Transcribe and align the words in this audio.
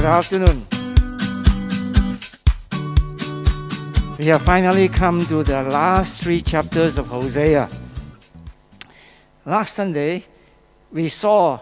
Good 0.00 0.08
afternoon. 0.08 0.64
We 4.18 4.24
have 4.32 4.40
finally 4.40 4.88
come 4.88 5.26
to 5.26 5.42
the 5.42 5.62
last 5.64 6.22
three 6.22 6.40
chapters 6.40 6.96
of 6.96 7.08
Hosea. 7.08 7.68
Last 9.44 9.74
Sunday, 9.74 10.24
we 10.90 11.08
saw 11.08 11.60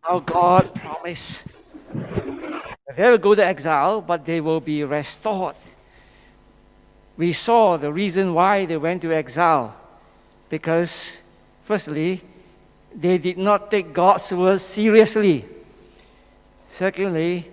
how 0.00 0.20
God 0.20 0.74
promised 0.74 1.44
they 2.96 3.10
will 3.10 3.18
go 3.18 3.34
to 3.34 3.44
exile, 3.44 4.00
but 4.00 4.24
they 4.24 4.40
will 4.40 4.60
be 4.60 4.82
restored. 4.82 5.56
We 7.18 7.34
saw 7.34 7.76
the 7.76 7.92
reason 7.92 8.32
why 8.32 8.64
they 8.64 8.78
went 8.78 9.02
to 9.02 9.12
exile 9.12 9.76
because, 10.48 11.18
firstly, 11.64 12.22
they 12.94 13.18
did 13.18 13.36
not 13.36 13.70
take 13.70 13.92
God's 13.92 14.32
word 14.32 14.62
seriously. 14.62 15.44
Secondly, 16.72 17.44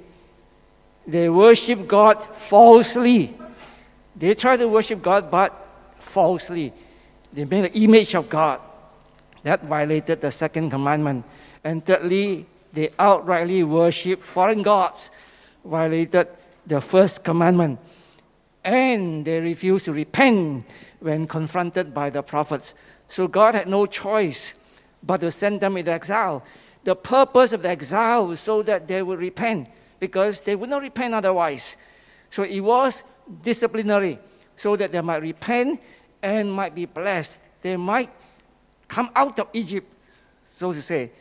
they 1.05 1.27
worship 1.27 1.85
God 1.85 2.23
falsely. 2.35 3.35
They 4.15 4.33
try 4.33 4.55
to 4.55 4.65
worship 4.65 5.01
God, 5.01 5.29
but 5.29 5.51
falsely. 5.99 6.71
They 7.33 7.43
made 7.43 7.65
an 7.65 7.73
image 7.73 8.15
of 8.15 8.29
God. 8.29 8.61
That 9.43 9.65
violated 9.65 10.21
the 10.21 10.31
second 10.31 10.69
commandment. 10.69 11.25
And 11.65 11.85
thirdly, 11.85 12.45
they 12.71 12.87
outrightly 12.95 13.67
worship 13.67 14.21
foreign 14.21 14.63
gods, 14.63 15.09
violated 15.65 16.29
the 16.65 16.79
first 16.79 17.25
commandment. 17.25 17.77
And 18.63 19.25
they 19.25 19.41
refused 19.41 19.83
to 19.85 19.91
repent 19.91 20.63
when 21.01 21.27
confronted 21.27 21.93
by 21.93 22.09
the 22.09 22.23
prophets. 22.23 22.73
So 23.09 23.27
God 23.27 23.53
had 23.53 23.67
no 23.67 23.85
choice 23.85 24.53
but 25.03 25.19
to 25.19 25.29
send 25.29 25.59
them 25.59 25.75
into 25.75 25.91
exile. 25.91 26.41
The 26.83 26.95
purpose 26.95 27.53
of 27.53 27.61
the 27.61 27.69
exile 27.69 28.27
was 28.27 28.39
so 28.39 28.61
that 28.63 28.87
they 28.87 29.01
would 29.01 29.19
repent, 29.19 29.67
because 29.99 30.41
they 30.41 30.55
would 30.55 30.69
not 30.69 30.81
repent 30.81 31.13
otherwise. 31.13 31.75
So 32.29 32.43
it 32.43 32.61
was 32.61 33.03
disciplinary, 33.43 34.19
so 34.55 34.75
that 34.75 34.91
they 34.91 35.01
might 35.01 35.21
repent 35.21 35.81
and 36.21 36.51
might 36.51 36.75
be 36.75 36.85
blessed. 36.85 37.39
They 37.61 37.75
might 37.75 38.09
come 38.87 39.09
out 39.15 39.39
of 39.39 39.47
Egypt, 39.53 39.87
so 40.55 40.73
to 40.73 40.81
say. 40.81 41.11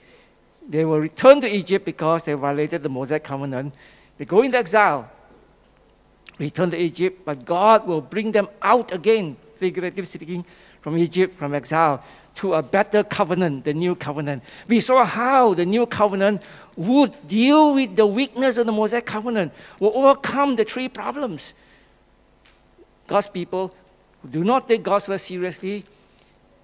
They 0.68 0.84
will 0.84 1.00
return 1.00 1.40
to 1.40 1.48
Egypt 1.48 1.84
because 1.84 2.24
they 2.24 2.34
violated 2.34 2.82
the 2.82 2.88
Mosaic 2.88 3.24
covenant. 3.24 3.74
They 4.16 4.24
go 4.24 4.42
into 4.42 4.58
exile, 4.58 5.10
return 6.38 6.70
to 6.70 6.76
Egypt, 6.76 7.24
but 7.24 7.44
God 7.44 7.86
will 7.86 8.00
bring 8.00 8.32
them 8.32 8.48
out 8.60 8.92
again, 8.92 9.36
figuratively 9.56 10.04
speaking, 10.04 10.44
from 10.80 10.98
Egypt, 10.98 11.34
from 11.34 11.54
exile, 11.54 12.02
to 12.38 12.54
a 12.54 12.62
better 12.62 13.02
covenant, 13.02 13.64
the 13.64 13.74
new 13.74 13.96
covenant. 13.96 14.44
We 14.68 14.78
saw 14.78 15.04
how 15.04 15.54
the 15.54 15.66
new 15.66 15.86
covenant 15.86 16.42
would 16.76 17.12
deal 17.26 17.74
with 17.74 17.96
the 17.96 18.06
weakness 18.06 18.58
of 18.58 18.66
the 18.66 18.72
Mosaic 18.72 19.06
covenant, 19.06 19.52
will 19.80 19.92
overcome 19.96 20.54
the 20.54 20.62
three 20.62 20.88
problems. 20.88 21.52
God's 23.08 23.26
people 23.26 23.74
who 24.22 24.28
do 24.28 24.44
not 24.44 24.68
take 24.68 24.84
God's 24.84 25.08
word 25.08 25.18
seriously, 25.18 25.84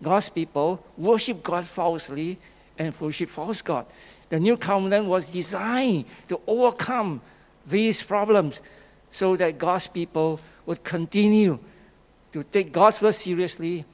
God's 0.00 0.28
people 0.28 0.84
worship 0.97 1.42
God 1.42 1.64
falsely 1.64 2.38
and 2.78 2.94
worship 3.00 3.28
false 3.28 3.61
God. 3.61 3.86
The 4.28 4.38
new 4.38 4.56
covenant 4.56 5.06
was 5.06 5.27
designed 5.27 6.05
to 6.28 6.41
overcome 6.47 7.20
these 7.66 8.00
problems 8.00 8.61
so 9.11 9.34
that 9.36 9.59
God's 9.59 9.88
people 9.88 10.41
would 10.66 10.84
continue 10.84 11.59
to 12.31 12.44
take 12.44 12.72
God's 12.72 13.03
word 13.03 13.14
seriously 13.16 13.84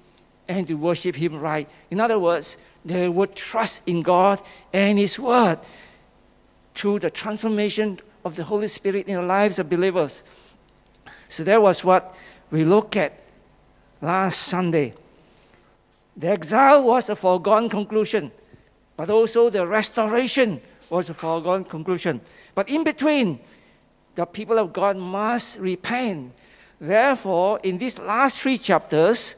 and 0.50 0.66
to 0.66 0.74
worship 0.74 1.14
Him 1.14 1.38
right. 1.38 1.68
In 1.90 2.00
other 2.00 2.18
words, 2.18 2.58
they 2.84 3.08
would 3.08 3.34
trust 3.36 3.86
in 3.86 4.02
God 4.02 4.42
and 4.72 4.98
His 4.98 5.18
Word 5.18 5.58
through 6.74 6.98
the 6.98 7.10
transformation 7.10 7.98
of 8.24 8.34
the 8.34 8.44
Holy 8.44 8.68
Spirit 8.68 9.06
in 9.06 9.14
the 9.14 9.22
lives 9.22 9.58
of 9.58 9.70
believers. 9.70 10.24
So 11.28 11.44
that 11.44 11.62
was 11.62 11.84
what 11.84 12.14
we 12.50 12.64
looked 12.64 12.96
at 12.96 13.12
last 14.00 14.48
Sunday. 14.48 14.94
The 16.16 16.28
exile 16.28 16.82
was 16.82 17.08
a 17.08 17.16
foregone 17.16 17.68
conclusion, 17.68 18.32
but 18.96 19.08
also 19.08 19.50
the 19.50 19.66
restoration 19.66 20.60
was 20.90 21.08
a 21.08 21.14
foregone 21.14 21.64
conclusion. 21.64 22.20
But 22.54 22.68
in 22.68 22.82
between, 22.82 23.38
the 24.16 24.26
people 24.26 24.58
of 24.58 24.72
God 24.72 24.96
must 24.96 25.60
repent. 25.60 26.32
Therefore, 26.80 27.60
in 27.62 27.78
these 27.78 27.98
last 27.98 28.40
three 28.40 28.58
chapters, 28.58 29.36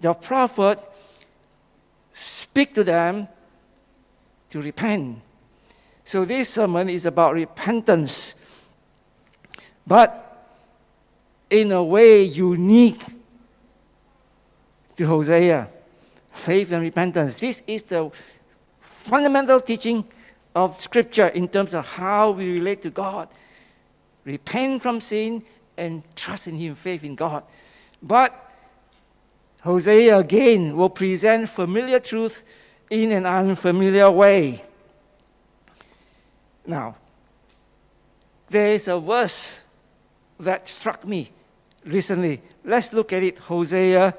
the 0.00 0.12
prophet 0.14 0.78
speak 2.12 2.74
to 2.74 2.84
them 2.84 3.28
to 4.50 4.60
repent. 4.60 5.20
So 6.04 6.24
this 6.24 6.50
sermon 6.50 6.88
is 6.88 7.06
about 7.06 7.34
repentance, 7.34 8.34
but 9.86 10.22
in 11.50 11.72
a 11.72 11.82
way 11.82 12.22
unique 12.22 13.02
to 14.96 15.06
Hosea, 15.06 15.68
faith 16.32 16.72
and 16.72 16.82
repentance. 16.82 17.36
This 17.36 17.62
is 17.66 17.82
the 17.82 18.10
fundamental 18.80 19.60
teaching 19.60 20.04
of 20.54 20.80
Scripture 20.80 21.28
in 21.28 21.48
terms 21.48 21.74
of 21.74 21.86
how 21.86 22.30
we 22.30 22.52
relate 22.52 22.82
to 22.82 22.90
God. 22.90 23.28
Repent 24.24 24.82
from 24.82 25.00
sin 25.00 25.42
and 25.76 26.02
trust 26.16 26.48
in 26.48 26.56
Him, 26.56 26.74
faith 26.74 27.04
in 27.04 27.14
God. 27.14 27.44
But 28.02 28.45
Hosea 29.66 30.16
again 30.18 30.76
will 30.76 30.88
present 30.88 31.48
familiar 31.48 31.98
truth 31.98 32.44
in 32.88 33.10
an 33.10 33.26
unfamiliar 33.26 34.08
way. 34.10 34.62
Now, 36.64 36.94
there 38.48 38.68
is 38.68 38.86
a 38.86 39.00
verse 39.00 39.60
that 40.38 40.68
struck 40.68 41.04
me 41.04 41.32
recently. 41.84 42.40
Let's 42.64 42.92
look 42.92 43.12
at 43.12 43.24
it 43.24 43.40
Hosea 43.40 44.14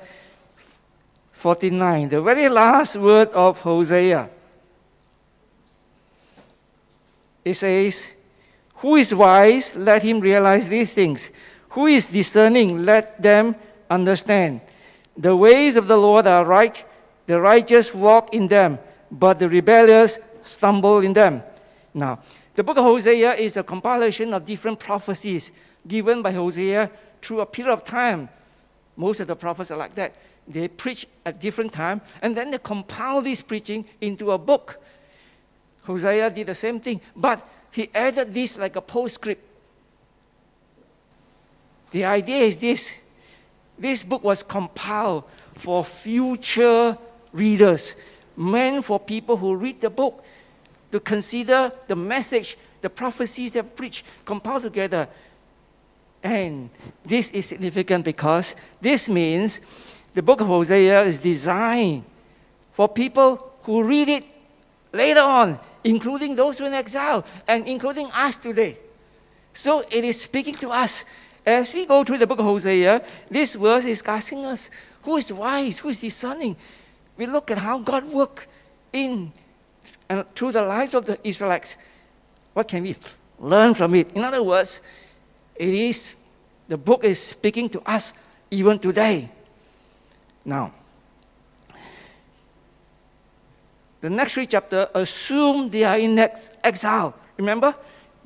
49, 1.31 2.09
the 2.09 2.22
very 2.22 2.50
last 2.50 2.97
word 2.97 3.30
of 3.30 3.62
Hosea. 3.62 4.30
It 7.46 7.53
says, 7.53 8.13
Who 8.75 8.97
is 8.97 9.16
wise? 9.16 9.78
Let 9.78 10.03
him 10.03 10.19
realize 10.19 10.68
these 10.68 10.91
things. 10.91 11.30
Who 11.69 11.86
is 11.86 12.07
discerning? 12.07 12.84
Let 12.84 13.22
them 13.22 13.56
understand. 13.90 14.59
The 15.18 15.36
ways 15.36 15.76
of 15.76 15.88
the 15.88 15.98
Lord 15.98 16.28
are 16.28 16.46
right, 16.46 16.86
the 17.26 17.42
righteous 17.42 17.94
walk 17.94 18.34
in 18.34 18.48
them, 18.48 18.78
but 19.12 19.40
the 19.40 19.50
rebellious 19.50 20.20
stumble 20.44 21.00
in 21.00 21.14
them. 21.14 21.42
Now, 21.94 22.20
the 22.54 22.64
book 22.64 22.78
of 22.78 22.84
Hosea 22.84 23.36
is 23.36 23.58
a 23.58 23.64
compilation 23.64 24.34
of 24.34 24.46
different 24.46 24.80
prophecies 24.80 25.52
given 25.88 26.22
by 26.22 26.32
Hosea 26.32 26.92
through 27.22 27.42
a 27.42 27.46
period 27.46 27.74
of 27.74 27.84
time. 27.84 28.30
Most 28.96 29.20
of 29.20 29.28
the 29.28 29.36
prophets 29.36 29.72
are 29.72 29.78
like 29.78 29.96
that. 29.96 30.14
They 30.48 30.68
preach 30.68 31.08
at 31.26 31.42
different 31.42 31.74
time, 31.74 32.02
and 32.22 32.36
then 32.36 32.52
they 32.52 32.58
compile 32.58 33.22
this 33.22 33.42
preaching 33.42 33.86
into 34.00 34.32
a 34.32 34.38
book. 34.38 34.80
Hosea 35.84 36.30
did 36.30 36.48
the 36.48 36.56
same 36.56 36.80
thing, 36.80 37.02
but 37.16 37.48
he 37.72 37.90
added 37.94 38.34
this 38.34 38.58
like 38.58 38.76
a 38.76 38.82
postscript. 38.82 39.44
The 41.92 42.06
idea 42.06 42.44
is 42.44 42.58
this 42.58 43.00
this 43.78 44.04
book 44.04 44.24
was 44.24 44.44
compiled 44.44 45.24
for 45.56 45.84
future 45.84 46.98
readers, 47.32 47.96
meant 48.36 48.86
for 48.86 49.00
people 49.00 49.38
who 49.38 49.56
read 49.56 49.82
the 49.82 49.90
book 49.90 50.24
to 50.92 51.00
consider 51.00 51.72
the 51.88 51.96
message, 51.96 52.58
the 52.82 52.90
prophecies 52.90 53.52
they 53.52 53.62
preach, 53.62 54.04
compiled 54.26 54.64
together. 54.64 55.08
And 56.24 56.70
this 57.06 57.32
is 57.32 57.46
significant 57.46 58.06
because 58.06 58.56
this 58.82 59.08
means 59.10 59.62
the 60.13 60.22
book 60.22 60.42
of 60.42 60.48
Hosea 60.48 61.01
is 61.04 61.19
designed 61.19 62.04
for 62.74 62.88
people 62.88 63.54
who 63.63 63.84
read 63.84 64.10
it 64.10 64.25
later 64.94 65.22
on, 65.22 65.60
including 65.84 66.36
those 66.36 66.57
who 66.57 66.66
are 66.66 66.68
in 66.68 66.74
exile 66.74 67.25
and 67.48 67.68
including 67.68 68.10
us 68.13 68.36
today. 68.36 68.78
So 69.54 69.81
it 69.81 70.04
is 70.04 70.22
speaking 70.22 70.56
to 70.56 70.69
us 70.69 71.06
as 71.48 71.74
we 71.74 71.86
go 71.86 72.04
through 72.04 72.18
the 72.18 72.28
book 72.28 72.40
of 72.40 72.46
Hosea, 72.46 73.02
this 73.32 73.56
verse 73.56 73.86
is 73.86 74.04
asking 74.06 74.46
us 74.46 74.70
who 75.02 75.16
is 75.16 75.32
wise, 75.32 75.80
who 75.80 75.88
is 75.88 76.00
discerning. 76.00 76.58
We 77.16 77.26
look 77.26 77.50
at 77.50 77.58
how 77.58 77.80
God 77.80 78.04
worked 78.12 78.48
in 78.92 79.32
and 80.10 80.28
through 80.36 80.52
the 80.52 80.62
lives 80.62 80.94
of 80.94 81.06
the 81.06 81.18
Israelites. 81.24 81.78
What 82.54 82.68
can 82.68 82.84
we 82.84 82.96
learn 83.40 83.74
from 83.74 83.96
it? 83.96 84.12
In 84.12 84.26
other 84.26 84.44
words, 84.44 84.82
it 85.56 85.70
is 85.74 86.18
the 86.68 86.78
book 86.78 87.06
is 87.06 87.22
speaking 87.22 87.70
to 87.70 87.82
us 87.90 88.12
even 88.52 88.78
today. 88.78 89.30
Now, 90.44 90.74
the 94.02 94.10
next 94.10 94.34
three 94.34 94.48
chapters 94.48 94.88
assume 94.94 95.70
they 95.70 95.86
are 95.86 95.98
in 95.98 96.20
exile. 96.20 97.16
Remember, 97.38 97.74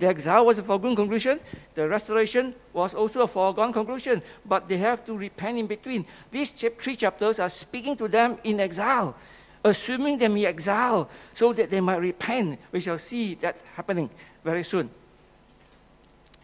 the 0.02 0.08
exile 0.08 0.48
was 0.48 0.58
a 0.58 0.64
foregone 0.64 0.96
conclusion. 0.96 1.40
The 1.76 1.88
restoration 1.88 2.56
was 2.74 2.96
also 2.96 3.22
a 3.22 3.28
foregone 3.28 3.72
conclusion. 3.72 4.24
But 4.44 4.68
they 4.68 4.78
have 4.78 5.06
to 5.06 5.16
repent 5.16 5.60
in 5.60 5.68
between. 5.68 6.08
These 6.32 6.52
three 6.52 6.96
chapters 6.96 7.40
are 7.40 7.50
speaking 7.50 7.96
to 7.98 8.08
them 8.08 8.40
in 8.44 8.60
exile. 8.60 9.16
assuming 9.64 10.18
them 10.18 10.36
in 10.38 10.46
exile 10.46 11.08
so 11.36 11.54
that 11.54 11.70
they 11.70 11.80
might 11.80 12.02
repent. 12.02 12.58
We 12.72 12.80
shall 12.80 12.98
see 12.98 13.36
that 13.36 13.58
happening 13.76 14.10
very 14.44 14.64
soon. 14.64 14.90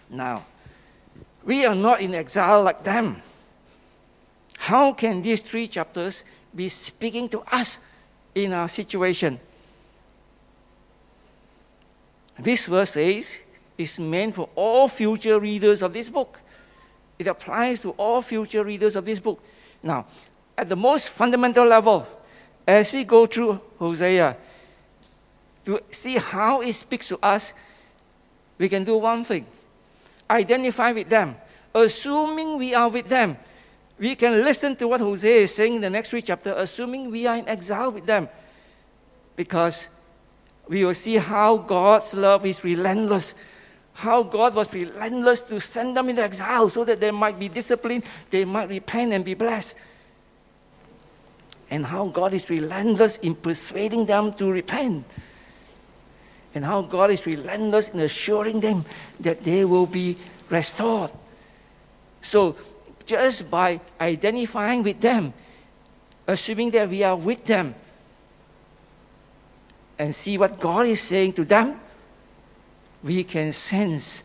Now, 0.08 0.46
we 1.44 1.66
are 1.66 1.74
not 1.74 2.00
in 2.00 2.14
exile 2.14 2.62
like 2.62 2.84
them. 2.84 3.24
How 4.58 4.94
can 4.94 5.24
these 5.24 5.42
three 5.42 5.68
chapters 5.68 6.24
be 6.54 6.70
speaking 6.70 7.28
to 7.30 7.42
us 7.52 7.80
in 8.36 8.54
our 8.54 8.70
situation? 8.70 9.40
This 12.38 12.68
verse 12.68 12.92
says 12.92 13.42
is 13.78 14.00
meant 14.00 14.36
for 14.36 14.50
all 14.56 14.88
future 14.88 15.40
readers 15.40 15.82
of 15.82 15.94
this 15.94 16.10
book. 16.10 16.40
It 17.20 17.28
applies 17.28 17.82
to 17.82 17.92
all 17.92 18.22
future 18.22 18.64
readers 18.64 18.96
of 18.96 19.06
this 19.06 19.20
book. 19.20 19.44
Now, 19.84 20.06
at 20.58 20.70
the 20.70 20.76
most 20.76 21.10
fundamental 21.10 21.66
level, 21.66 22.08
as 22.68 22.92
we 22.92 23.04
go 23.04 23.26
through 23.26 23.62
Hosea, 23.80 24.38
to 25.66 25.82
see 25.90 26.18
how 26.18 26.62
it 26.62 26.74
speaks 26.74 27.08
to 27.10 27.20
us, 27.22 27.54
we 28.58 28.70
can 28.70 28.84
do 28.84 28.98
one 28.98 29.24
thing 29.24 29.46
identify 30.30 30.92
with 30.92 31.10
them. 31.10 31.36
Assuming 31.74 32.58
we 32.58 32.74
are 32.74 32.90
with 32.90 33.08
them, 33.08 33.38
we 34.00 34.16
can 34.16 34.44
listen 34.44 34.76
to 34.76 34.88
what 34.88 35.02
Hosea 35.02 35.42
is 35.42 35.56
saying 35.56 35.76
in 35.76 35.82
the 35.82 35.90
next 35.90 36.10
three 36.10 36.22
chapters, 36.22 36.54
assuming 36.58 37.12
we 37.12 37.26
are 37.26 37.38
in 37.38 37.48
exile 37.48 37.92
with 37.92 38.06
them. 38.06 38.30
Because 39.36 39.90
we 40.68 40.84
will 40.84 40.94
see 40.94 41.18
how 41.18 41.58
God's 41.58 42.14
love 42.14 42.46
is 42.46 42.64
relentless. 42.64 43.36
How 43.98 44.22
God 44.22 44.54
was 44.54 44.72
relentless 44.72 45.42
to 45.50 45.60
send 45.60 45.98
them 45.98 46.08
into 46.10 46.22
exile 46.22 46.70
so 46.70 46.86
that 46.86 47.00
they 47.00 47.10
might 47.10 47.40
be 47.40 47.50
disciplined, 47.50 48.04
they 48.30 48.46
might 48.46 48.70
repent 48.70 49.12
and 49.12 49.26
be 49.26 49.34
blessed. 49.34 49.74
And 51.72 51.84
how 51.84 52.06
God 52.06 52.36
is 52.36 52.48
relentless 52.48 53.18
in 53.18 53.34
persuading 53.34 54.06
them 54.06 54.34
to 54.34 54.52
repent. 54.52 55.04
And 56.54 56.64
how 56.64 56.84
God 56.84 57.10
is 57.10 57.26
relentless 57.26 57.90
in 57.90 58.00
assuring 58.02 58.60
them 58.60 58.86
that 59.20 59.44
they 59.44 59.66
will 59.66 59.88
be 59.88 60.16
restored. 60.48 61.10
So, 62.22 62.56
just 63.04 63.50
by 63.50 63.82
identifying 64.00 64.84
with 64.84 65.02
them, 65.02 65.34
assuming 66.28 66.70
that 66.72 66.88
we 66.88 67.02
are 67.02 67.16
with 67.16 67.44
them, 67.46 67.74
and 69.98 70.14
see 70.14 70.38
what 70.38 70.60
God 70.60 70.86
is 70.86 71.02
saying 71.02 71.34
to 71.34 71.46
them, 71.46 71.80
we 73.04 73.24
can 73.24 73.54
sense 73.54 74.24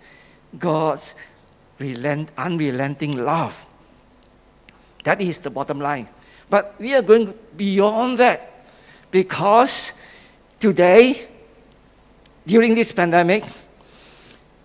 God's 0.59 1.15
relent, 1.79 2.31
unrelenting 2.37 3.17
love. 3.17 3.67
That 5.05 5.21
is 5.21 5.41
the 5.41 5.51
bottom 5.51 5.81
line. 5.81 6.09
But 6.49 6.75
we 6.79 6.95
are 6.95 7.03
going 7.03 7.35
beyond 7.57 8.19
that 8.19 8.67
because 9.11 9.95
today, 10.61 11.27
during 12.47 12.75
this 12.75 12.93
pandemic, 12.93 13.45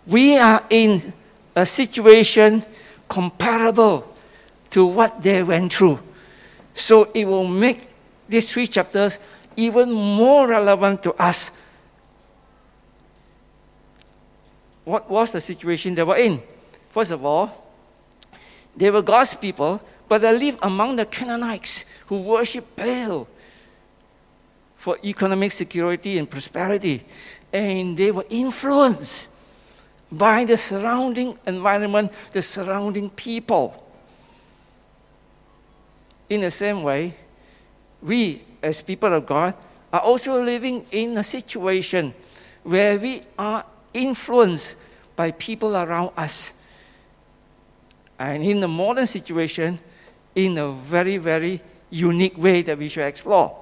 we 0.06 0.38
are 0.38 0.63
in 0.69 1.13
a 1.56 1.65
situation 1.65 2.63
comparable 3.10 4.15
to 4.69 4.86
what 4.86 5.21
they 5.21 5.44
went 5.44 5.74
through. 5.74 6.00
So 6.74 7.10
it 7.13 7.25
will 7.25 7.48
make 7.48 7.89
these 8.30 8.51
three 8.51 8.68
chapters 8.68 9.19
even 9.56 9.92
more 9.92 10.48
relevant 10.48 11.03
to 11.03 11.13
us. 11.13 11.51
What 14.88 15.10
was 15.10 15.31
the 15.31 15.42
situation 15.42 15.95
they 15.95 16.04
were 16.04 16.16
in? 16.16 16.42
First 16.88 17.12
of 17.12 17.25
all, 17.25 17.51
they 18.75 18.89
were 18.89 19.01
God's 19.01 19.34
people, 19.34 19.81
but 20.07 20.22
they 20.22 20.31
lived 20.31 20.60
among 20.62 20.95
the 20.95 21.06
Canaanites 21.06 21.84
who 22.06 22.22
worship 22.22 22.63
Baal 22.78 23.28
for 24.78 24.98
economic 25.04 25.51
security 25.51 26.18
and 26.18 26.30
prosperity. 26.30 27.04
And 27.51 27.98
they 27.98 28.12
were 28.12 28.25
influenced 28.30 29.28
by 30.10 30.45
the 30.45 30.56
surrounding 30.56 31.38
environment, 31.45 32.13
the 32.31 32.42
surrounding 32.42 33.10
people. 33.10 33.84
In 36.30 36.39
the 36.39 36.51
same 36.51 36.81
way, 36.81 37.13
we 38.01 38.42
as 38.62 38.81
people 38.81 39.13
of 39.13 39.25
God, 39.25 39.54
are 39.92 40.01
also 40.01 40.42
living 40.42 40.86
in 40.92 41.18
a 41.18 41.24
situation 41.24 42.13
where 42.63 43.00
we 43.00 43.22
are 43.38 43.66
influenced 43.94 44.78
by 45.16 45.31
people 45.31 45.75
around 45.75 46.12
us. 46.18 46.54
And 48.19 48.44
in 48.44 48.60
the 48.60 48.68
modern 48.68 49.07
situation, 49.07 49.80
in 50.36 50.57
a 50.57 50.72
very, 50.72 51.18
very 51.18 51.62
unique 51.89 52.38
way 52.38 52.62
that 52.62 52.78
we 52.78 52.89
should 52.89 53.06
explore. 53.06 53.56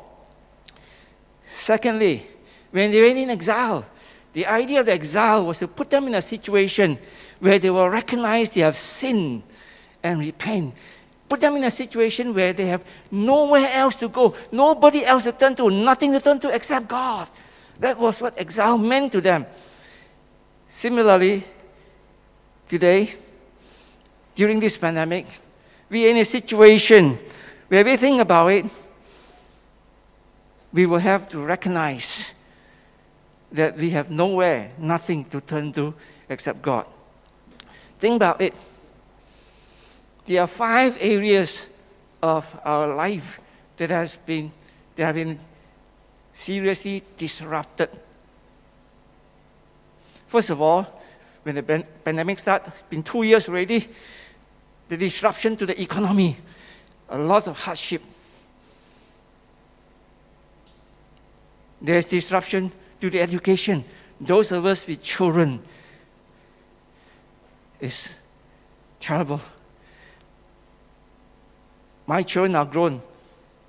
Secondly, 1.50 2.27
when 2.72 2.92
they 2.92 3.01
went 3.01 3.18
in 3.18 3.30
exile, 3.30 3.86
the 4.33 4.45
idea 4.45 4.81
of 4.81 4.86
the 4.86 4.94
exile 4.94 5.45
was 5.45 5.60
to 5.60 5.68
put 5.68 5.89
them 5.89 6.07
in 6.07 6.16
a 6.16 6.22
situation 6.22 6.98
where 7.39 7.60
they 7.60 7.69
will 7.69 7.89
recognize 7.89 8.50
they 8.50 8.62
have 8.62 8.77
sinned 8.77 9.44
and 10.04 10.19
repent 10.19 10.74
put 11.27 11.42
them 11.42 11.56
in 11.56 11.63
a 11.63 11.72
situation 11.72 12.33
where 12.33 12.54
they 12.54 12.68
have 12.68 12.83
nowhere 13.12 13.69
else 13.72 13.95
to 13.95 14.10
go, 14.10 14.36
nobody 14.51 15.06
else 15.06 15.24
to 15.24 15.31
turn 15.31 15.56
to, 15.56 15.69
nothing 15.69 16.12
to 16.12 16.19
turn 16.19 16.39
to 16.39 16.54
except 16.54 16.88
God. 16.88 17.27
That 17.80 17.98
was 17.98 18.22
what 18.22 18.38
exile 18.38 18.77
meant 18.77 19.12
to 19.13 19.22
them. 19.22 19.45
Similarly, 20.75 21.42
today, 22.68 23.13
during 24.36 24.60
this 24.60 24.75
pandemic, 24.75 25.25
we 25.89 26.06
are 26.06 26.10
in 26.10 26.18
a 26.18 26.25
situation 26.25 27.18
where 27.69 27.86
we 27.86 27.95
think 27.95 28.19
about 28.19 28.48
it, 28.48 28.66
we 30.74 30.86
will 30.86 31.00
have 31.00 31.30
to 31.30 31.39
recognize 31.39 32.33
that 33.54 33.77
we 33.77 33.92
have 33.92 34.12
nowhere, 34.12 34.72
nothing 34.77 35.24
to 35.24 35.39
turn 35.39 35.72
to 35.72 35.94
except 36.27 36.62
God. 36.62 36.86
Think 37.98 38.18
about 38.18 38.42
it. 38.42 38.54
There 40.25 40.42
are 40.42 40.48
five 40.48 40.98
areas 41.00 41.69
of 42.22 42.54
our 42.66 42.94
life 42.94 43.39
that 43.77 43.92
has 43.92 44.18
been 44.18 44.51
that 44.98 45.06
have 45.06 45.16
been 45.16 45.39
seriously 46.33 47.01
disrupted. 47.16 47.89
First 50.27 50.50
of 50.50 50.62
all, 50.62 50.86
when 51.44 51.56
the 51.56 51.86
pandemic 52.04 52.39
started, 52.39 52.69
it's 52.69 52.81
been 52.81 53.04
two 53.04 53.24
years 53.24 53.48
already, 53.48 53.88
the 54.89 54.98
disruption 54.98 55.56
to 55.57 55.66
the 55.66 55.80
economy, 55.80 56.38
a 57.10 57.18
lot 57.18 57.48
of 57.48 57.57
hardship. 57.57 58.01
There's 61.82 62.08
disruption 62.08 62.72
to 63.00 63.10
the 63.10 63.22
education. 63.22 63.84
Those 64.20 64.51
of 64.51 64.65
us 64.65 64.88
with 64.88 65.03
children 65.03 65.62
is 67.79 68.15
terrible. 69.00 69.41
My 72.08 72.24
children 72.24 72.55
are 72.55 72.65
grown, 72.65 73.01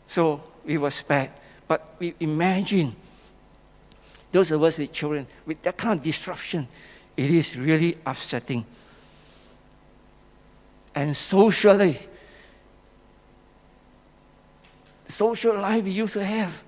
so 0.06 0.42
we 0.64 0.78
were 0.78 0.90
spared. 0.90 1.30
But 1.68 1.96
we 1.98 2.14
imagine 2.20 2.96
those 4.36 4.50
of 4.50 4.62
us 4.62 4.76
with 4.76 4.92
children, 4.92 5.26
with 5.46 5.62
that 5.62 5.78
kind 5.78 5.98
of 5.98 6.04
disruption, 6.04 6.68
it 7.16 7.30
is 7.30 7.56
really 7.56 7.96
upsetting. 8.04 8.66
And 10.94 11.16
socially, 11.16 11.98
social 15.06 15.54
life 15.54 15.82
we 15.84 15.90
used 15.92 16.12
to 16.12 16.24
have, 16.24 16.62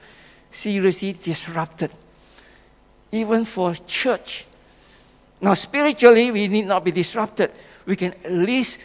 seriously 0.51 1.13
disrupted. 1.13 1.91
Even 3.13 3.45
for 3.45 3.75
church. 3.75 4.47
Now, 5.39 5.53
spiritually, 5.53 6.31
we 6.31 6.49
need 6.49 6.65
not 6.65 6.83
be 6.83 6.91
disrupted. 6.91 7.51
We 7.85 7.97
can 7.97 8.15
at 8.25 8.33
least 8.33 8.81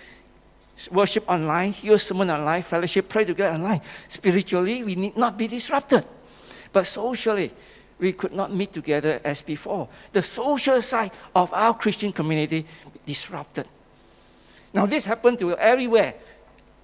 worship 0.92 1.24
online, 1.30 1.72
hear 1.72 1.98
sermon 1.98 2.30
online, 2.32 2.64
fellowship, 2.64 3.08
pray 3.08 3.24
together 3.24 3.56
online. 3.56 3.80
Spiritually, 4.10 4.84
we 4.84 4.96
need 4.96 5.16
not 5.16 5.38
be 5.38 5.48
disrupted. 5.48 6.04
But 6.74 6.86
socially, 6.86 7.54
we 8.00 8.12
could 8.14 8.34
not 8.34 8.54
meet 8.54 8.74
together 8.74 9.20
as 9.24 9.42
before. 9.42 9.88
The 10.12 10.22
social 10.22 10.82
side 10.82 11.12
of 11.36 11.54
our 11.54 11.74
Christian 11.74 12.12
community 12.12 12.66
disrupted. 13.06 13.68
Now, 14.74 14.86
this 14.86 15.06
happened 15.06 15.40
to 15.40 15.56
everywhere, 15.58 16.16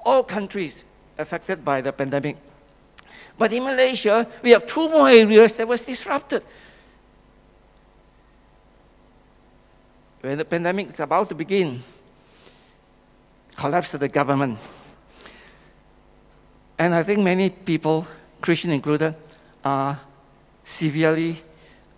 all 0.06 0.24
countries 0.24 0.84
affected 1.18 1.66
by 1.66 1.82
the 1.82 1.92
pandemic. 1.92 2.38
But 3.38 3.51
in 3.54 3.63
Malaysia, 3.63 4.28
we 4.44 4.51
have 4.51 4.68
two 4.68 4.89
more 4.89 5.10
areas 5.10 5.56
that 5.56 5.68
was 5.68 5.86
disrupted. 5.86 6.44
When 10.22 10.38
the 10.38 10.46
pandemic 10.46 10.89
is 10.89 11.00
about 11.00 11.30
to 11.30 11.36
begin, 11.36 11.82
collapse 13.56 13.94
of 13.94 14.01
the 14.01 14.10
government. 14.10 14.60
And 16.78 16.94
I 16.94 17.04
think 17.04 17.20
many 17.20 17.50
people, 17.50 18.06
Christian 18.42 18.72
included, 18.72 19.16
are 19.63 20.00
severely 20.63 21.42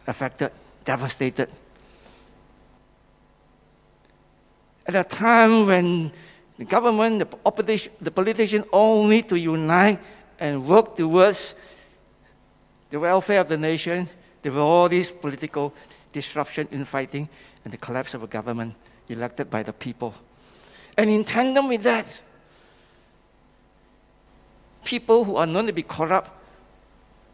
affected, 0.08 0.52
devastated. 0.86 1.50
At 4.88 4.96
a 4.96 5.04
time 5.04 5.68
when 5.68 6.12
the 6.58 6.66
government, 6.66 7.20
the 7.20 7.38
opposition, 7.46 7.92
the 8.02 8.12
politicians 8.12 8.66
all 8.72 9.08
need 9.08 9.30
to 9.30 9.40
unite 9.40 10.00
and 10.40 10.66
work 10.66 10.96
towards 10.96 11.56
the 12.90 13.00
welfare 13.00 13.40
of 13.42 13.48
the 13.48 13.58
nation, 13.58 14.10
there 14.42 14.52
were 14.52 14.60
all 14.60 14.90
these 14.90 15.12
political 15.12 15.74
disruption, 16.12 16.68
infighting, 16.72 17.30
and 17.64 17.72
the 17.72 17.78
collapse 17.78 18.14
of 18.14 18.24
a 18.24 18.28
government 18.28 18.76
elected 19.08 19.50
by 19.50 19.64
the 19.64 19.74
people. 19.74 20.14
And 20.98 21.10
in 21.10 21.24
tandem 21.24 21.68
with 21.68 21.84
that, 21.84 22.22
people 24.84 25.24
who 25.24 25.36
are 25.36 25.48
known 25.48 25.68
to 25.68 25.74
be 25.74 25.84
corrupt 25.84 26.32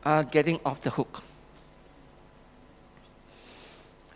are 0.07 0.23
getting 0.23 0.57
off 0.65 0.79
the 0.79 0.89
hook. 0.89 1.21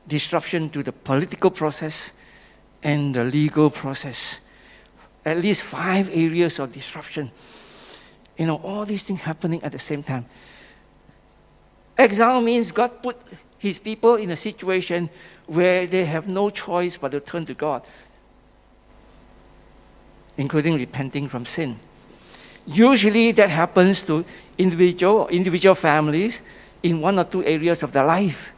Disruption 0.08 0.70
to 0.70 0.82
the 0.84 0.94
political 0.94 1.52
process 1.52 2.14
and 2.82 3.14
the 3.14 3.26
legal 3.26 3.70
process. 3.70 4.40
At 5.26 5.38
least 5.38 5.64
five 5.64 6.10
areas 6.16 6.60
of 6.60 6.72
disruption. 6.72 7.30
You 8.38 8.46
know, 8.46 8.62
all 8.64 8.86
these 8.86 9.04
things 9.04 9.20
happening 9.20 9.62
at 9.64 9.74
the 9.74 9.80
same 9.80 10.02
time. 10.02 10.26
Exile 11.98 12.40
means 12.40 12.72
God 12.72 13.04
put 13.04 13.18
his 13.58 13.78
people 13.78 14.16
in 14.16 14.32
a 14.32 14.38
situation 14.38 15.10
where 15.46 15.86
they 15.88 16.06
have 16.06 16.26
no 16.26 16.50
choice 16.50 16.96
but 16.96 17.12
to 17.12 17.20
turn 17.20 17.46
to 17.46 17.54
God, 17.54 17.86
including 20.38 20.76
repenting 20.76 21.28
from 21.28 21.46
sin. 21.46 21.78
Usually 22.66 23.32
that 23.34 23.50
happens 23.50 24.06
to 24.06 24.24
individual 24.58 25.28
individual 25.28 25.76
families 25.76 26.42
in 26.84 27.02
one 27.02 27.18
or 27.20 27.24
two 27.24 27.44
areas 27.44 27.84
of 27.84 27.92
their 27.92 28.06
life. 28.06 28.52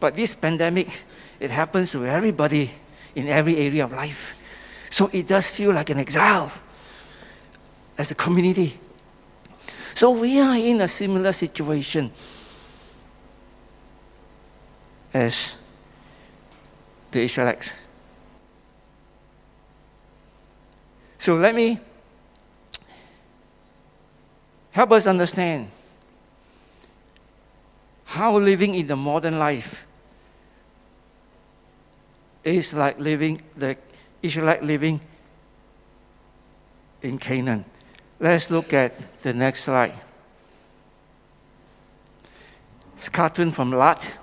But 0.00 0.16
this 0.16 0.34
pandemic, 0.34 0.88
it 1.40 1.50
happens 1.50 1.92
to 1.92 2.06
everybody 2.06 2.70
in 3.14 3.28
every 3.28 3.56
area 3.58 3.84
of 3.84 3.92
life. 3.92 4.34
So 4.90 5.10
it 5.12 5.28
does 5.28 5.48
feel 5.48 5.72
like 5.72 5.90
an 5.90 5.98
exile 5.98 6.52
as 7.98 8.10
a 8.10 8.14
community. 8.14 8.78
So 9.94 10.10
we 10.10 10.40
are 10.40 10.56
in 10.56 10.80
a 10.80 10.88
similar 10.88 11.32
situation 11.32 12.10
as 15.12 15.56
the 17.12 17.20
Israelites. 17.22 17.72
So 21.18 21.34
let 21.34 21.54
me 21.54 21.78
help 24.74 24.90
us 24.90 25.06
understand 25.06 25.70
how 28.04 28.36
living 28.36 28.74
in 28.74 28.88
the 28.88 28.96
modern 28.96 29.38
life 29.38 29.86
is 32.42 32.74
like 32.74 32.98
living 32.98 33.40
the 33.56 33.76
Israelite 34.20 34.64
living 34.64 35.00
in 37.02 37.18
Canaan. 37.18 37.64
Let's 38.18 38.50
look 38.50 38.72
at 38.72 39.22
the 39.22 39.32
next 39.32 39.62
slide. 39.62 39.94
It's 42.94 43.08
cartoon 43.08 43.52
from 43.52 43.70
Lat. 43.70 44.18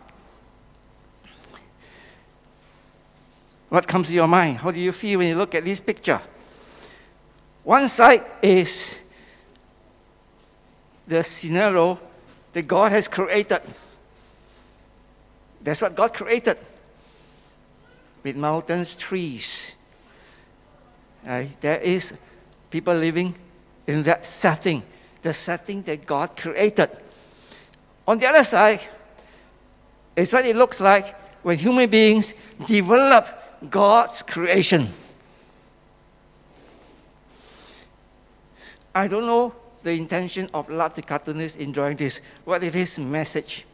What 3.69 3.87
comes 3.87 4.09
to 4.09 4.13
your 4.13 4.27
mind? 4.27 4.57
How 4.57 4.71
do 4.71 4.81
you 4.81 4.91
feel 4.91 5.19
when 5.19 5.29
you 5.29 5.35
look 5.37 5.55
at 5.55 5.63
this 5.63 5.79
picture? 5.79 6.21
One 7.63 7.87
side 7.87 8.25
is 8.41 9.00
the 11.11 11.23
scenario 11.25 11.99
that 12.53 12.61
God 12.61 12.93
has 12.93 13.05
created. 13.05 13.59
That's 15.61 15.81
what 15.81 15.93
God 15.93 16.13
created 16.13 16.57
with 18.23 18.37
mountains, 18.37 18.95
trees. 18.95 19.75
Right? 21.25 21.49
There 21.59 21.79
is 21.79 22.13
people 22.69 22.95
living 22.95 23.35
in 23.85 24.03
that 24.03 24.25
setting, 24.25 24.83
the 25.21 25.33
setting 25.33 25.81
that 25.81 26.05
God 26.05 26.37
created. 26.37 26.89
On 28.07 28.17
the 28.17 28.27
other 28.27 28.45
side, 28.45 28.79
is 30.15 30.31
what 30.31 30.45
it 30.45 30.55
looks 30.55 30.79
like 30.79 31.13
when 31.43 31.57
human 31.57 31.89
beings 31.89 32.33
develop 32.65 33.27
God's 33.69 34.21
creation. 34.23 34.87
I 38.95 39.09
don't 39.09 39.25
know 39.25 39.60
the 39.83 39.91
intention 39.91 40.49
of 40.53 40.69
Lat 40.69 40.95
the 40.95 41.01
cartoonist 41.01 41.57
in 41.57 41.71
drawing 41.71 41.97
this, 41.97 42.21
what 42.45 42.63
is 42.63 42.73
his 42.73 42.99
message. 42.99 43.65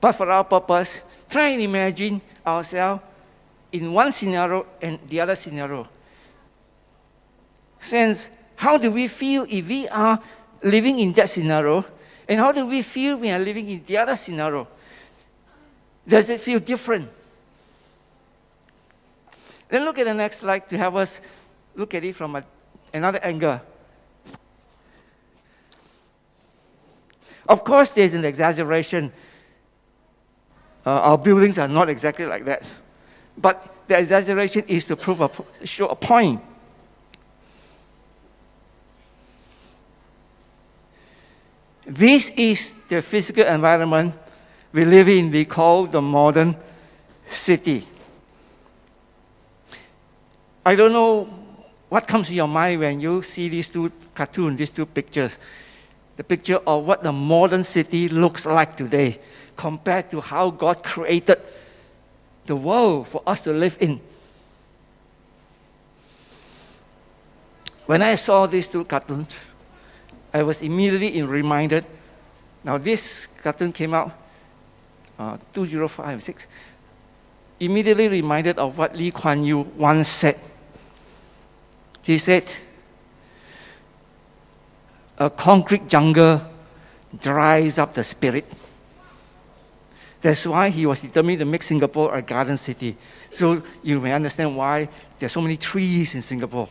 But 0.00 0.12
for 0.12 0.30
our 0.30 0.44
purpose, 0.44 1.02
try 1.28 1.48
and 1.48 1.62
imagine 1.62 2.20
ourselves 2.46 3.02
in 3.72 3.92
one 3.92 4.12
scenario 4.12 4.66
and 4.80 4.98
the 5.08 5.20
other 5.20 5.34
scenario. 5.34 5.88
Since 7.78 8.30
how 8.56 8.76
do 8.76 8.90
we 8.90 9.08
feel 9.08 9.46
if 9.48 9.68
we 9.68 9.88
are 9.88 10.20
living 10.62 10.98
in 10.98 11.12
that 11.12 11.28
scenario? 11.28 11.84
And 12.28 12.38
how 12.38 12.52
do 12.52 12.66
we 12.66 12.82
feel 12.82 13.14
when 13.14 13.22
we 13.22 13.30
are 13.30 13.38
living 13.38 13.68
in 13.68 13.82
the 13.84 13.96
other 13.98 14.16
scenario? 14.16 14.66
Does 16.06 16.28
it 16.30 16.40
feel 16.40 16.58
different? 16.58 17.08
Then 19.68 19.84
look 19.84 19.98
at 19.98 20.06
the 20.06 20.14
next 20.14 20.38
slide 20.38 20.68
to 20.70 20.78
have 20.78 20.96
us 20.96 21.20
look 21.74 21.94
at 21.94 22.04
it 22.04 22.14
from 22.14 22.36
a, 22.36 22.44
another 22.92 23.18
angle. 23.22 23.60
Of 27.48 27.64
course, 27.64 27.90
there's 27.90 28.14
an 28.14 28.24
exaggeration. 28.24 29.12
Uh, 30.84 30.90
our 30.90 31.18
buildings 31.18 31.58
are 31.58 31.68
not 31.68 31.88
exactly 31.88 32.26
like 32.26 32.44
that. 32.44 32.70
But 33.36 33.86
the 33.86 33.98
exaggeration 33.98 34.64
is 34.68 34.84
to 34.86 34.96
prove 34.96 35.20
a, 35.20 35.30
show 35.64 35.88
a 35.88 35.96
point. 35.96 36.42
This 41.86 42.30
is 42.30 42.74
the 42.88 43.00
physical 43.00 43.46
environment 43.46 44.14
we 44.72 44.84
live 44.84 45.08
in, 45.08 45.30
we 45.30 45.46
call 45.46 45.86
the 45.86 46.02
modern 46.02 46.54
city. 47.26 47.86
I 50.66 50.74
don't 50.74 50.92
know 50.92 51.24
what 51.88 52.06
comes 52.06 52.28
to 52.28 52.34
your 52.34 52.48
mind 52.48 52.80
when 52.80 53.00
you 53.00 53.22
see 53.22 53.48
these 53.48 53.70
two 53.70 53.90
cartoons, 54.14 54.58
these 54.58 54.70
two 54.70 54.84
pictures. 54.84 55.38
The 56.18 56.24
picture 56.24 56.60
of 56.66 56.86
what 56.86 57.02
the 57.02 57.12
modern 57.12 57.64
city 57.64 58.10
looks 58.10 58.44
like 58.44 58.76
today 58.76 59.18
compared 59.56 60.10
to 60.10 60.20
how 60.20 60.50
God 60.50 60.84
created 60.84 61.40
the 62.44 62.54
world 62.54 63.08
for 63.08 63.22
us 63.26 63.40
to 63.42 63.52
live 63.52 63.78
in. 63.80 63.98
When 67.86 68.02
I 68.02 68.16
saw 68.16 68.44
these 68.44 68.68
two 68.68 68.84
cartoons, 68.84 69.52
I 70.34 70.42
was 70.42 70.60
immediately 70.60 71.22
reminded. 71.22 71.86
Now, 72.62 72.76
this 72.76 73.26
cartoon 73.26 73.72
came 73.72 73.94
out 73.94 74.12
uh, 75.18 75.38
2056. 75.54 76.46
Immediately 77.60 78.08
reminded 78.08 78.58
of 78.58 78.76
what 78.76 78.94
Lee 78.94 79.10
Kuan 79.10 79.42
Yew 79.42 79.60
once 79.76 80.08
said 80.08 80.38
he 82.08 82.16
said, 82.16 82.50
a 85.18 85.28
concrete 85.28 85.88
jungle 85.88 86.40
dries 87.20 87.78
up 87.78 87.92
the 87.94 88.04
spirit. 88.04 88.46
That's 90.22 90.46
why 90.46 90.70
he 90.70 90.86
was 90.86 91.00
determined 91.00 91.40
to 91.40 91.44
make 91.44 91.62
Singapore 91.62 92.14
a 92.14 92.22
garden 92.22 92.56
city. 92.56 92.96
So 93.32 93.62
you 93.82 94.00
may 94.00 94.12
understand 94.12 94.56
why 94.56 94.88
there 95.18 95.26
are 95.26 95.30
so 95.30 95.40
many 95.40 95.56
trees 95.56 96.14
in 96.14 96.22
Singapore. 96.22 96.68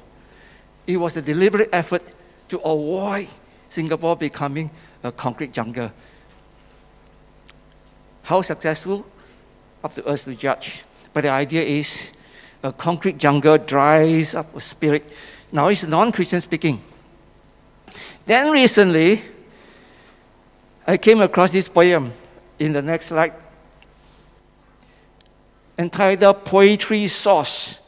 It 0.85 0.97
was 0.97 1.17
a 1.17 1.21
deliberate 1.21 1.69
effort 1.71 2.13
to 2.49 2.59
avoid 2.59 3.27
Singapore 3.69 4.15
becoming 4.15 4.69
a 5.03 5.11
concrete 5.11 5.51
jungle. 5.51 5.91
How 8.23 8.41
successful? 8.41 9.05
Up 9.83 9.93
to 9.95 10.05
us 10.05 10.23
to 10.23 10.35
judge. 10.35 10.83
But 11.13 11.21
the 11.21 11.29
idea 11.29 11.63
is 11.63 12.11
a 12.63 12.71
concrete 12.71 13.17
jungle 13.17 13.57
dries 13.57 14.35
up 14.35 14.55
a 14.55 14.61
spirit. 14.61 15.09
Now 15.51 15.67
it's 15.67 15.83
non 15.83 16.11
Christian 16.11 16.41
speaking. 16.41 16.81
Then 18.27 18.51
recently, 18.51 19.21
I 20.85 20.97
came 20.97 21.21
across 21.21 21.51
this 21.51 21.69
poem 21.69 22.11
in 22.59 22.73
the 22.73 22.81
next 22.81 23.07
slide 23.07 23.33
entitled 25.77 26.43
Poetry 26.43 27.07
Source. 27.07 27.79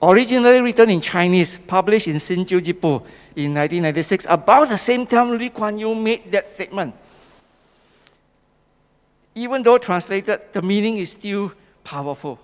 Originally 0.00 0.60
written 0.60 0.90
in 0.90 1.00
Chinese, 1.00 1.58
published 1.58 2.06
in 2.06 2.20
Sin 2.20 2.44
Chew 2.44 2.60
Jit 2.60 2.80
Poh 2.80 3.02
in 3.34 3.54
1996, 3.54 4.26
about 4.28 4.68
the 4.68 4.76
same 4.76 5.04
time 5.04 5.36
Lee 5.36 5.48
Kuan 5.50 5.78
Yew 5.78 5.94
made 5.94 6.30
that 6.30 6.46
statement. 6.46 6.94
Even 9.34 9.62
though 9.62 9.78
translated, 9.78 10.40
the 10.52 10.62
meaning 10.62 10.98
is 10.98 11.12
still 11.12 11.52
powerful. 11.82 12.38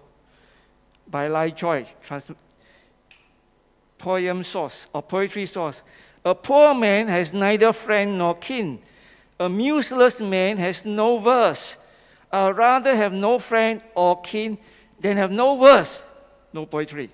By 1.09 1.29
Lai 1.29 1.51
Choi, 1.51 1.87
trans- 2.03 2.31
poem 4.09 4.43
source 4.43 4.87
or 4.95 5.03
poetry 5.03 5.45
source. 5.45 5.83
A 6.25 6.35
poor 6.35 6.73
man 6.73 7.09
has 7.09 7.35
neither 7.35 7.75
friend 7.75 8.17
nor 8.17 8.35
kin. 8.37 8.79
A 9.39 9.51
museless 9.51 10.23
man 10.23 10.57
has 10.57 10.87
no 10.87 11.19
verse. 11.19 11.77
I'd 12.33 12.57
rather 12.57 12.97
have 12.97 13.13
no 13.13 13.39
friend 13.39 13.83
or 13.95 14.19
kin 14.23 14.57
than 14.99 15.19
have 15.19 15.31
no 15.31 15.59
verse, 15.59 16.07
no 16.55 16.65
poetry. 16.65 17.11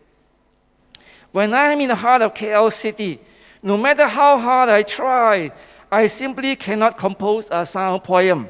When 1.33 1.53
I'm 1.53 1.81
in 1.81 1.89
the 1.89 1.97
heart 1.97 2.23
of 2.23 2.33
KL 2.33 2.73
City, 2.73 3.19
no 3.61 3.77
matter 3.77 4.07
how 4.07 4.39
hard 4.39 4.69
I 4.69 4.85
try, 4.85 5.51
I 5.91 6.07
simply 6.07 6.55
cannot 6.55 6.97
compose 6.97 7.49
a 7.51 7.67
sound 7.67 8.05
poem. 8.05 8.49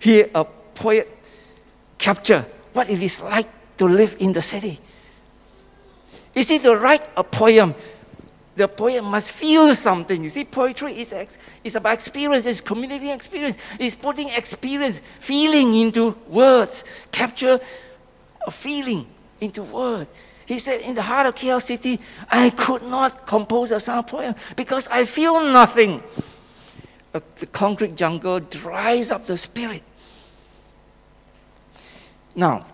Here, 0.00 0.28
a 0.34 0.44
poet 0.74 1.06
captures 1.96 2.44
what 2.72 2.90
it 2.90 3.00
is 3.00 3.22
like 3.22 3.48
to 3.78 3.86
live 3.86 4.16
in 4.18 4.32
the 4.32 4.42
city. 4.42 4.80
You 6.34 6.42
see, 6.42 6.58
to 6.60 6.76
write 6.76 7.08
a 7.16 7.24
poem, 7.24 7.74
the 8.56 8.68
poet 8.68 9.02
must 9.02 9.32
feel 9.32 9.74
something. 9.74 10.22
You 10.22 10.28
see, 10.28 10.44
poetry 10.44 10.98
is, 10.98 11.12
ex- 11.12 11.38
is 11.64 11.74
about 11.76 11.94
experience, 11.94 12.46
it's 12.46 12.60
community 12.60 13.10
experience. 13.10 13.56
It's 13.78 13.94
putting 13.94 14.28
experience, 14.28 15.00
feeling 15.18 15.74
into 15.74 16.16
words, 16.28 16.84
capture 17.10 17.60
a 18.46 18.50
feeling 18.50 19.06
into 19.40 19.62
words. 19.62 20.10
He 20.46 20.58
said, 20.58 20.80
In 20.80 20.94
the 20.94 21.02
heart 21.02 21.26
of 21.26 21.34
KL 21.34 21.62
City, 21.62 22.00
I 22.30 22.50
could 22.50 22.82
not 22.82 23.26
compose 23.26 23.70
a 23.70 23.80
sound 23.80 24.06
poem 24.06 24.34
because 24.56 24.88
I 24.88 25.04
feel 25.04 25.40
nothing. 25.40 26.02
The 27.12 27.46
concrete 27.52 27.94
jungle 27.94 28.40
dries 28.40 29.10
up 29.10 29.26
the 29.26 29.36
spirit. 29.36 29.82
Now, 32.34 32.64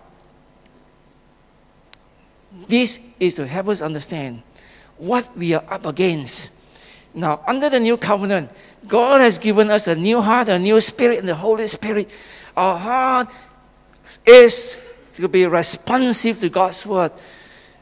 this 2.67 2.99
is 3.19 3.35
to 3.35 3.47
help 3.47 3.69
us 3.69 3.81
understand 3.81 4.41
what 4.97 5.29
we 5.37 5.53
are 5.53 5.63
up 5.69 5.85
against. 5.85 6.49
Now, 7.13 7.41
under 7.47 7.69
the 7.69 7.79
new 7.79 7.97
covenant, 7.97 8.51
God 8.87 9.21
has 9.21 9.39
given 9.39 9.69
us 9.69 9.87
a 9.87 9.95
new 9.95 10.21
heart, 10.21 10.49
a 10.49 10.59
new 10.59 10.79
spirit, 10.81 11.19
and 11.19 11.27
the 11.27 11.35
Holy 11.35 11.67
Spirit. 11.67 12.13
Our 12.55 12.77
heart 12.77 13.29
is 14.25 14.77
to 15.15 15.27
be 15.27 15.45
responsive 15.45 16.39
to 16.39 16.49
God's 16.49 16.85
word. 16.85 17.11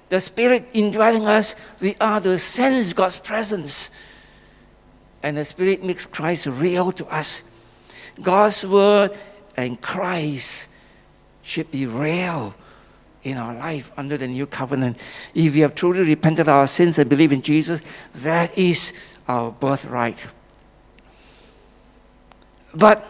The 0.09 0.21
Spirit 0.21 0.69
indwelling 0.73 1.25
us, 1.25 1.55
we 1.81 1.95
are 1.99 2.21
to 2.21 2.39
sense 2.39 2.93
God's 2.93 3.17
presence. 3.17 3.89
And 5.23 5.35
the 5.35 5.45
Spirit 5.45 5.83
makes 5.83 6.05
Christ 6.05 6.47
real 6.47 6.91
to 6.93 7.05
us. 7.07 7.43
God's 8.21 8.65
word 8.65 9.17
and 9.55 9.79
Christ 9.81 10.69
should 11.43 11.69
be 11.71 11.85
real 11.85 12.55
in 13.27 13.37
our 13.37 13.53
life 13.53 13.91
under 13.97 14.17
the 14.17 14.27
new 14.27 14.45
covenant. 14.45 14.97
If 15.33 15.53
we 15.53 15.59
have 15.59 15.75
truly 15.75 16.01
repented 16.01 16.47
our 16.47 16.65
sins 16.67 16.97
and 16.97 17.09
believe 17.09 17.31
in 17.31 17.41
Jesus, 17.41 17.81
that 18.15 18.57
is 18.57 18.93
our 19.27 19.51
birthright. 19.51 20.25
But 22.73 23.05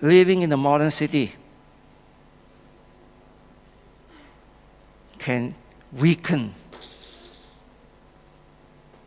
living 0.00 0.42
in 0.42 0.50
the 0.50 0.56
modern 0.56 0.90
city 0.90 1.34
can 5.18 5.54
weaken 5.92 6.52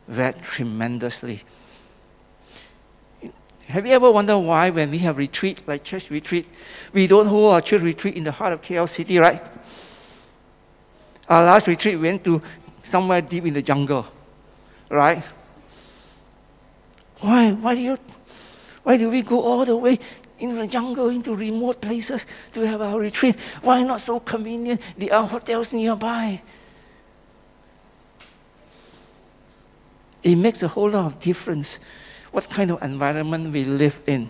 that 0.07 0.41
tremendously. 0.41 1.43
Have 3.67 3.85
you 3.85 3.93
ever 3.93 4.11
wondered 4.11 4.39
why, 4.39 4.71
when 4.71 4.89
we 4.89 4.97
have 4.99 5.17
retreat, 5.17 5.61
like 5.67 5.83
church 5.83 6.09
retreat, 6.09 6.47
we 6.91 7.05
don't 7.05 7.27
hold 7.27 7.53
our 7.53 7.61
church 7.61 7.83
retreat 7.83 8.15
in 8.15 8.23
the 8.23 8.31
heart 8.31 8.51
of 8.53 8.63
KL 8.63 8.89
City, 8.89 9.19
right? 9.19 9.47
Our 11.29 11.43
last 11.43 11.67
retreat 11.67 11.95
we 11.95 12.09
went 12.09 12.23
to 12.23 12.41
somewhere 12.83 13.21
deep 13.21 13.45
in 13.45 13.53
the 13.53 13.61
jungle, 13.61 14.05
right? 14.89 15.23
Why? 17.19 17.51
Why 17.51 17.75
do 17.75 17.81
you? 17.81 17.97
Why 18.81 18.97
do 18.97 19.09
we 19.11 19.21
go 19.21 19.41
all 19.43 19.63
the 19.63 19.77
way 19.77 19.99
into 20.39 20.55
the 20.55 20.67
jungle, 20.67 21.09
into 21.09 21.35
remote 21.35 21.81
places 21.81 22.25
to 22.53 22.65
have 22.65 22.81
our 22.81 22.97
retreat? 22.99 23.35
Why 23.61 23.83
not 23.83 24.01
so 24.01 24.19
convenient? 24.19 24.81
There 24.97 25.13
are 25.13 25.27
hotels 25.27 25.71
nearby. 25.71 26.41
It 30.23 30.35
makes 30.35 30.63
a 30.63 30.67
whole 30.67 30.89
lot 30.89 31.05
of 31.05 31.19
difference 31.19 31.79
what 32.31 32.49
kind 32.49 32.71
of 32.71 32.81
environment 32.81 33.53
we 33.53 33.65
live 33.65 34.01
in. 34.07 34.29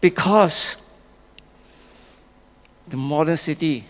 Because 0.00 0.78
the 2.88 2.96
modern 2.96 3.36
city 3.36 3.84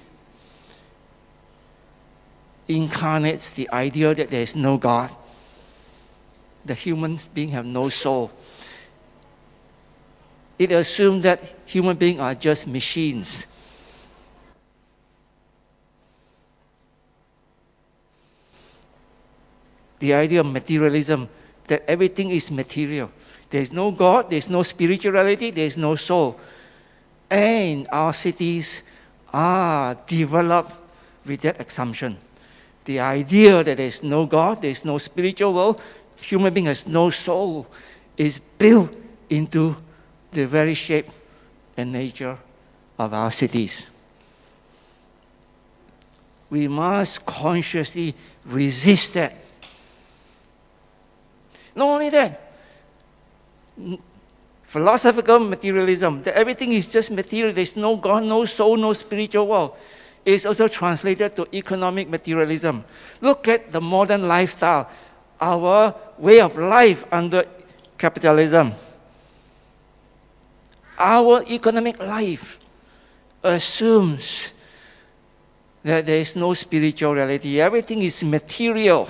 incarnates 2.68 3.50
the 3.50 3.68
idea 3.70 4.14
that 4.14 4.30
there 4.30 4.42
is 4.42 4.54
no 4.54 4.76
God. 4.76 5.10
The 6.64 6.74
human 6.74 7.18
being 7.34 7.50
have 7.50 7.66
no 7.66 7.88
soul. 7.88 8.30
It 10.58 10.70
assumes 10.70 11.24
that 11.24 11.40
human 11.66 11.96
beings 11.96 12.20
are 12.20 12.34
just 12.34 12.68
machines. 12.68 13.46
The 19.98 20.14
idea 20.14 20.40
of 20.40 20.46
materialism, 20.46 21.28
that 21.66 21.82
everything 21.88 22.30
is 22.30 22.50
material. 22.50 23.10
There 23.50 23.60
is 23.60 23.72
no 23.72 23.90
God, 23.90 24.30
there 24.30 24.38
is 24.38 24.50
no 24.50 24.62
spirituality, 24.62 25.50
there 25.50 25.66
is 25.66 25.76
no 25.76 25.96
soul. 25.96 26.38
And 27.30 27.88
our 27.90 28.12
cities 28.12 28.82
are 29.32 29.94
developed 30.06 30.72
with 31.24 31.40
that 31.42 31.60
assumption 31.60 32.18
the 32.84 33.00
idea 33.00 33.62
that 33.62 33.76
there 33.76 33.86
is 33.86 34.02
no 34.02 34.26
God, 34.26 34.62
there 34.62 34.70
is 34.70 34.84
no 34.84 34.98
spiritual 34.98 35.54
world, 35.54 35.80
human 36.16 36.52
being 36.52 36.66
has 36.66 36.86
no 36.86 37.10
soul, 37.10 37.66
is 38.16 38.38
built 38.38 38.92
into 39.30 39.76
the 40.32 40.46
very 40.46 40.74
shape 40.74 41.06
and 41.76 41.92
nature 41.92 42.38
of 42.98 43.12
our 43.12 43.30
cities. 43.30 43.86
We 46.50 46.68
must 46.68 47.24
consciously 47.24 48.14
resist 48.44 49.14
that. 49.14 49.34
Not 51.74 51.86
only 51.86 52.10
that, 52.10 52.52
philosophical 54.64 55.38
materialism, 55.38 56.22
that 56.24 56.34
everything 56.34 56.72
is 56.72 56.88
just 56.88 57.10
material, 57.10 57.54
there's 57.54 57.76
no 57.76 57.96
God, 57.96 58.26
no 58.26 58.44
soul, 58.44 58.76
no 58.76 58.92
spiritual 58.92 59.46
world 59.46 59.76
is 60.24 60.46
also 60.46 60.68
translated 60.68 61.34
to 61.36 61.46
economic 61.52 62.08
materialism. 62.08 62.84
Look 63.20 63.48
at 63.48 63.72
the 63.72 63.80
modern 63.80 64.28
lifestyle, 64.28 64.88
our 65.40 65.94
way 66.18 66.40
of 66.40 66.56
life 66.56 67.04
under 67.10 67.44
capitalism. 67.98 68.72
Our 70.98 71.42
economic 71.50 71.98
life 71.98 72.58
assumes 73.42 74.54
that 75.82 76.06
there 76.06 76.20
is 76.20 76.36
no 76.36 76.54
spiritual 76.54 77.14
reality, 77.14 77.60
everything 77.60 78.02
is 78.02 78.22
material. 78.22 79.08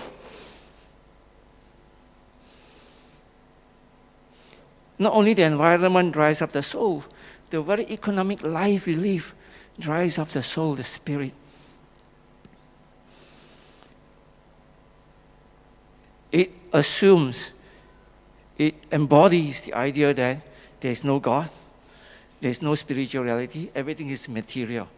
Not 4.98 5.12
only 5.12 5.34
the 5.34 5.42
environment 5.42 6.12
dries 6.14 6.40
up 6.40 6.52
the 6.52 6.62
soul, 6.62 7.04
the 7.50 7.60
very 7.60 7.84
economic 7.90 8.42
life 8.42 8.86
we 8.86 8.94
live 8.94 9.34
dries 9.82 10.18
up 10.18 10.30
the 10.30 10.42
soul, 10.42 10.74
the 10.74 10.84
spirit. 10.84 11.32
It 16.30 16.50
assumes, 16.72 17.52
it 18.56 18.74
embodies 18.90 19.66
the 19.66 19.74
idea 19.74 20.14
that 20.14 20.38
there 20.80 20.92
is 20.92 21.04
no 21.04 21.18
God, 21.18 21.50
there 22.40 22.50
is 22.50 22.62
no 22.62 22.74
spiritual 22.74 23.24
reality, 23.24 23.70
everything 23.74 24.08
is 24.08 24.28
material. 24.28 24.88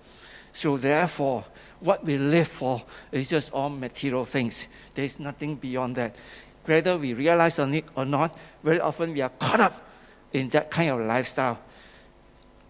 So, 0.52 0.76
therefore, 0.76 1.44
what 1.80 2.04
we 2.04 2.16
live 2.16 2.46
for 2.46 2.82
is 3.10 3.28
just 3.28 3.52
all 3.52 3.70
material 3.70 4.24
things. 4.24 4.68
There 4.94 5.04
is 5.04 5.18
nothing 5.18 5.56
beyond 5.56 5.96
that. 5.96 6.16
Whether 6.64 6.96
we 6.96 7.12
realize 7.12 7.58
it 7.58 7.84
or 7.96 8.04
not, 8.04 8.36
very 8.62 8.80
often 8.80 9.12
we 9.12 9.20
are 9.20 9.30
caught 9.30 9.60
up 9.60 9.82
in 10.32 10.48
that 10.50 10.70
kind 10.70 10.90
of 10.90 11.00
lifestyle, 11.00 11.58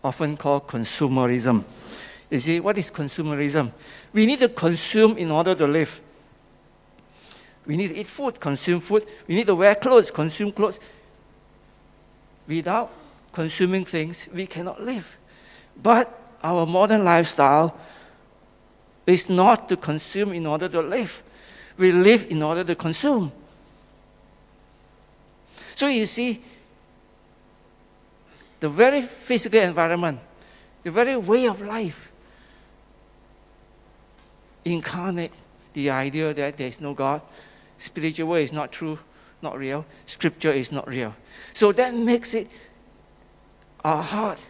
often 0.03 0.37
called 0.37 0.67
consumerism. 0.67 1.65
You 2.35 2.41
see, 2.41 2.59
what 2.59 2.77
is 2.77 2.91
consumerism? 2.91 3.71
We 4.13 4.27
need 4.27 4.41
to 4.41 4.49
consume 4.49 5.17
in 5.19 5.31
order 5.31 5.55
to 5.55 5.69
live. 5.69 6.01
We 7.65 7.77
need 7.77 7.89
to 7.91 7.97
eat 7.97 8.09
food, 8.09 8.41
consume 8.41 8.81
food. 8.81 9.07
We 9.29 9.37
need 9.37 9.47
to 9.47 9.55
wear 9.55 9.77
clothes, 9.77 10.11
consume 10.11 10.51
clothes. 10.51 10.81
Without 12.49 12.91
consuming 13.33 13.85
things, 13.85 14.29
we 14.35 14.49
cannot 14.49 14.83
live. 14.83 15.17
But 15.81 16.13
our 16.43 16.67
modern 16.67 17.05
lifestyle 17.05 17.79
is 19.07 19.31
not 19.31 19.69
to 19.69 19.77
consume 19.77 20.33
in 20.33 20.49
order 20.49 20.69
to 20.69 20.81
live. 20.81 21.23
We 21.79 21.93
live 21.93 22.27
in 22.31 22.43
order 22.43 22.65
to 22.65 22.75
consume. 22.75 23.31
So 25.77 25.87
you 25.87 26.07
see, 26.07 26.43
the 28.59 28.69
very 28.69 29.03
physical 29.03 29.61
environment, 29.61 30.19
the 30.83 30.91
very 30.91 31.17
way 31.17 31.47
of 31.47 31.61
life 31.61 32.11
incarnate 34.65 35.33
the 35.73 35.91
idea 35.91 36.33
that 36.35 36.57
there 36.57 36.69
is 36.69 36.81
no 36.81 36.95
God. 36.95 37.23
Spiritual 37.77 38.29
world 38.29 38.45
is 38.45 38.53
not 38.53 38.73
true, 38.73 38.99
not 39.43 39.59
real. 39.59 39.85
Scripture 40.07 40.53
is 40.53 40.73
not 40.73 40.87
real. 40.89 41.15
So 41.53 41.73
that 41.73 41.95
makes 41.95 42.35
it 42.35 42.49
our 43.85 44.03
heart 44.03 44.45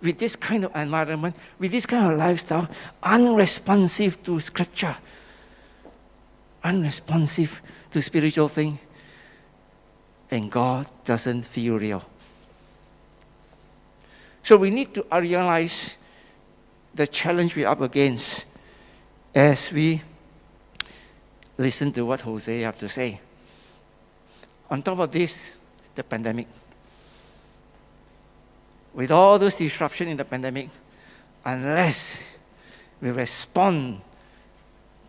with 0.00 0.18
this 0.18 0.36
kind 0.36 0.64
of 0.64 0.74
environment, 0.76 1.36
with 1.58 1.72
this 1.72 1.86
kind 1.86 2.12
of 2.12 2.18
lifestyle, 2.18 2.68
unresponsive 3.02 4.22
to 4.24 4.40
Scripture, 4.40 4.96
unresponsive 6.62 7.60
to 7.90 8.02
spiritual 8.02 8.48
thing. 8.48 8.78
and 10.30 10.50
God 10.50 10.86
doesn't 11.04 11.44
feel 11.44 11.78
real. 11.78 12.04
So 14.42 14.56
we 14.56 14.70
need 14.70 14.92
to 14.94 15.06
realize 15.12 15.96
the 16.94 17.06
challenge 17.06 17.54
we're 17.56 17.68
up 17.68 17.80
against 17.80 18.46
as 19.34 19.72
we 19.72 20.00
listen 21.58 21.92
to 21.92 22.04
what 22.04 22.20
Hosea 22.20 22.66
have 22.66 22.78
to 22.78 22.88
say. 22.88 23.20
On 24.70 24.82
top 24.82 24.98
of 24.98 25.10
this, 25.10 25.52
the 25.94 26.04
pandemic. 26.04 26.46
With 28.92 29.10
all 29.10 29.38
those 29.38 29.56
disruption 29.58 30.08
in 30.08 30.16
the 30.16 30.24
pandemic, 30.24 30.70
unless 31.44 32.36
we 33.00 33.10
respond 33.10 34.00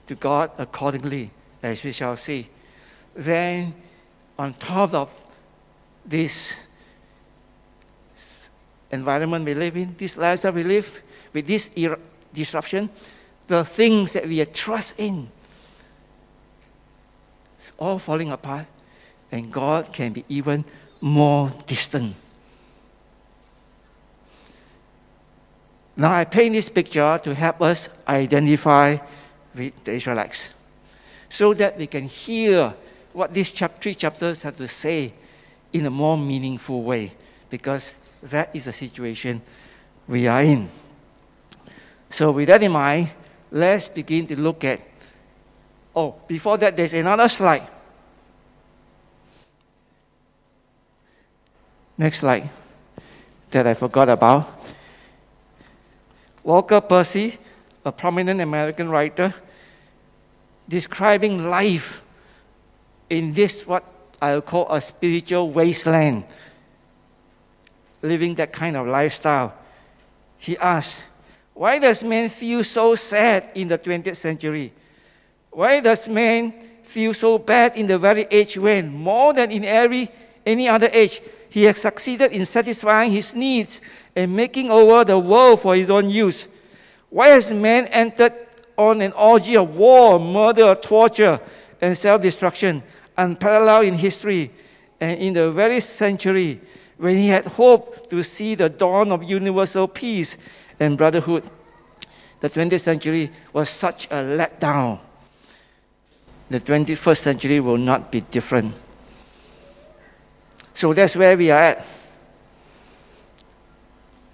to 0.08 0.16
God 0.16 0.52
accordingly, 0.58 1.32
as 1.62 1.84
we 1.84 1.92
shall 1.92 2.18
see, 2.18 2.50
then 3.16 3.74
on 4.38 4.54
top 4.54 4.94
of 4.94 5.12
this 6.06 6.66
environment 8.92 9.46
we 9.46 9.54
live 9.54 9.78
in, 9.78 9.96
this 9.98 10.18
lifestyle 10.18 10.52
we 10.52 10.64
live, 10.64 11.02
with 11.34 11.48
this 11.48 11.70
disruption, 12.34 12.90
the 13.48 13.64
things 13.64 14.12
that 14.14 14.28
we 14.28 14.44
trust 14.46 15.00
in, 15.00 15.30
it's 17.58 17.74
all 17.78 18.00
falling 18.00 18.32
apart, 18.32 18.66
and 19.32 19.52
God 19.52 19.92
can 19.92 20.14
be 20.14 20.26
even 20.30 20.66
more 21.02 21.52
distant. 21.68 22.16
Now, 25.98 26.12
I 26.12 26.26
paint 26.26 26.54
this 26.54 26.68
picture 26.68 27.20
to 27.24 27.34
help 27.34 27.62
us 27.62 27.90
identify 28.08 28.98
with 29.54 29.84
the 29.84 29.94
Israelites 29.94 30.50
so 31.30 31.54
that 31.54 31.78
we 31.78 31.88
can 31.88 32.04
hear 32.04 32.74
what 33.14 33.34
these 33.34 33.50
three 33.52 33.96
chapters 33.96 34.44
have 34.44 34.58
to 34.58 34.68
say 34.68 35.14
in 35.72 35.86
a 35.86 35.90
more 35.90 36.18
meaningful 36.18 36.84
way 36.84 37.14
because 37.50 37.96
that 38.24 38.54
is 38.56 38.66
the 38.66 38.74
situation 38.74 39.42
we 40.08 40.28
are 40.28 40.42
in. 40.42 40.70
So, 42.10 42.32
with 42.32 42.48
that 42.48 42.62
in 42.62 42.72
mind, 42.72 43.10
let's 43.52 43.88
begin 43.88 44.28
to 44.28 44.40
look 44.40 44.64
at. 44.64 44.82
Oh, 45.96 46.16
before 46.28 46.58
that, 46.58 46.76
there's 46.76 46.94
another 46.94 47.28
slide. 47.28 47.68
Next 51.98 52.20
slide 52.20 52.50
that 53.52 53.66
I 53.66 53.74
forgot 53.74 54.10
about. 54.10 54.50
Walker 56.44 56.82
Percy, 56.82 57.38
a 57.86 57.92
prominent 57.92 58.42
American 58.42 58.90
writer, 58.90 59.34
describing 60.68 61.50
life 61.50 62.02
in 63.10 63.34
this, 63.34 63.66
what 63.66 63.84
I'll 64.22 64.42
call 64.42 64.72
a 64.72 64.82
spiritual 64.82 65.50
wasteland, 65.52 66.26
living 68.02 68.36
that 68.36 68.52
kind 68.52 68.76
of 68.76 68.88
lifestyle. 68.88 69.54
He 70.38 70.58
asks, 70.58 71.08
Why 71.56 71.80
does 71.80 72.04
man 72.04 72.28
feel 72.28 72.66
so 72.66 72.96
sad 72.96 73.52
in 73.56 73.70
the 73.70 73.80
20th 73.80 74.18
century? 74.18 74.74
Why 75.52 75.80
does 75.80 76.06
man 76.06 76.54
feel 76.84 77.14
so 77.14 77.38
bad 77.38 77.78
in 77.78 77.88
the 77.88 77.98
very 77.98 78.28
age 78.30 78.58
when, 78.58 78.92
more 78.92 79.34
than 79.34 79.52
in 79.52 79.64
every, 79.64 80.10
any 80.46 80.68
other 80.68 80.90
age, 80.92 81.22
he 81.50 81.64
has 81.64 81.78
succeeded 81.78 82.34
in 82.34 82.46
satisfying 82.46 83.10
his 83.10 83.34
needs 83.34 83.80
and 84.18 84.36
making 84.36 84.70
over 84.70 85.06
the 85.06 85.18
world 85.18 85.62
for 85.62 85.78
his 85.78 85.90
own 85.90 86.10
use? 86.10 86.50
Why 87.10 87.30
has 87.30 87.54
man 87.54 87.88
entered 87.88 88.34
on 88.78 89.00
an 89.00 89.14
orgy 89.14 89.56
of 89.56 89.78
war, 89.78 90.20
murder, 90.20 90.76
torture, 90.76 91.40
and 91.80 91.98
self 91.98 92.22
destruction, 92.22 92.84
unparalleled 93.18 93.86
in 93.86 93.94
history 93.94 94.52
and 95.00 95.22
in 95.22 95.34
the 95.34 95.54
very 95.54 95.80
century 95.80 96.60
when 96.98 97.16
he 97.16 97.30
had 97.30 97.46
hoped 97.46 98.10
to 98.10 98.22
see 98.24 98.56
the 98.56 98.68
dawn 98.68 99.14
of 99.14 99.24
universal 99.24 99.88
peace 99.88 100.38
and 100.80 100.98
brotherhood. 100.98 101.44
The 102.40 102.50
20th 102.50 102.82
century 102.82 103.32
was 103.54 103.70
such 103.70 104.06
a 104.08 104.22
letdown. 104.24 105.00
The 106.50 106.60
21st 106.60 107.18
century 107.18 107.60
will 107.60 107.78
not 107.78 108.12
be 108.12 108.22
different. 108.22 108.74
So 110.74 110.94
that's 110.94 111.16
where 111.16 111.38
we 111.38 111.50
are 111.52 111.60
at. 111.60 111.86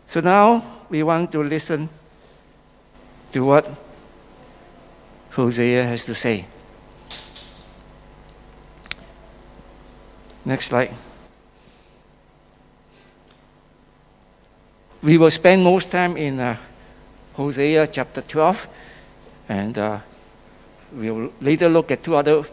So 0.07 0.19
now 0.19 0.85
we 0.89 1.03
want 1.03 1.31
to 1.31 1.43
listen 1.43 1.87
to 3.31 3.45
what 3.45 3.69
Hosea 5.31 5.83
has 5.83 6.03
to 6.05 6.13
say. 6.13 6.45
Next 10.43 10.65
slide. 10.65 10.91
We 15.03 15.17
will 15.17 15.31
spend 15.31 15.63
most 15.63 15.89
time 15.89 16.15
in 16.15 16.39
uh, 16.39 16.57
Hosea 17.33 17.87
chapter 17.87 18.21
12, 18.21 18.67
and 19.49 19.77
uh, 19.77 19.99
we'll 20.91 21.33
later 21.41 21.69
look 21.69 21.89
at 21.89 22.03
two 22.03 22.15
other 22.15 22.43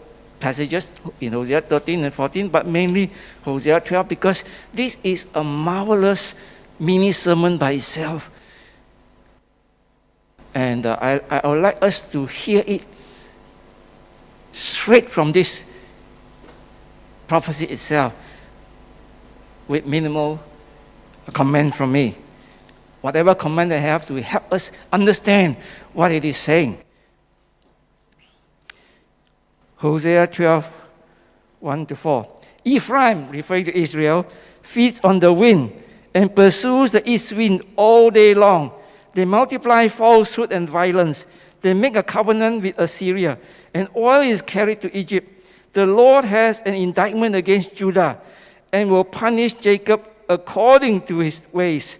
passages 0.41 0.99
in 1.21 1.33
Hosea 1.33 1.61
13 1.61 2.05
and 2.05 2.15
14, 2.15 2.49
but 2.49 2.67
mainly 2.67 3.11
Hosea 3.43 3.81
12 3.81 4.09
because 4.09 4.45
this 4.73 4.97
is 5.05 5.27
a 5.35 5.45
marvelous 5.45 6.37
mini 6.81 7.13
sermon 7.13 7.59
by 7.59 7.73
itself. 7.73 8.31
And 10.55 10.87
uh, 10.87 10.97
I, 11.03 11.21
I 11.29 11.49
would 11.49 11.61
like 11.61 11.83
us 11.83 12.11
to 12.13 12.25
hear 12.25 12.65
it 12.67 12.87
straight 14.53 15.07
from 15.07 15.33
this 15.33 15.67
prophecy 17.27 17.67
itself 17.67 18.15
with 19.69 19.85
minimal 19.85 20.41
comment 21.35 21.75
from 21.75 21.93
me. 21.93 22.17
Whatever 23.09 23.35
command 23.35 23.71
they 23.71 23.81
have 23.81 24.05
to 24.05 24.21
help 24.21 24.53
us 24.53 24.71
understand 24.93 25.57
what 25.95 26.13
it 26.13 26.27
is 26.27 26.37
saying. 26.37 26.77
Hosea 29.77 30.27
12, 30.27 30.67
1 31.61 31.87
to 31.87 31.97
4. 31.97 32.29
Ephraim, 32.67 33.31
referring 33.31 33.65
to 33.65 33.75
Israel, 33.75 34.27
feeds 34.61 35.01
on 35.01 35.21
the 35.21 35.33
wind 35.33 35.73
and 36.13 36.37
pursues 36.37 36.93
the 36.93 37.01
east 37.09 37.33
wind 37.33 37.63
all 37.77 38.11
day 38.11 38.35
long. 38.35 38.73
They 39.15 39.25
multiply 39.25 39.89
falsehood 39.89 40.53
and 40.53 40.69
violence. 40.69 41.25
They 41.63 41.73
make 41.73 41.97
a 41.97 42.03
covenant 42.03 42.63
with 42.63 42.79
Assyria, 42.79 43.39
and 43.73 43.89
oil 43.97 44.21
is 44.21 44.43
carried 44.43 44.83
to 44.83 44.95
Egypt. 44.95 45.49
The 45.73 45.87
Lord 45.87 46.27
has 46.27 46.61
an 46.61 46.75
indictment 46.75 47.35
against 47.35 47.75
Judah 47.75 48.21
and 48.71 48.91
will 48.91 49.05
punish 49.05 49.55
Jacob 49.55 50.07
according 50.29 51.07
to 51.07 51.21
his 51.21 51.47
ways. 51.55 51.99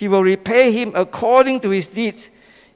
He 0.00 0.08
will 0.08 0.24
repay 0.24 0.72
him 0.72 0.92
according 0.94 1.60
to 1.60 1.70
his 1.70 1.88
deeds. 1.88 2.30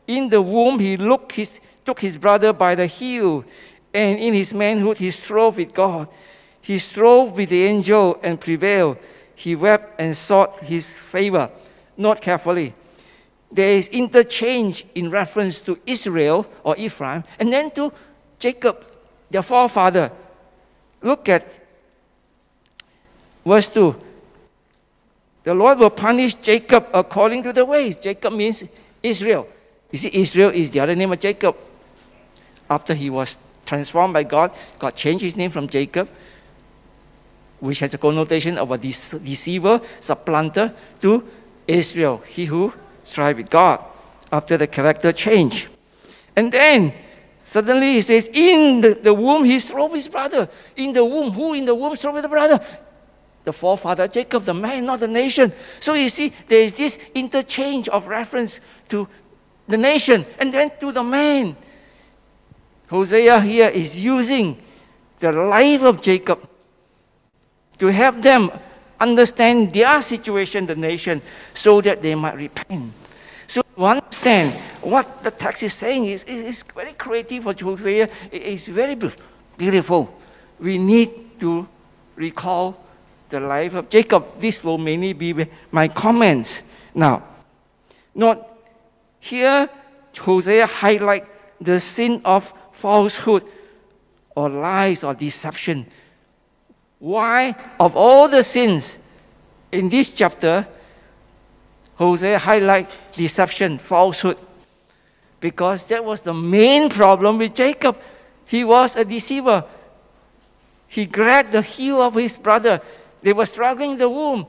In 0.06 0.28
the 0.28 0.42
womb, 0.42 0.78
he 0.78 0.96
his, 1.32 1.60
took 1.84 2.00
his 2.00 2.18
brother 2.18 2.52
by 2.52 2.74
the 2.74 2.86
heel, 2.86 3.44
and 3.92 4.18
in 4.18 4.34
his 4.34 4.52
manhood, 4.52 4.98
he 4.98 5.10
strove 5.10 5.56
with 5.56 5.72
God. 5.72 6.08
He 6.60 6.78
strove 6.78 7.36
with 7.36 7.48
the 7.48 7.64
angel 7.64 8.20
and 8.22 8.38
prevailed. 8.38 8.98
He 9.34 9.56
wept 9.56 9.98
and 9.98 10.14
sought 10.14 10.60
his 10.60 10.86
favor, 10.86 11.50
not 11.96 12.20
carefully 12.20 12.74
there 13.54 13.76
is 13.76 13.86
interchange 13.88 14.84
in 14.96 15.08
reference 15.10 15.60
to 15.62 15.78
Israel 15.86 16.44
or 16.64 16.74
Ephraim 16.76 17.22
and 17.38 17.52
then 17.52 17.70
to 17.70 17.92
Jacob, 18.36 18.84
their 19.30 19.42
forefather. 19.42 20.10
Look 21.00 21.28
at 21.28 21.46
verse 23.46 23.68
2. 23.68 23.94
The 25.44 25.54
Lord 25.54 25.78
will 25.78 25.90
punish 25.90 26.34
Jacob 26.34 26.88
according 26.92 27.42
to 27.44 27.52
the 27.52 27.64
ways. 27.64 27.96
Jacob 27.96 28.32
means 28.32 28.64
Israel. 29.02 29.46
You 29.90 29.98
see, 29.98 30.10
Israel 30.12 30.50
is 30.50 30.70
the 30.70 30.80
other 30.80 30.94
name 30.94 31.12
of 31.12 31.20
Jacob. 31.20 31.56
After 32.68 32.94
he 32.94 33.10
was 33.10 33.38
transformed 33.66 34.14
by 34.14 34.24
God, 34.24 34.52
God 34.78 34.96
changed 34.96 35.22
his 35.22 35.36
name 35.36 35.50
from 35.50 35.68
Jacob, 35.68 36.08
which 37.60 37.80
has 37.80 37.92
a 37.92 37.98
connotation 37.98 38.56
of 38.56 38.70
a 38.70 38.78
deceiver, 38.78 39.80
supplanter, 40.00 40.74
to 41.00 41.28
Israel, 41.68 42.22
he 42.26 42.46
who 42.46 42.72
strive 43.04 43.36
with 43.36 43.50
God 43.50 43.84
after 44.32 44.56
the 44.56 44.66
character 44.66 45.12
change. 45.12 45.68
And 46.36 46.50
then 46.50 46.92
suddenly 47.44 47.92
he 47.94 48.02
says, 48.02 48.28
In 48.32 48.80
the, 48.80 48.94
the 48.94 49.14
womb 49.14 49.44
he 49.44 49.58
strove 49.58 49.94
his 49.94 50.08
brother. 50.08 50.48
In 50.76 50.92
the 50.92 51.04
womb, 51.04 51.30
who 51.30 51.54
in 51.54 51.64
the 51.66 51.74
womb 51.74 51.94
strove 51.96 52.20
the 52.20 52.28
brother? 52.28 52.60
The 53.44 53.52
forefather 53.52 54.08
Jacob, 54.08 54.44
the 54.44 54.54
man, 54.54 54.86
not 54.86 55.00
the 55.00 55.08
nation. 55.08 55.52
So 55.78 55.94
you 55.94 56.08
see, 56.08 56.32
there 56.48 56.60
is 56.60 56.74
this 56.74 56.98
interchange 57.14 57.88
of 57.88 58.08
reference 58.08 58.60
to 58.88 59.06
the 59.68 59.76
nation 59.76 60.24
and 60.38 60.52
then 60.52 60.70
to 60.80 60.92
the 60.92 61.02
man. 61.02 61.56
Hosea 62.88 63.40
here 63.40 63.68
is 63.68 63.96
using 64.02 64.56
the 65.18 65.32
life 65.32 65.82
of 65.82 66.00
Jacob 66.00 66.48
to 67.78 67.88
help 67.88 68.22
them 68.22 68.50
understand 69.00 69.72
their 69.72 70.00
situation, 70.00 70.66
the 70.66 70.76
nation, 70.76 71.20
so 71.52 71.80
that 71.80 72.00
they 72.00 72.14
might 72.14 72.36
repent. 72.36 72.92
So 73.46 73.62
to 73.76 73.84
understand 73.84 74.52
what 74.80 75.22
the 75.22 75.30
text 75.30 75.62
is 75.62 75.74
saying 75.74 76.06
is, 76.06 76.24
is 76.24 76.62
very 76.62 76.92
creative 76.92 77.44
for 77.44 77.52
Hosea. 77.52 78.08
It 78.30 78.42
is 78.42 78.68
very 78.68 78.96
beautiful. 79.56 80.18
We 80.58 80.78
need 80.78 81.38
to 81.40 81.66
recall 82.16 82.83
the 83.34 83.40
life 83.40 83.74
of 83.74 83.90
Jacob. 83.90 84.38
This 84.38 84.62
will 84.62 84.78
mainly 84.78 85.12
be 85.12 85.34
my 85.72 85.88
comments. 85.88 86.62
Now, 86.94 87.24
note 88.14 88.46
here, 89.18 89.68
Hosea 90.16 90.66
highlight 90.66 91.26
the 91.60 91.80
sin 91.80 92.20
of 92.24 92.54
falsehood 92.70 93.42
or 94.36 94.48
lies 94.48 95.02
or 95.02 95.14
deception. 95.14 95.86
Why, 97.00 97.56
of 97.80 97.96
all 97.96 98.28
the 98.28 98.44
sins 98.44 98.98
in 99.72 99.88
this 99.88 100.10
chapter, 100.10 100.66
Hosea 101.96 102.38
highlight 102.38 102.88
deception, 103.12 103.78
falsehood, 103.78 104.38
because 105.40 105.86
that 105.86 106.04
was 106.04 106.20
the 106.20 106.34
main 106.34 106.88
problem 106.88 107.38
with 107.38 107.54
Jacob. 107.54 107.98
He 108.46 108.62
was 108.62 108.94
a 108.94 109.04
deceiver. 109.04 109.64
He 110.86 111.06
grabbed 111.06 111.50
the 111.50 111.62
heel 111.62 112.00
of 112.00 112.14
his 112.14 112.36
brother. 112.36 112.80
They 113.24 113.32
were 113.32 113.46
struggling 113.46 113.92
in 113.92 113.98
the 113.98 114.08
womb. 114.08 114.46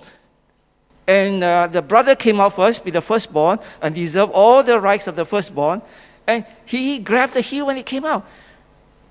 And 1.07 1.41
uh, 1.41 1.67
the 1.67 1.81
brother 1.81 2.13
came 2.13 2.41
out 2.41 2.57
first, 2.57 2.83
be 2.83 2.91
the 2.91 3.01
firstborn, 3.01 3.59
and 3.81 3.95
deserved 3.95 4.33
all 4.33 4.63
the 4.63 4.81
rights 4.81 5.07
of 5.07 5.15
the 5.15 5.23
firstborn. 5.23 5.81
And 6.27 6.45
he 6.65 6.99
grabbed 6.99 7.35
the 7.35 7.41
heel 7.41 7.67
when 7.67 7.77
he 7.77 7.83
came 7.83 8.03
out. 8.03 8.27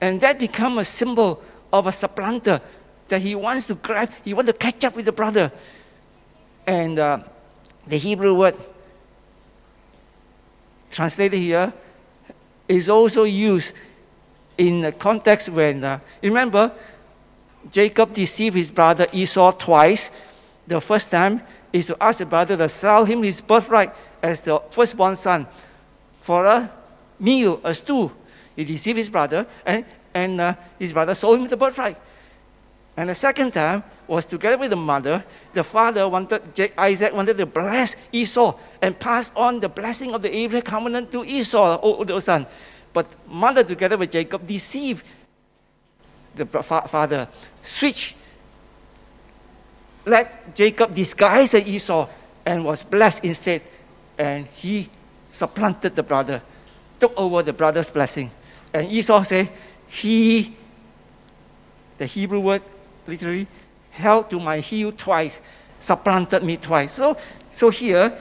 And 0.03 0.21
that 0.21 0.39
became 0.39 0.77
a 0.77 0.85
symbol 0.85 1.43
of 1.73 1.87
a 1.87 1.93
supplanter 1.93 2.61
that 3.09 3.23
he 3.23 3.35
wants 3.35 3.67
to 3.69 3.75
grab, 3.75 4.11
he 4.23 4.35
wants 4.35 4.51
to 4.51 4.59
catch 4.59 4.85
up 4.85 4.97
with 4.97 5.07
the 5.07 5.13
brother. 5.13 5.51
And 6.67 6.99
uh, 6.99 7.21
the 7.87 7.97
Hebrew 7.97 8.35
word 8.35 8.57
translated 10.91 11.41
here 11.41 11.73
is 12.69 12.91
also 12.91 13.25
used 13.25 13.73
in 14.59 14.83
the 14.83 14.93
context 14.93 15.49
when, 15.49 15.83
uh, 15.83 16.01
remember, 16.23 16.71
Jacob 17.71 18.15
deceived 18.15 18.57
his 18.57 18.71
brother 18.71 19.07
Esau 19.13 19.53
twice. 19.53 20.11
The 20.67 20.81
first 20.81 21.11
time 21.11 21.43
is 21.73 21.87
to 21.87 21.97
ask 22.03 22.19
the 22.19 22.27
brother 22.27 22.57
to 22.57 22.69
sell 22.69 23.05
him 23.05 23.23
his 23.23 23.41
birthright 23.41 23.93
as 24.23 24.41
the 24.41 24.61
firstborn 24.71 25.17
son 25.17 25.47
for 26.21 26.47
a 26.47 26.71
meal, 27.19 27.61
a 27.65 27.75
stew. 27.75 28.11
He 28.57 28.65
deceived 28.65 28.99
his 28.99 29.09
brother, 29.09 29.47
and, 29.67 29.85
and 30.15 30.41
uh, 30.41 30.55
his 30.79 30.93
brother 30.93 31.15
sold 31.15 31.41
him 31.41 31.49
the 31.49 31.57
birthright. 31.57 31.99
And 32.97 33.11
the 33.11 33.15
second 33.15 33.53
time 33.53 33.83
was 34.07 34.25
together 34.25 34.57
with 34.57 34.71
the 34.71 34.77
mother. 34.77 35.25
The 35.53 35.65
father 35.65 36.09
wanted, 36.09 36.73
Isaac 36.79 37.13
wanted 37.13 37.39
to 37.39 37.47
bless 37.47 37.97
Esau 38.13 38.57
and 38.81 38.99
pass 38.99 39.33
on 39.35 39.59
the 39.59 39.69
blessing 39.69 40.15
of 40.15 40.23
the 40.23 40.35
Abraham 40.35 40.63
covenant 40.63 41.11
to 41.11 41.25
Esau, 41.25 41.81
older 41.83 42.21
son. 42.21 42.47
But 42.93 43.07
mother, 43.29 43.65
together 43.65 43.97
with 43.97 44.13
Jacob, 44.13 44.47
deceived 44.47 45.05
the 46.35 46.47
father, 46.47 47.29
switch, 47.63 48.17
let 50.05 50.55
Jacob 50.55 50.95
disguise 50.95 51.55
as 51.55 51.67
Esau 51.67 52.09
and 52.45 52.65
was 52.65 52.83
blessed 52.83 53.25
instead. 53.25 53.63
And 54.19 54.47
he 54.47 54.89
supplanted 55.29 55.97
the 55.97 56.03
brother, 56.03 56.43
took 57.01 57.13
over 57.17 57.43
the 57.43 57.53
brother's 57.53 57.91
blessing. 57.91 58.31
And 58.73 58.91
Esau 58.91 59.23
said, 59.23 59.51
he, 59.87 60.55
the 61.99 62.07
Hebrew 62.07 62.41
word 62.41 62.63
literally, 63.07 63.47
held 63.91 64.31
to 64.31 64.41
my 64.41 64.59
heel 64.59 64.93
twice, 64.93 65.41
supplanted 65.79 66.43
me 66.43 66.57
twice. 66.57 66.93
So, 66.93 67.17
so 67.51 67.71
here, 67.71 68.17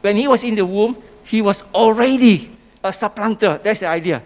when 0.00 0.16
he 0.16 0.28
was 0.28 0.44
in 0.44 0.54
the 0.54 0.66
womb, 0.66 1.00
he 1.24 1.42
was 1.42 1.62
already 1.74 2.50
a 2.82 2.92
supplanter. 2.92 3.60
That's 3.62 3.80
the 3.80 3.88
idea. 3.88 4.22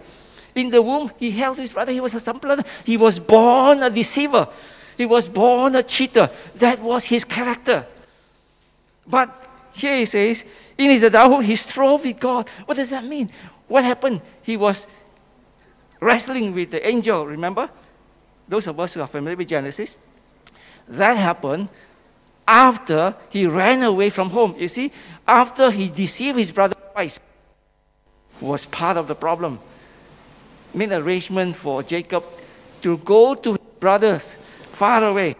In 0.55 0.69
the 0.69 0.81
womb, 0.81 1.11
he 1.17 1.31
held 1.31 1.57
his 1.57 1.73
brother. 1.73 1.91
He 1.91 1.99
was 1.99 2.13
a 2.15 2.19
supplanter. 2.19 2.63
He 2.85 2.95
was 2.97 3.19
born 3.19 3.83
a 3.83 3.89
deceiver. 3.89 4.47
He 4.97 5.05
was 5.05 5.27
born 5.27 5.75
a 5.75 5.83
cheater. 5.83 6.29
That 6.55 6.79
was 6.79 7.03
his 7.03 7.25
character. 7.25 7.85
But 9.05 9.29
here 9.73 9.97
he 9.97 10.05
says, 10.05 10.45
in 10.77 10.89
his 10.89 11.03
adulthood, 11.03 11.45
he 11.45 11.57
strove 11.57 12.05
with 12.05 12.19
God. 12.19 12.49
What 12.65 12.75
does 12.75 12.89
that 12.89 13.03
mean? 13.03 13.29
What 13.67 13.83
happened? 13.83 14.21
He 14.43 14.55
was 14.55 14.87
wrestling 15.99 16.53
with 16.53 16.71
the 16.71 16.87
angel, 16.87 17.27
remember? 17.27 17.69
Those 18.47 18.67
of 18.67 18.79
us 18.79 18.93
who 18.93 19.01
are 19.01 19.07
familiar 19.07 19.37
with 19.37 19.49
Genesis. 19.49 19.97
That 20.87 21.17
happened 21.17 21.67
after 22.47 23.15
he 23.29 23.47
ran 23.47 23.83
away 23.83 24.09
from 24.09 24.29
home. 24.29 24.55
You 24.57 24.67
see, 24.67 24.91
after 25.27 25.71
he 25.71 25.89
deceived 25.89 26.37
his 26.37 26.51
brother 26.51 26.75
twice, 26.93 27.19
was 28.39 28.65
part 28.65 28.97
of 28.97 29.07
the 29.07 29.15
problem. 29.15 29.59
Made 30.75 30.91
arrangement 30.91 31.55
for 31.55 31.81
Jacob 31.83 32.23
to 32.81 32.97
go 32.97 33.33
to 33.33 33.51
his 33.51 33.59
brothers 33.79 34.35
far 34.71 35.03
away. 35.05 35.35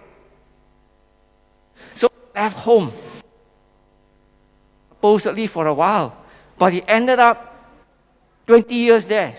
So 1.94 2.08
he 2.08 2.40
left 2.40 2.58
home, 2.58 2.92
supposedly 4.90 5.48
for 5.48 5.68
a 5.68 5.74
while, 5.74 6.16
but 6.58 6.72
he 6.72 6.82
ended 6.88 7.20
up 7.20 7.54
20 8.48 8.74
years 8.74 9.06
there. 9.06 9.36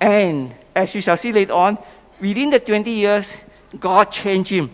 And 0.00 0.54
as 0.74 0.94
we 0.94 1.00
shall 1.00 1.16
see 1.16 1.32
later 1.32 1.52
on, 1.52 1.78
within 2.20 2.50
the 2.50 2.60
20 2.60 2.90
years, 2.90 3.44
God 3.78 4.10
changed 4.10 4.50
him. 4.50 4.70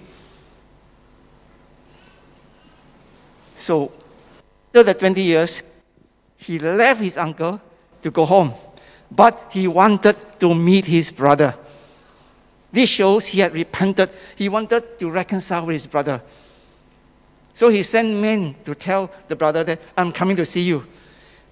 So, 3.57 3.93
after 4.69 4.83
the 4.83 4.95
20 4.95 5.23
years, 5.23 5.63
he 6.37 6.59
left 6.59 7.01
his 7.01 7.17
uncle 7.17 7.61
to 8.03 8.11
go 8.11 8.27
home, 8.27 8.53
but 9.15 9.49
he 9.51 9.69
wanted 9.69 10.17
to 10.41 10.55
meet 10.55 10.87
his 10.87 11.11
brother. 11.11 11.55
This 12.73 12.91
shows 12.91 13.27
he 13.27 13.41
had 13.41 13.55
repented. 13.55 14.11
He 14.37 14.49
wanted 14.49 14.99
to 14.99 15.11
reconcile 15.11 15.67
with 15.67 15.75
his 15.75 15.87
brother. 15.87 16.21
So 17.53 17.69
he 17.69 17.85
sent 17.85 18.21
men 18.21 18.57
to 18.65 18.75
tell 18.75 19.11
the 19.29 19.37
brother 19.37 19.63
that 19.63 19.81
I'm 19.97 20.11
coming 20.11 20.37
to 20.37 20.45
see 20.45 20.63
you. 20.63 20.85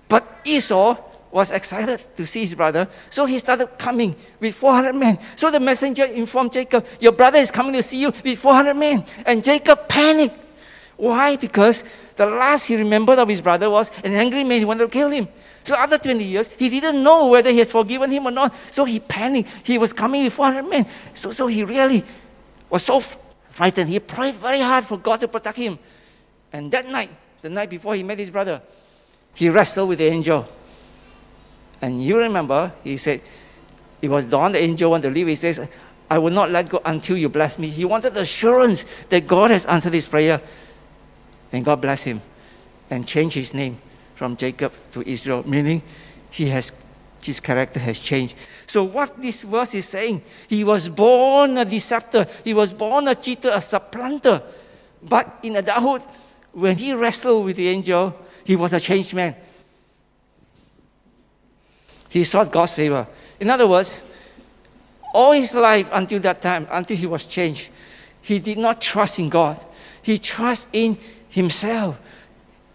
But 0.08 0.28
Esau 0.44 0.96
was 1.30 1.50
excited 1.50 2.02
to 2.16 2.26
see 2.26 2.40
his 2.40 2.54
brother, 2.54 2.86
so 3.08 3.24
he 3.24 3.38
started 3.38 3.66
coming 3.78 4.14
with 4.38 4.54
400 4.54 4.94
men. 4.94 5.18
So 5.36 5.50
the 5.50 5.60
messenger 5.60 6.04
informed 6.04 6.52
Jacob, 6.52 6.84
Your 7.00 7.12
brother 7.12 7.38
is 7.38 7.50
coming 7.50 7.72
to 7.74 7.82
see 7.82 8.02
you 8.02 8.12
with 8.22 8.38
400 8.38 8.74
men. 8.74 9.04
And 9.24 9.42
Jacob 9.42 9.88
panicked. 9.88 10.41
Why? 11.02 11.34
Because 11.34 11.82
the 12.14 12.26
last 12.26 12.68
he 12.68 12.76
remembered 12.76 13.18
of 13.18 13.28
his 13.28 13.40
brother 13.40 13.68
was 13.68 13.90
an 14.04 14.14
angry 14.14 14.44
man 14.44 14.60
who 14.60 14.68
wanted 14.68 14.84
to 14.84 14.88
kill 14.88 15.10
him. 15.10 15.26
So 15.64 15.74
after 15.74 15.98
20 15.98 16.22
years, 16.22 16.48
he 16.56 16.70
didn't 16.70 17.02
know 17.02 17.26
whether 17.26 17.50
he 17.50 17.58
has 17.58 17.68
forgiven 17.68 18.08
him 18.08 18.26
or 18.26 18.30
not. 18.30 18.54
So 18.70 18.84
he 18.84 19.00
panicked. 19.00 19.48
He 19.64 19.78
was 19.78 19.92
coming 19.92 20.22
with 20.22 20.32
400 20.32 20.62
men. 20.62 20.86
So, 21.14 21.32
so 21.32 21.48
he 21.48 21.64
really 21.64 22.04
was 22.70 22.84
so 22.84 23.00
frightened. 23.50 23.90
He 23.90 23.98
prayed 23.98 24.36
very 24.36 24.60
hard 24.60 24.84
for 24.84 24.96
God 24.96 25.18
to 25.22 25.26
protect 25.26 25.56
him. 25.56 25.76
And 26.52 26.70
that 26.70 26.86
night, 26.86 27.10
the 27.40 27.50
night 27.50 27.68
before 27.68 27.96
he 27.96 28.04
met 28.04 28.20
his 28.20 28.30
brother, 28.30 28.62
he 29.34 29.48
wrestled 29.48 29.88
with 29.88 29.98
the 29.98 30.06
angel. 30.06 30.46
And 31.80 32.00
you 32.00 32.16
remember, 32.16 32.72
he 32.84 32.96
said, 32.96 33.22
it 34.00 34.08
was 34.08 34.24
dawn, 34.26 34.52
the 34.52 34.62
angel 34.62 34.92
wanted 34.92 35.08
to 35.08 35.14
leave. 35.14 35.26
He 35.26 35.34
says, 35.34 35.68
I 36.08 36.18
will 36.18 36.30
not 36.30 36.52
let 36.52 36.68
go 36.68 36.80
until 36.84 37.16
you 37.16 37.28
bless 37.28 37.58
me. 37.58 37.66
He 37.66 37.84
wanted 37.84 38.16
assurance 38.16 38.84
that 39.08 39.26
God 39.26 39.50
has 39.50 39.66
answered 39.66 39.94
his 39.94 40.06
prayer. 40.06 40.40
And 41.52 41.64
God 41.64 41.80
bless 41.80 42.04
him 42.04 42.20
and 42.90 43.06
changed 43.06 43.36
his 43.36 43.54
name 43.54 43.78
from 44.14 44.36
Jacob 44.36 44.72
to 44.92 45.08
Israel, 45.08 45.46
meaning 45.48 45.82
he 46.30 46.48
has 46.48 46.72
his 47.22 47.40
character 47.40 47.78
has 47.78 47.98
changed. 47.98 48.34
So 48.66 48.84
what 48.84 49.20
this 49.20 49.42
verse 49.42 49.74
is 49.74 49.86
saying, 49.86 50.22
he 50.48 50.64
was 50.64 50.88
born 50.88 51.56
a 51.56 51.64
deceptor, 51.64 52.26
he 52.44 52.54
was 52.54 52.72
born 52.72 53.08
a 53.08 53.14
cheater, 53.14 53.50
a 53.52 53.60
supplanter. 53.60 54.42
But 55.02 55.38
in 55.42 55.56
adulthood, 55.56 56.02
when 56.52 56.76
he 56.76 56.92
wrestled 56.92 57.44
with 57.44 57.56
the 57.56 57.68
angel, 57.68 58.16
he 58.44 58.56
was 58.56 58.72
a 58.72 58.80
changed 58.80 59.14
man. 59.14 59.36
He 62.08 62.24
sought 62.24 62.52
God's 62.52 62.72
favor. 62.72 63.06
In 63.40 63.50
other 63.50 63.66
words, 63.66 64.02
all 65.14 65.32
his 65.32 65.54
life 65.54 65.88
until 65.92 66.20
that 66.20 66.40
time, 66.40 66.66
until 66.70 66.96
he 66.96 67.06
was 67.06 67.26
changed, 67.26 67.70
he 68.20 68.38
did 68.38 68.58
not 68.58 68.80
trust 68.80 69.18
in 69.18 69.28
God. 69.28 69.58
He 70.02 70.18
trusted 70.18 70.74
in 70.74 70.98
himself. 71.32 71.98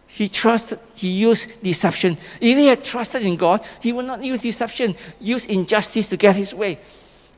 He 0.07 0.27
trusted, 0.27 0.79
he 0.95 1.09
used 1.09 1.63
deception. 1.63 2.17
If 2.41 2.57
he 2.57 2.67
had 2.67 2.83
trusted 2.83 3.21
in 3.21 3.37
God, 3.37 3.63
he 3.81 3.93
would 3.93 4.05
not 4.05 4.23
use 4.23 4.41
deception, 4.41 4.95
use 5.21 5.45
injustice 5.45 6.07
to 6.07 6.17
get 6.17 6.35
his 6.35 6.53
way. 6.55 6.79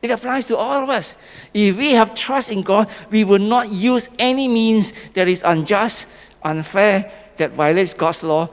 It 0.01 0.11
applies 0.11 0.45
to 0.45 0.55
all 0.55 0.83
of 0.83 0.89
us. 0.89 1.17
If 1.53 1.77
we 1.77 1.91
have 1.91 2.15
trust 2.15 2.51
in 2.51 2.61
God, 2.61 2.89
we 3.11 3.25
will 3.25 3.39
not 3.39 3.69
use 3.69 4.09
any 4.17 4.47
means 4.47 4.93
that 5.09 5.27
is 5.27 5.43
unjust, 5.45 6.07
unfair, 6.41 7.11
that 7.35 7.51
violates 7.51 7.93
God's 7.93 8.23
law 8.23 8.49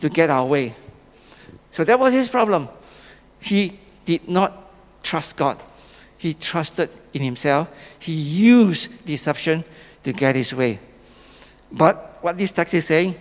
to 0.00 0.08
get 0.08 0.30
our 0.30 0.46
way. 0.46 0.74
So 1.70 1.84
that 1.84 1.98
was 1.98 2.14
his 2.14 2.28
problem. 2.28 2.70
He 3.40 3.78
did 4.06 4.26
not 4.26 5.02
trust 5.02 5.36
God. 5.36 5.60
He 6.16 6.32
trusted 6.32 6.88
in 7.12 7.22
himself. 7.22 7.68
He 7.98 8.12
used 8.12 9.04
deception 9.04 9.64
to 10.02 10.14
get 10.14 10.34
his 10.34 10.54
way. 10.54 10.78
But 11.70 12.18
what 12.20 12.38
this 12.38 12.52
text 12.52 12.74
is 12.74 12.86
saying, 12.86 13.14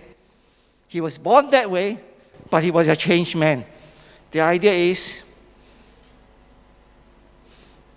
he 0.88 1.02
was 1.02 1.18
born 1.18 1.50
that 1.50 1.70
way, 1.70 2.00
but 2.50 2.64
he 2.64 2.72
was 2.72 2.88
a 2.88 2.96
changed 2.96 3.36
man. 3.36 3.66
The 4.32 4.42
idea 4.42 4.72
is 4.72 5.24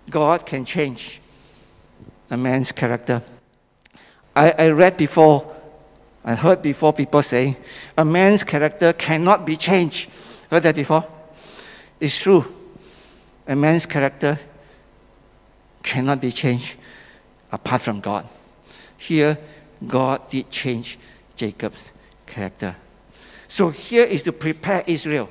God 0.09 0.45
can 0.45 0.65
change 0.65 1.21
a 2.29 2.37
man's 2.37 2.71
character. 2.71 3.21
I, 4.35 4.51
I 4.51 4.69
read 4.69 4.97
before, 4.97 5.55
I 6.23 6.35
heard 6.35 6.61
before 6.61 6.93
people 6.93 7.21
saying, 7.21 7.55
a 7.97 8.05
man's 8.05 8.43
character 8.43 8.93
cannot 8.93 9.45
be 9.45 9.57
changed. 9.57 10.09
Heard 10.49 10.63
that 10.63 10.75
before? 10.75 11.05
It's 11.99 12.17
true. 12.17 12.45
A 13.47 13.55
man's 13.55 13.85
character 13.85 14.39
cannot 15.83 16.21
be 16.21 16.31
changed 16.31 16.75
apart 17.51 17.81
from 17.81 17.99
God. 17.99 18.27
Here, 18.97 19.37
God 19.85 20.29
did 20.29 20.49
change 20.49 20.97
Jacob's 21.35 21.93
character. 22.25 22.75
So 23.47 23.69
here 23.69 24.05
is 24.05 24.21
to 24.23 24.31
prepare 24.31 24.83
Israel 24.85 25.29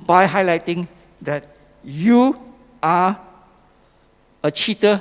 by 0.00 0.26
highlighting 0.26 0.86
that 1.22 1.46
you 1.84 2.40
are 2.82 3.18
a 4.42 4.50
cheater, 4.50 5.00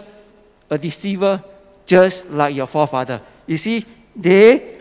a 0.70 0.78
deceiver, 0.78 1.44
just 1.86 2.30
like 2.30 2.56
your 2.56 2.68
forefather. 2.68 3.22
You 3.46 3.58
see, 3.58 3.86
they, 4.16 4.80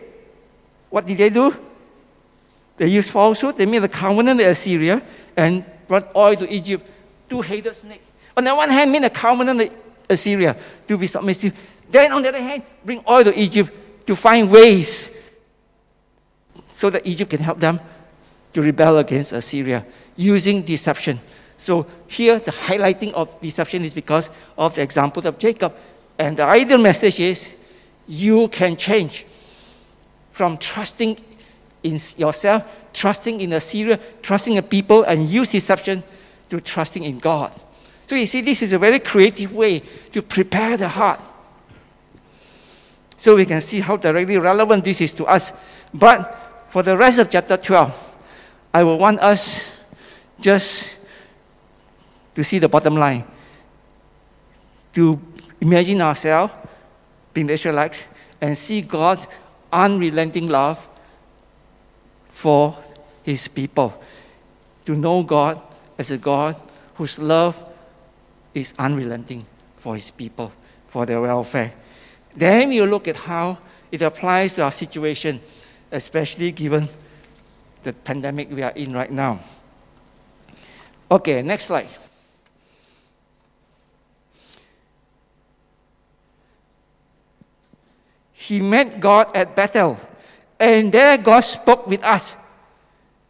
what 0.91 1.07
did 1.07 1.19
they 1.19 1.31
do? 1.31 1.55
They 2.77 2.89
used 2.89 3.11
falsehood, 3.11 3.57
they 3.57 3.67
made 3.67 3.85
a 3.85 3.89
covenant 3.89 4.39
with 4.39 4.49
Assyria 4.49 5.03
and 5.37 5.65
brought 5.87 6.15
oil 6.17 6.37
to 6.37 6.53
Egypt, 6.53 6.87
two 7.29 7.41
headed 7.41 7.75
snake. 7.77 8.03
On 8.37 8.45
the 8.45 8.55
one 8.55 8.69
hand, 8.69 8.93
made 8.93 9.05
a 9.05 9.11
covenant 9.11 9.73
Assyria 10.09 10.57
to 10.87 10.99
be 10.99 11.07
submissive. 11.07 11.57
Then 11.91 12.13
on 12.13 12.23
the 12.23 12.29
other 12.29 12.43
hand, 12.43 12.63
bring 12.85 13.03
oil 13.09 13.25
to 13.25 13.39
Egypt 13.39 13.73
to 14.07 14.15
find 14.15 14.51
ways 14.51 15.11
so 16.73 16.91
that 16.91 17.07
Egypt 17.07 17.31
can 17.31 17.41
help 17.41 17.59
them 17.59 17.81
to 18.53 18.63
rebel 18.63 18.99
against 18.99 19.33
Assyria 19.33 19.85
using 20.17 20.63
deception. 20.63 21.21
So 21.57 21.87
here, 22.07 22.39
the 22.39 22.51
highlighting 22.51 23.13
of 23.15 23.41
deception 23.41 23.85
is 23.85 23.95
because 23.95 24.31
of 24.59 24.75
the 24.75 24.83
example 24.83 25.27
of 25.27 25.39
Jacob. 25.39 25.75
And 26.19 26.37
the 26.37 26.45
ideal 26.45 26.79
message 26.79 27.21
is 27.21 27.57
you 28.07 28.49
can 28.49 28.77
change 28.77 29.27
from 30.33 30.59
trusting 30.59 31.19
in 31.83 31.99
yourself, 32.17 32.65
trusting 32.93 33.41
in 33.41 33.53
Assyria, 33.55 33.99
trusting 34.23 34.55
in 34.55 34.63
people, 34.65 35.03
and 35.05 35.27
use 35.27 35.51
deception 35.51 36.03
to 36.51 36.61
trusting 36.61 37.05
in 37.05 37.19
God. 37.19 37.53
So 38.07 38.15
you 38.15 38.27
see, 38.27 38.41
this 38.41 38.63
is 38.63 38.73
a 38.73 38.79
very 38.79 39.01
creative 39.01 39.53
way 39.53 39.81
to 40.13 40.23
prepare 40.23 40.77
the 40.77 40.89
heart. 40.89 41.21
So 43.17 43.35
we 43.35 43.47
can 43.47 43.61
see 43.61 43.81
how 43.81 43.97
directly 43.97 44.39
relevant 44.39 44.85
this 44.85 45.01
is 45.01 45.13
to 45.15 45.25
us. 45.25 45.53
But 45.93 46.37
for 46.69 46.83
the 46.83 46.97
rest 46.97 47.19
of 47.19 47.31
chapter 47.31 47.57
12, 47.57 48.17
I 48.75 48.85
will 48.85 48.99
want 48.99 49.21
us 49.21 49.77
just 50.39 50.99
to 52.35 52.45
see 52.45 52.59
the 52.59 52.69
bottom 52.69 52.97
line, 52.97 53.25
to 54.93 55.19
imagine 55.61 56.01
ourselves 56.03 56.53
being 57.33 57.47
the 57.47 57.55
Israelites 57.55 58.07
and 58.41 58.57
see 58.57 58.83
God's 58.83 59.27
unrelenting 59.73 60.49
love 60.49 60.87
for 62.29 62.77
his 63.23 63.49
people. 63.49 64.01
To 64.85 64.95
know 64.95 65.23
God 65.23 65.61
as 65.99 66.11
a 66.11 66.19
God 66.19 66.55
whose 66.95 67.19
love 67.19 67.66
is 68.57 68.75
unrelenting 68.79 69.47
for 69.77 69.95
his 69.95 70.11
people, 70.11 70.53
for 70.89 71.07
their 71.07 71.21
welfare. 71.21 71.73
Then 72.35 72.73
you 72.73 72.87
look 72.87 73.09
at 73.09 73.17
how 73.17 73.59
it 73.93 74.03
applies 74.03 74.53
to 74.55 74.63
our 74.63 74.71
situation, 74.71 75.41
especially 75.93 76.53
given 76.53 76.89
the 77.83 77.93
pandemic 77.93 78.51
we 78.51 78.63
are 78.63 78.73
in 78.73 78.93
right 78.93 79.11
now. 79.11 79.41
Okay, 81.11 81.41
next 81.43 81.67
slide. 81.67 81.89
He 88.33 88.61
met 88.61 89.01
God 89.01 89.35
at 89.35 89.57
Bethel, 89.57 89.99
and 90.59 90.93
there 90.93 91.17
God 91.19 91.41
spoke 91.41 91.87
with 91.87 92.03
us. 92.05 92.37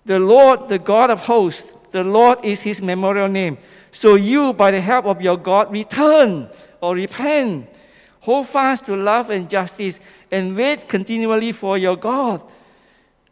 The 0.05 0.19
Lord, 0.19 0.69
the 0.69 0.79
God 0.79 1.11
of 1.11 1.21
hosts, 1.21 1.73
the 1.91 2.05
Lord 2.05 2.45
is 2.45 2.63
his 2.63 2.83
memorial 2.83 3.29
name. 3.29 3.59
So 3.97 4.15
you, 4.15 4.53
by 4.53 4.73
the 4.73 4.81
help 4.83 5.07
of 5.07 5.23
your 5.23 5.39
God, 5.39 5.73
return 5.73 6.51
or 6.83 6.95
repent. 6.95 7.67
Hold 8.21 8.47
fast 8.47 8.85
to 8.85 8.95
love 8.95 9.31
and 9.31 9.49
justice 9.49 10.01
and 10.31 10.55
wait 10.55 10.87
continually 10.87 11.51
for 11.53 11.79
your 11.79 11.97
God. 11.97 12.43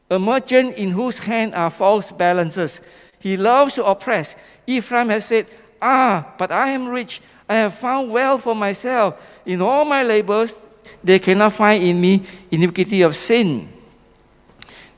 A 0.09 0.19
merchant 0.19 0.75
in 0.77 0.93
whose 0.93 1.19
hand 1.19 1.55
are 1.55 1.69
false 1.69 2.13
balances. 2.13 2.81
He 3.19 3.37
loves 3.37 3.75
to 3.75 3.85
oppress. 3.85 4.37
Ephraim 4.67 5.11
has 5.11 5.27
said, 5.27 5.47
Ah, 5.83 6.33
but 6.39 6.51
I 6.51 6.71
am 6.71 6.89
rich. 6.89 7.21
I 7.47 7.57
have 7.57 7.75
found 7.75 8.11
wealth 8.11 8.45
for 8.45 8.57
myself. 8.57 9.21
In 9.45 9.61
all 9.61 9.85
my 9.85 10.03
labors, 10.03 10.59
they 11.03 11.19
cannot 11.19 11.53
find 11.53 11.85
in 11.85 12.01
me 12.01 12.25
iniquity 12.51 13.03
of 13.03 13.17
sin. 13.17 13.69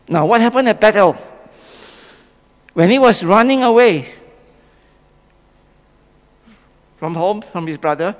Now, 0.09 0.27
what 0.27 0.41
happened 0.41 0.69
at 0.69 0.81
Bethel? 0.81 1.17
When 2.73 2.89
he 2.89 3.01
was 3.01 3.25
running 3.25 3.65
away 3.65 4.15
from 6.99 7.15
home, 7.15 7.43
from 7.43 7.67
his 7.67 7.77
brother, 7.79 8.17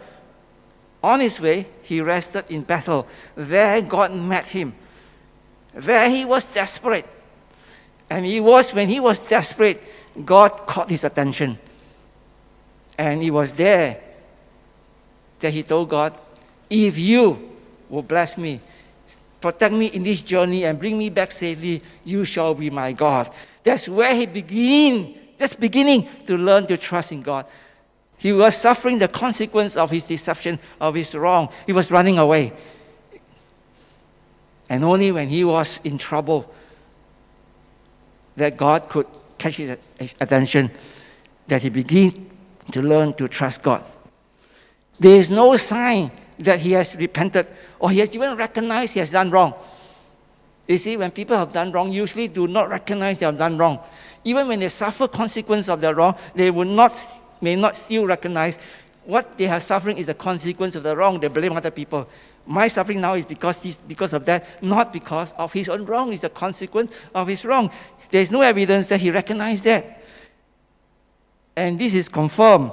on 1.03 1.21
his 1.21 1.41
way, 1.41 1.67
he 1.83 2.01
rested 2.01 2.45
in 2.51 2.63
Bethel. 2.63 3.07
There, 3.37 3.81
God 3.83 4.13
met 4.13 4.49
him. 4.49 4.75
There, 5.73 6.09
he 6.09 6.25
was 6.25 6.45
desperate. 6.45 7.07
And 8.11 8.25
he 8.25 8.41
was, 8.41 8.73
when 8.73 8.89
he 8.89 8.99
was 8.99 9.19
desperate, 9.19 9.83
God 10.25 10.67
caught 10.67 10.91
his 10.91 11.05
attention. 11.05 11.59
And 12.99 13.23
he 13.23 13.31
was 13.31 13.53
there 13.53 14.01
that 15.41 15.53
he 15.53 15.63
told 15.63 15.91
God, 15.91 16.19
If 16.71 16.99
you 16.99 17.53
will 17.89 18.03
bless 18.03 18.39
me, 18.39 18.61
protect 19.41 19.75
me 19.75 19.87
in 19.87 20.03
this 20.03 20.23
journey, 20.23 20.65
and 20.65 20.79
bring 20.79 20.99
me 20.99 21.11
back 21.11 21.31
safely, 21.31 21.83
you 22.05 22.25
shall 22.25 22.55
be 22.55 22.71
my 22.71 22.93
God. 22.93 23.35
That's 23.63 23.89
where 23.89 24.15
he 24.15 24.27
began, 24.27 25.15
just 25.39 25.61
beginning 25.61 26.09
to 26.27 26.37
learn 26.37 26.67
to 26.67 26.77
trust 26.77 27.13
in 27.13 27.23
God. 27.23 27.47
He 28.19 28.33
was 28.33 28.57
suffering 28.57 28.99
the 28.99 29.09
consequence 29.09 29.77
of 29.77 29.91
his 29.91 30.05
deception, 30.05 30.59
of 30.81 30.95
his 30.95 31.15
wrong. 31.15 31.49
He 31.67 31.73
was 31.73 31.91
running 31.91 32.19
away. 32.19 32.53
And 34.69 34.85
only 34.85 35.13
when 35.13 35.29
he 35.29 35.45
was 35.45 35.81
in 35.85 35.99
trouble 35.99 36.53
that 38.37 38.57
God 38.57 38.89
could 38.89 39.07
catch 39.39 39.57
his 39.57 39.77
attention, 40.21 40.71
that 41.47 41.63
he 41.63 41.69
began 41.69 42.13
to 42.73 42.83
learn 42.83 43.15
to 43.15 43.29
trust 43.29 43.63
God. 43.63 43.85
There 44.99 45.17
is 45.17 45.31
no 45.31 45.57
sign 45.57 46.11
that 46.39 46.61
he 46.61 46.73
has 46.73 46.97
repented 46.97 47.47
or 47.79 47.91
he 47.91 48.01
has 48.01 48.15
even 48.15 48.37
recognized 48.37 48.95
he 48.95 49.01
has 49.01 49.13
done 49.13 49.31
wrong. 49.31 49.55
You 50.67 50.79
see, 50.79 50.97
when 50.97 51.11
people 51.11 51.37
have 51.37 51.53
done 51.53 51.71
wrong, 51.71 51.93
usually 51.93 52.29
do 52.29 52.49
not 52.49 52.69
recognize 52.69 53.19
they 53.19 53.27
have 53.27 53.39
done 53.39 53.57
wrong. 53.57 53.79
Even 54.25 54.49
when 54.49 54.59
they 54.59 54.69
suffer 54.69 55.07
consequence 55.07 55.69
of 55.69 55.81
their 55.81 55.95
wrong, 55.95 56.17
they 56.35 56.51
will 56.51 56.65
not, 56.65 56.93
may 57.41 57.57
not 57.57 57.77
still 57.77 58.07
recognize 58.07 58.59
what 59.05 59.39
they 59.39 59.47
are 59.49 59.61
suffering 59.61 59.99
is 59.99 60.07
the 60.07 60.15
consequence 60.15 60.75
of 60.75 60.83
the 60.83 60.97
wrong. 60.97 61.21
They 61.21 61.29
blame 61.29 61.57
other 61.57 61.71
people. 61.71 62.09
My 62.47 62.69
suffering 62.69 63.01
now 63.01 63.15
is 63.15 63.25
because, 63.25 63.59
this, 63.61 63.77
because 63.77 64.13
of 64.13 64.25
that, 64.27 64.63
not 64.63 64.93
because 64.93 65.33
of 65.33 65.53
his 65.53 65.69
own 65.69 65.87
wrong. 65.87 66.13
It's 66.13 66.23
the 66.23 66.31
consequence 66.31 67.07
of 67.15 67.29
his 67.29 67.45
wrong. 67.45 67.71
There 68.11 68.21
is 68.21 68.31
no 68.31 68.43
evidence 68.43 68.89
that 68.89 69.01
he 69.01 69.11
recognized 69.11 69.65
that. 69.65 70.03
And 71.55 71.79
this 71.79 71.95
is 71.95 72.09
confirmed 72.09 72.73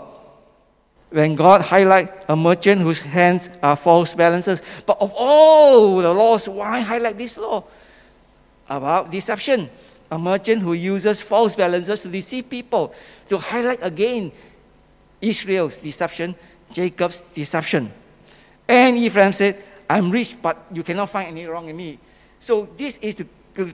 when 1.11 1.35
God 1.35 1.61
highlight 1.61 2.09
a 2.27 2.35
merchant 2.35 2.81
whose 2.81 3.01
hands 3.01 3.49
are 3.61 3.75
false 3.75 4.13
balances. 4.13 4.63
But 4.85 4.97
of 4.99 5.13
all 5.15 5.97
the 5.97 6.11
laws, 6.11 6.49
why 6.49 6.79
highlight 6.79 7.17
this 7.17 7.37
law? 7.37 7.63
about 8.69 9.11
deception. 9.11 9.69
A 10.11 10.17
merchant 10.17 10.61
who 10.61 10.73
uses 10.73 11.21
false 11.21 11.55
balances 11.55 12.01
to 12.01 12.07
deceive 12.07 12.49
people, 12.49 12.93
to 13.29 13.37
highlight 13.37 13.79
again 13.81 14.31
Israel's 15.23 15.77
deception, 15.77 16.35
Jacob's 16.71 17.21
deception. 17.33 17.91
And 18.67 18.97
Ephraim 18.97 19.33
said, 19.33 19.63
I'm 19.89 20.11
rich, 20.11 20.35
but 20.41 20.57
you 20.71 20.83
cannot 20.83 21.09
find 21.09 21.29
any 21.29 21.45
wrong 21.45 21.69
in 21.69 21.77
me. 21.77 21.99
So 22.39 22.67
this 22.77 22.97
is 22.97 23.15
the, 23.15 23.27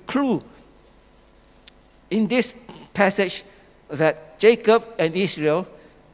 clue 0.06 0.44
in 2.10 2.28
this 2.28 2.54
passage 2.94 3.44
that 3.88 4.38
Jacob 4.38 4.84
and 4.98 5.16
Israel 5.16 5.68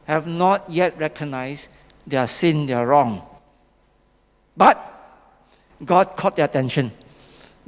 have 0.06 0.26
not 0.26 0.68
yet 0.70 0.96
recognized 0.98 1.68
their 2.06 2.26
sin, 2.26 2.66
their 2.66 2.86
wrong. 2.86 3.22
But 4.56 4.78
God 5.84 6.16
caught 6.16 6.36
their 6.36 6.44
attention. 6.44 6.92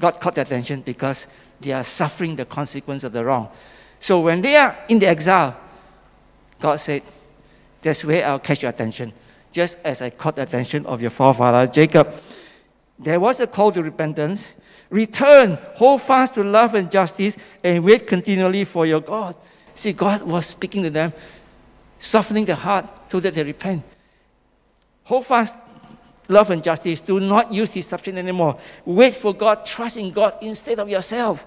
God 0.00 0.20
caught 0.20 0.36
their 0.36 0.44
attention 0.44 0.82
because 0.82 1.26
they 1.60 1.72
are 1.72 1.84
suffering 1.84 2.36
the 2.36 2.44
consequence 2.44 3.02
of 3.04 3.12
the 3.12 3.24
wrong. 3.24 3.48
So 3.98 4.20
when 4.20 4.40
they 4.40 4.56
are 4.56 4.78
in 4.88 5.00
the 5.00 5.08
exile, 5.08 5.56
God 6.60 6.76
said, 6.78 7.02
That's 7.82 8.04
where 8.04 8.26
I'll 8.26 8.38
catch 8.38 8.62
your 8.62 8.70
attention, 8.70 9.12
just 9.52 9.78
as 9.84 10.02
I 10.02 10.10
caught 10.10 10.36
the 10.36 10.42
attention 10.42 10.86
of 10.86 11.00
your 11.00 11.10
forefather 11.10 11.70
Jacob. 11.70 12.12
There 12.98 13.20
was 13.20 13.40
a 13.40 13.46
call 13.46 13.72
to 13.72 13.82
repentance. 13.82 14.54
Return, 14.90 15.58
hold 15.74 16.02
fast 16.02 16.34
to 16.34 16.44
love 16.44 16.74
and 16.74 16.90
justice, 16.90 17.36
and 17.62 17.84
wait 17.84 18.06
continually 18.06 18.64
for 18.64 18.86
your 18.86 19.00
God. 19.00 19.36
See, 19.74 19.92
God 19.92 20.22
was 20.22 20.46
speaking 20.46 20.82
to 20.82 20.90
them, 20.90 21.12
softening 21.98 22.44
their 22.44 22.56
heart 22.56 23.10
so 23.10 23.20
that 23.20 23.34
they 23.34 23.44
repent. 23.44 23.84
Hold 25.04 25.26
fast 25.26 25.54
love 26.28 26.50
and 26.50 26.62
justice. 26.62 27.00
Do 27.00 27.20
not 27.20 27.52
use 27.52 27.72
deception 27.72 28.18
anymore. 28.18 28.58
Wait 28.84 29.14
for 29.14 29.34
God. 29.34 29.64
Trust 29.64 29.96
in 29.96 30.10
God 30.10 30.36
instead 30.42 30.78
of 30.78 30.88
yourself. 30.88 31.44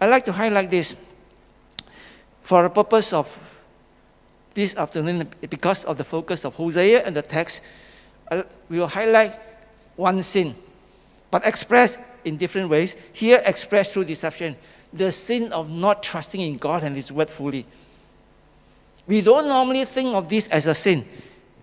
I 0.00 0.06
like 0.06 0.24
to 0.24 0.32
highlight 0.32 0.70
this 0.70 0.96
for 2.42 2.62
the 2.62 2.70
purpose 2.70 3.12
of 3.12 3.38
this 4.60 4.76
afternoon, 4.76 5.26
because 5.48 5.84
of 5.86 5.96
the 5.96 6.04
focus 6.04 6.44
of 6.44 6.54
Hosea 6.54 7.02
and 7.06 7.16
the 7.16 7.22
text, 7.22 7.62
uh, 8.30 8.42
we 8.68 8.78
will 8.78 8.86
highlight 8.86 9.32
one 9.96 10.22
sin, 10.22 10.54
but 11.30 11.46
expressed 11.46 11.98
in 12.24 12.36
different 12.36 12.68
ways. 12.68 12.94
Here, 13.12 13.42
expressed 13.46 13.92
through 13.94 14.04
deception 14.04 14.56
the 14.92 15.10
sin 15.12 15.50
of 15.52 15.70
not 15.70 16.02
trusting 16.02 16.40
in 16.40 16.58
God 16.58 16.82
and 16.82 16.94
His 16.94 17.10
word 17.10 17.30
fully. 17.30 17.64
We 19.06 19.22
don't 19.22 19.48
normally 19.48 19.84
think 19.86 20.14
of 20.14 20.28
this 20.28 20.46
as 20.48 20.66
a 20.66 20.74
sin. 20.74 21.06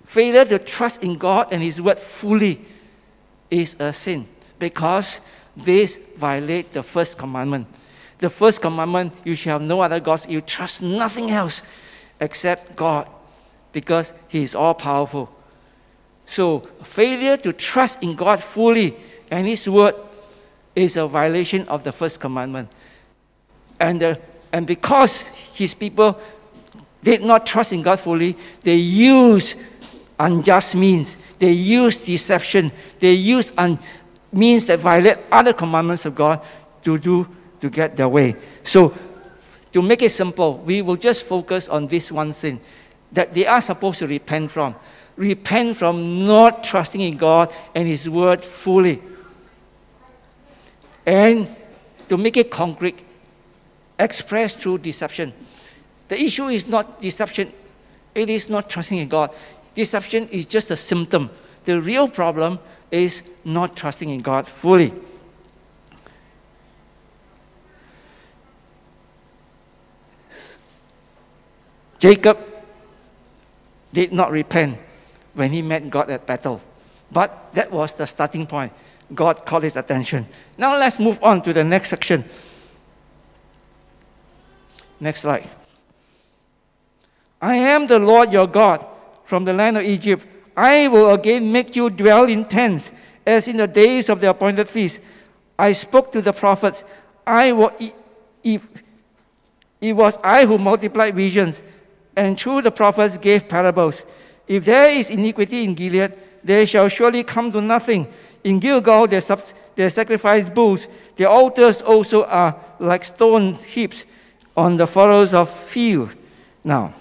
Failure 0.05 0.45
to 0.45 0.57
trust 0.57 1.03
in 1.03 1.17
God 1.17 1.49
and 1.51 1.61
His 1.61 1.79
word 1.79 1.99
fully 1.99 2.61
is 3.51 3.75
a 3.79 3.93
sin 3.93 4.25
because 4.57 5.21
this 5.55 5.97
violates 6.17 6.69
the 6.69 6.81
first 6.81 7.17
commandment. 7.17 7.67
The 8.19 8.29
first 8.29 8.59
commandment, 8.61 9.13
you 9.23 9.35
shall 9.35 9.59
have 9.59 9.67
no 9.67 9.81
other 9.81 9.99
gods. 9.99 10.27
You 10.27 10.41
trust 10.41 10.81
nothing 10.81 11.29
else 11.29 11.61
except 12.20 12.76
God 12.76 13.09
because 13.72 14.13
He 14.28 14.43
is 14.43 14.55
all 14.55 14.74
powerful. 14.74 15.34
So, 16.26 16.59
failure 16.84 17.38
to 17.38 17.53
trust 17.53 18.03
in 18.03 18.15
God 18.15 18.43
fully 18.43 18.95
and 19.32 19.47
His 19.47 19.68
word 19.70 19.95
is 20.76 20.97
a 20.97 21.07
violation 21.07 21.68
of 21.68 21.84
the 21.84 21.91
first 21.91 22.20
commandment. 22.20 22.70
And, 23.80 24.03
uh, 24.03 24.15
and 24.51 24.68
because 24.68 25.24
His 25.28 25.74
people 25.74 26.20
did 27.03 27.22
not 27.22 27.45
trust 27.45 27.74
in 27.74 27.82
God 27.82 27.99
fully, 27.99 28.36
they 28.61 28.76
use 28.76 29.55
unjust 30.20 30.76
means, 30.76 31.18
they 31.39 31.51
use 31.51 32.03
deception, 32.03 32.72
they 32.99 33.13
use 33.13 33.53
un- 33.57 33.80
means 34.32 34.65
that 34.65 34.80
violate 34.80 35.18
other 35.32 35.53
commandments 35.53 36.05
of 36.05 36.15
God 36.15 36.41
to 36.84 36.97
do 36.97 37.28
to 37.61 37.70
get 37.70 37.95
their 37.95 38.09
way. 38.09 38.36
So 38.63 38.93
to 39.78 39.82
make 39.84 40.01
it 40.01 40.09
simple, 40.09 40.57
we 40.65 40.82
will 40.82 40.95
just 40.95 41.25
focus 41.25 41.69
on 41.69 41.86
this 41.86 42.11
one 42.11 42.34
sin 42.34 42.59
that 43.11 43.36
they 43.36 43.45
are 43.45 43.61
supposed 43.61 43.99
to 43.99 44.07
repent 44.07 44.49
from. 44.49 44.73
Repent 45.17 45.78
from 45.78 46.25
not 46.25 46.63
trusting 46.63 46.99
in 46.99 47.15
God 47.15 47.53
and 47.75 47.88
His 47.88 48.09
word 48.09 48.43
fully. 48.43 48.99
And 51.05 51.55
to 52.09 52.17
make 52.17 52.38
it 52.38 52.49
concrete, 52.49 53.05
express 53.99 54.55
through 54.55 54.80
deception. 54.80 55.32
The 56.07 56.19
issue 56.19 56.47
is 56.47 56.67
not 56.67 56.99
deception, 56.99 57.53
it 58.15 58.32
is 58.32 58.49
not 58.49 58.71
trusting 58.71 58.97
in 58.97 59.07
God. 59.09 59.30
Deception 59.75 60.28
is 60.30 60.47
just 60.47 60.71
a 60.71 60.75
symptom. 60.75 61.30
The 61.65 61.80
real 61.80 62.07
problem 62.07 62.57
is 62.89 63.30
not 63.45 63.75
trusting 63.75 64.09
in 64.09 64.21
God 64.21 64.47
fully. 64.47 64.91
Jacob 71.99 72.37
did 73.93 74.11
not 74.11 74.31
repent 74.31 74.77
when 75.33 75.51
he 75.51 75.61
met 75.61 75.89
God 75.89 76.09
at 76.09 76.25
Bethel. 76.25 76.61
But 77.11 77.53
that 77.53 77.71
was 77.71 77.93
the 77.93 78.05
starting 78.05 78.45
point. 78.45 78.73
God 79.13 79.45
called 79.45 79.63
his 79.63 79.77
attention. 79.77 80.27
Now 80.57 80.77
let's 80.77 80.99
move 80.99 81.19
on 81.23 81.41
to 81.43 81.53
the 81.53 81.63
next 81.63 81.89
section. 81.89 82.25
Next 84.99 85.21
slide. 85.21 85.49
I 87.41 87.55
am 87.55 87.87
the 87.87 87.99
Lord 87.99 88.31
your 88.31 88.47
God 88.47 88.85
from 89.23 89.45
the 89.45 89.53
land 89.53 89.77
of 89.77 89.83
Egypt. 89.83 90.25
I 90.55 90.87
will 90.87 91.13
again 91.13 91.51
make 91.51 91.75
you 91.75 91.89
dwell 91.89 92.25
in 92.25 92.45
tents, 92.45 92.91
as 93.25 93.47
in 93.47 93.57
the 93.57 93.67
days 93.67 94.09
of 94.09 94.19
the 94.19 94.29
appointed 94.29 94.67
feast. 94.67 94.99
I 95.57 95.71
spoke 95.73 96.11
to 96.13 96.21
the 96.21 96.33
prophets. 96.33 96.83
I 97.25 97.51
will, 97.51 97.71
if, 98.43 98.67
it 99.79 99.93
was 99.93 100.17
I 100.23 100.45
who 100.45 100.57
multiplied 100.57 101.13
visions 101.13 101.61
and 102.18 102.38
through 102.38 102.63
the 102.63 102.72
prophets 102.72 103.15
gave 103.15 103.47
parables. 103.47 104.03
If 104.47 104.65
there 104.65 104.89
is 104.89 105.11
iniquity 105.11 105.63
in 105.63 105.76
Gilead, 105.76 106.18
they 106.43 106.65
shall 106.65 106.88
surely 106.88 107.24
come 107.24 107.51
to 107.51 107.61
nothing. 107.61 108.07
In 108.43 108.59
Gilgal, 108.59 109.07
they, 109.07 109.20
sub- 109.20 109.43
sacrifice 109.89 110.49
bulls. 110.49 110.88
Their 111.15 111.30
altars 111.30 111.82
also 111.84 112.26
are 112.26 112.59
like 112.80 113.05
stone 113.05 113.53
heaps 113.53 114.05
on 114.55 114.78
the 114.78 114.88
furrows 114.88 115.36
of 115.36 115.47
field. 115.47 116.15
Now, 116.63 116.95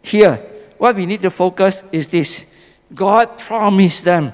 here, 0.00 0.36
what 0.78 0.96
we 0.96 1.04
need 1.04 1.20
to 1.20 1.30
focus 1.30 1.84
is 1.92 2.08
this 2.08 2.46
God 2.94 3.38
promised 3.38 4.04
them 4.04 4.32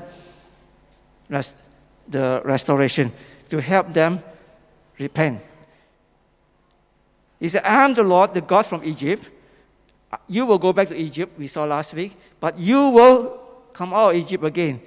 the 2.09 2.41
restoration 2.45 3.13
to 3.51 3.61
help 3.61 3.93
them 3.93 4.21
repent. 4.97 5.41
He 7.41 7.49
said, 7.49 7.65
I 7.65 7.85
am 7.85 7.95
the 7.95 8.05
Lord, 8.05 8.33
the 8.33 8.41
God 8.41 8.65
from 8.65 8.85
Egypt 8.85 9.31
you 10.29 10.47
will 10.47 10.59
go 10.59 10.73
back 10.73 10.89
to 10.89 10.97
Egypt, 10.97 11.39
we 11.39 11.47
saw 11.47 11.65
last 11.65 11.95
week, 11.95 12.13
but 12.41 12.59
you 12.59 12.91
will 12.91 13.41
come 13.73 13.93
out 13.93 14.11
of 14.11 14.17
Egypt 14.17 14.45
again. 14.45 14.81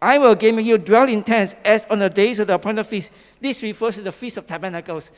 I 0.00 0.18
will 0.18 0.36
make 0.36 0.66
you 0.66 0.76
dwell 0.76 1.08
in 1.08 1.22
tents 1.22 1.54
as 1.64 1.86
on 1.88 1.98
the 1.98 2.10
days 2.10 2.38
of 2.38 2.46
the 2.46 2.54
appointed 2.54 2.84
feast. 2.84 3.10
This 3.40 3.62
refers 3.62 3.94
to 3.94 4.02
the 4.02 4.12
Feast 4.12 4.36
of 4.36 4.46
Tabernacles. 4.46 5.10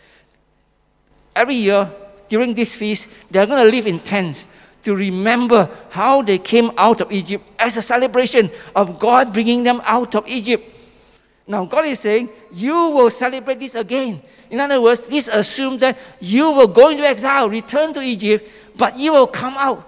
Every 1.34 1.56
year, 1.56 1.90
during 2.28 2.54
this 2.54 2.74
feast, 2.74 3.08
they're 3.30 3.46
going 3.46 3.64
to 3.64 3.70
live 3.70 3.86
in 3.86 3.98
tents 3.98 4.46
to 4.84 4.94
remember 4.94 5.68
how 5.90 6.22
they 6.22 6.38
came 6.38 6.70
out 6.78 7.00
of 7.00 7.10
Egypt 7.10 7.44
as 7.58 7.76
a 7.76 7.82
celebration 7.82 8.48
of 8.76 9.00
God 9.00 9.32
bringing 9.32 9.64
them 9.64 9.82
out 9.84 10.14
of 10.14 10.28
Egypt. 10.28 10.62
Now, 11.48 11.64
God 11.64 11.86
is 11.86 12.00
saying, 12.00 12.28
You 12.52 12.90
will 12.90 13.10
celebrate 13.10 13.58
this 13.58 13.74
again. 13.74 14.22
In 14.50 14.60
other 14.60 14.80
words, 14.80 15.02
this 15.02 15.28
assumes 15.28 15.80
that 15.80 15.98
you 16.20 16.52
will 16.52 16.66
go 16.66 16.90
into 16.90 17.04
exile, 17.04 17.48
return 17.50 17.92
to 17.94 18.00
Egypt, 18.00 18.48
but 18.76 18.98
you 18.98 19.12
will 19.12 19.26
come 19.26 19.54
out. 19.56 19.84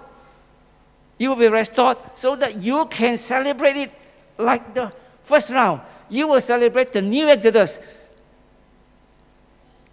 You 1.17 1.29
will 1.29 1.37
be 1.37 1.47
restored 1.47 1.97
so 2.15 2.35
that 2.35 2.57
you 2.57 2.85
can 2.85 3.17
celebrate 3.17 3.75
it 3.75 3.91
like 4.37 4.73
the 4.73 4.91
first 5.23 5.49
round. 5.51 5.81
You 6.09 6.27
will 6.27 6.41
celebrate 6.41 6.93
the 6.93 7.01
new 7.01 7.27
Exodus. 7.27 7.79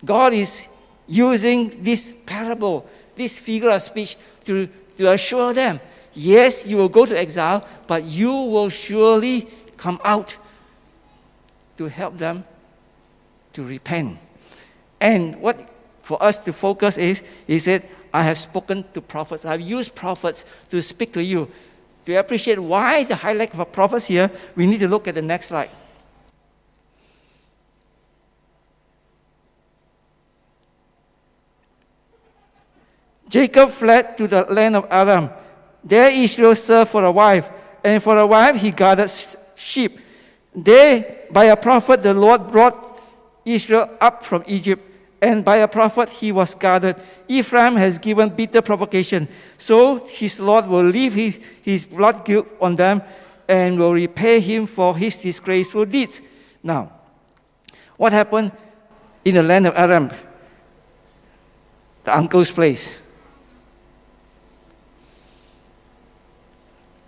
God 0.04 0.32
is 0.32 0.68
using 1.08 1.82
this 1.82 2.14
parable, 2.26 2.88
this 3.16 3.38
figure 3.38 3.70
of 3.70 3.82
speech, 3.82 4.16
to, 4.44 4.68
to 4.98 5.12
assure 5.12 5.52
them 5.52 5.80
yes, 6.16 6.66
you 6.66 6.78
will 6.78 6.88
go 6.88 7.06
to 7.06 7.16
exile, 7.16 7.64
but 7.86 8.02
you 8.02 8.32
will 8.32 8.70
surely 8.70 9.46
come 9.76 10.00
out 10.02 10.36
to 11.76 11.86
help 11.86 12.16
them 12.16 12.44
to 13.52 13.62
repent. 13.62 14.18
And 15.00 15.36
what 15.36 15.70
for 16.02 16.20
us 16.22 16.38
to 16.40 16.52
focus 16.52 16.96
is, 16.96 17.22
he 17.46 17.58
said, 17.58 17.86
I 18.16 18.22
have 18.22 18.38
spoken 18.38 18.82
to 18.94 19.02
prophets. 19.02 19.44
I've 19.44 19.60
used 19.60 19.94
prophets 19.94 20.46
to 20.70 20.80
speak 20.80 21.12
to 21.12 21.22
you. 21.22 21.50
To 22.06 22.14
appreciate 22.14 22.58
why 22.58 23.04
the 23.04 23.14
highlight 23.14 23.52
of 23.52 23.60
a 23.60 23.66
prophets 23.66 24.06
here, 24.06 24.30
we 24.54 24.64
need 24.64 24.80
to 24.80 24.88
look 24.88 25.06
at 25.06 25.14
the 25.14 25.20
next 25.20 25.48
slide. 25.48 25.68
Jacob 33.28 33.68
fled 33.68 34.16
to 34.16 34.26
the 34.26 34.46
land 34.48 34.76
of 34.76 34.86
Aram. 34.90 35.28
There 35.84 36.10
Israel 36.10 36.54
served 36.54 36.92
for 36.92 37.04
a 37.04 37.12
wife, 37.12 37.50
and 37.84 38.02
for 38.02 38.16
a 38.16 38.26
wife 38.26 38.56
he 38.56 38.70
gathered 38.70 39.12
sheep. 39.56 40.00
There, 40.54 41.26
by 41.30 41.44
a 41.44 41.56
prophet, 41.56 42.02
the 42.02 42.14
Lord 42.14 42.50
brought 42.50 42.98
Israel 43.44 43.90
up 44.00 44.24
from 44.24 44.42
Egypt 44.46 44.85
and 45.20 45.44
by 45.44 45.56
a 45.56 45.68
prophet 45.68 46.10
he 46.10 46.32
was 46.32 46.54
guarded. 46.54 46.96
Ephraim 47.28 47.76
has 47.76 47.98
given 47.98 48.28
bitter 48.28 48.62
provocation, 48.62 49.28
so 49.58 50.04
his 50.06 50.38
Lord 50.38 50.66
will 50.66 50.84
leave 50.84 51.14
his, 51.14 51.40
his 51.62 51.84
blood 51.84 52.24
guilt 52.24 52.46
on 52.60 52.76
them 52.76 53.02
and 53.48 53.78
will 53.78 53.92
repay 53.92 54.40
him 54.40 54.66
for 54.66 54.96
his 54.96 55.16
disgraceful 55.18 55.84
deeds. 55.84 56.20
Now, 56.62 56.92
what 57.96 58.12
happened 58.12 58.52
in 59.24 59.34
the 59.34 59.42
land 59.42 59.66
of 59.66 59.76
Aram? 59.76 60.10
The 62.04 62.16
uncle's 62.16 62.50
place. 62.50 62.98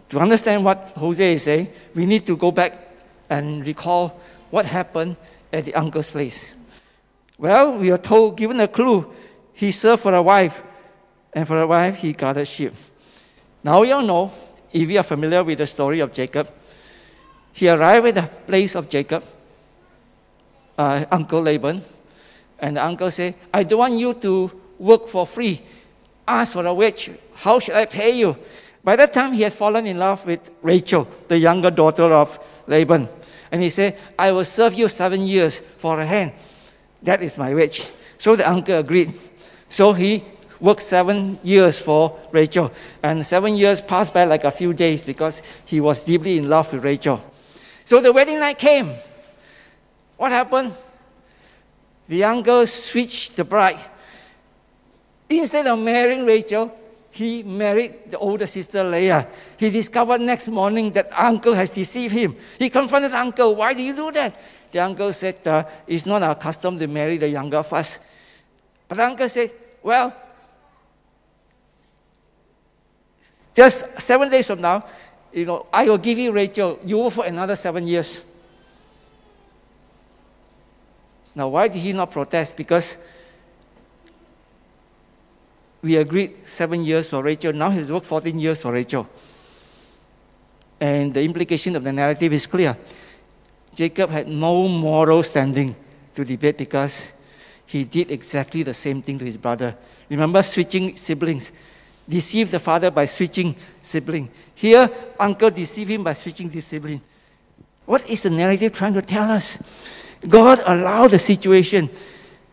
To 0.08 0.18
understand 0.18 0.64
what 0.64 0.92
Hosea 0.96 1.34
is 1.34 1.42
saying, 1.42 1.68
we 1.94 2.06
need 2.06 2.26
to 2.26 2.36
go 2.36 2.50
back 2.50 2.78
and 3.28 3.66
recall 3.66 4.18
what 4.50 4.64
happened 4.64 5.16
at 5.52 5.64
the 5.66 5.74
uncle's 5.74 6.08
place. 6.08 6.54
Well, 7.38 7.78
we 7.78 7.92
are 7.92 7.98
told, 7.98 8.36
given 8.36 8.58
a 8.58 8.66
clue, 8.66 9.12
he 9.52 9.70
served 9.70 10.02
for 10.02 10.12
a 10.12 10.22
wife, 10.22 10.60
and 11.32 11.46
for 11.46 11.60
a 11.60 11.66
wife, 11.66 11.94
he 11.96 12.12
gathered 12.12 12.48
sheep. 12.48 12.74
Now, 13.62 13.82
you 13.82 13.94
all 13.94 14.02
know, 14.02 14.32
if 14.72 14.90
you 14.90 14.98
are 14.98 15.04
familiar 15.04 15.44
with 15.44 15.58
the 15.58 15.66
story 15.66 16.00
of 16.00 16.12
Jacob, 16.12 16.50
he 17.52 17.68
arrived 17.68 18.06
at 18.08 18.14
the 18.14 18.22
place 18.22 18.74
of 18.74 18.88
Jacob, 18.88 19.24
uh, 20.76 21.04
Uncle 21.10 21.40
Laban, 21.40 21.82
and 22.58 22.76
the 22.76 22.84
uncle 22.84 23.10
said, 23.10 23.34
I 23.54 23.62
don't 23.62 23.78
want 23.78 23.94
you 23.94 24.14
to 24.14 24.50
work 24.78 25.06
for 25.06 25.26
free. 25.26 25.62
Ask 26.26 26.52
for 26.52 26.66
a 26.66 26.74
wage. 26.74 27.10
How 27.36 27.60
should 27.60 27.76
I 27.76 27.86
pay 27.86 28.18
you? 28.18 28.36
By 28.82 28.96
that 28.96 29.12
time, 29.12 29.32
he 29.32 29.42
had 29.42 29.52
fallen 29.52 29.86
in 29.86 29.98
love 29.98 30.26
with 30.26 30.50
Rachel, 30.62 31.06
the 31.28 31.38
younger 31.38 31.70
daughter 31.70 32.12
of 32.12 32.38
Laban. 32.66 33.08
And 33.52 33.62
he 33.62 33.70
said, 33.70 33.96
I 34.18 34.32
will 34.32 34.44
serve 34.44 34.74
you 34.74 34.88
seven 34.88 35.22
years 35.22 35.60
for 35.60 36.00
a 36.00 36.06
hand. 36.06 36.32
That 37.02 37.22
is 37.22 37.38
my 37.38 37.54
wage. 37.54 37.92
So 38.18 38.36
the 38.36 38.48
uncle 38.48 38.78
agreed. 38.78 39.14
So 39.68 39.92
he 39.92 40.24
worked 40.60 40.82
seven 40.82 41.38
years 41.42 41.78
for 41.78 42.18
Rachel. 42.32 42.72
And 43.02 43.24
seven 43.24 43.54
years 43.54 43.80
passed 43.80 44.12
by 44.12 44.24
like 44.24 44.44
a 44.44 44.50
few 44.50 44.72
days 44.74 45.04
because 45.04 45.42
he 45.64 45.80
was 45.80 46.00
deeply 46.00 46.38
in 46.38 46.48
love 46.48 46.72
with 46.72 46.84
Rachel. 46.84 47.20
So 47.84 48.00
the 48.00 48.12
wedding 48.12 48.40
night 48.40 48.58
came. 48.58 48.90
What 50.16 50.32
happened? 50.32 50.72
The 52.08 52.24
uncle 52.24 52.66
switched 52.66 53.36
the 53.36 53.44
bride. 53.44 53.80
Instead 55.28 55.66
of 55.66 55.78
marrying 55.78 56.24
Rachel, 56.24 56.76
he 57.10 57.42
married 57.42 58.10
the 58.10 58.18
older 58.18 58.46
sister 58.46 58.82
Leah. 58.82 59.26
He 59.58 59.70
discovered 59.70 60.20
next 60.20 60.48
morning 60.48 60.90
that 60.92 61.10
uncle 61.18 61.54
has 61.54 61.70
deceived 61.70 62.14
him. 62.14 62.36
He 62.58 62.70
confronted 62.70 63.12
uncle, 63.12 63.54
why 63.54 63.74
do 63.74 63.82
you 63.82 63.94
do 63.94 64.10
that? 64.12 64.34
The 64.70 64.80
uncle 64.80 65.12
said, 65.12 65.46
uh, 65.46 65.64
it's 65.86 66.04
not 66.04 66.22
our 66.22 66.34
custom 66.34 66.78
to 66.78 66.86
marry 66.86 67.16
the 67.16 67.28
younger 67.28 67.62
first. 67.62 68.00
But 68.86 68.96
the 68.96 69.04
uncle 69.04 69.28
said, 69.28 69.50
well, 69.82 70.14
just 73.54 74.00
seven 74.00 74.30
days 74.30 74.46
from 74.46 74.60
now, 74.60 74.84
you 75.32 75.46
know, 75.46 75.66
I 75.72 75.88
will 75.88 75.98
give 75.98 76.18
you 76.18 76.32
Rachel. 76.32 76.78
You 76.84 76.96
will 76.96 77.10
for 77.10 77.24
another 77.24 77.56
seven 77.56 77.86
years. 77.86 78.24
Now, 81.34 81.48
why 81.48 81.68
did 81.68 81.78
he 81.78 81.92
not 81.92 82.10
protest? 82.10 82.56
Because 82.56 82.98
we 85.82 85.96
agreed 85.96 86.46
seven 86.46 86.84
years 86.84 87.08
for 87.08 87.22
Rachel. 87.22 87.52
Now 87.52 87.70
he's 87.70 87.90
worked 87.92 88.06
14 88.06 88.38
years 88.38 88.60
for 88.60 88.72
Rachel. 88.72 89.08
And 90.80 91.14
the 91.14 91.22
implication 91.22 91.76
of 91.76 91.84
the 91.84 91.92
narrative 91.92 92.32
is 92.32 92.46
clear. 92.46 92.76
Jacob 93.74 94.10
had 94.10 94.28
no 94.28 94.68
moral 94.68 95.22
standing 95.22 95.74
to 96.14 96.24
debate 96.24 96.58
because 96.58 97.12
he 97.66 97.84
did 97.84 98.10
exactly 98.10 98.62
the 98.62 98.74
same 98.74 99.02
thing 99.02 99.18
to 99.18 99.24
his 99.24 99.36
brother. 99.36 99.76
Remember 100.08 100.42
switching 100.42 100.96
siblings? 100.96 101.52
Deceived 102.08 102.50
the 102.50 102.58
father 102.58 102.90
by 102.90 103.04
switching 103.04 103.54
sibling. 103.82 104.30
Here, 104.54 104.90
uncle 105.20 105.50
deceived 105.50 105.90
him 105.90 106.02
by 106.02 106.14
switching 106.14 106.48
the 106.48 106.60
sibling. 106.60 107.02
What 107.84 108.08
is 108.08 108.22
the 108.22 108.30
narrative 108.30 108.72
trying 108.72 108.94
to 108.94 109.02
tell 109.02 109.30
us? 109.30 109.58
God 110.26 110.60
allowed 110.64 111.10
the 111.10 111.18
situation 111.18 111.90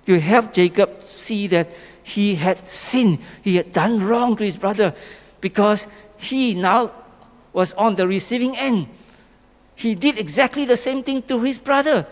to 0.05 0.19
help 0.19 0.53
Jacob 0.53 1.01
see 1.01 1.47
that 1.47 1.69
he 2.03 2.35
had 2.35 2.67
sinned, 2.67 3.19
he 3.41 3.55
had 3.55 3.73
done 3.73 4.05
wrong 4.05 4.35
to 4.35 4.43
his 4.43 4.57
brother 4.57 4.93
because 5.41 5.87
he 6.17 6.53
now 6.53 6.91
was 7.51 7.73
on 7.73 7.95
the 7.95 8.07
receiving 8.07 8.55
end. 8.55 8.87
He 9.75 9.95
did 9.95 10.17
exactly 10.17 10.65
the 10.65 10.77
same 10.77 11.03
thing 11.03 11.21
to 11.23 11.39
his 11.41 11.59
brother. 11.59 12.05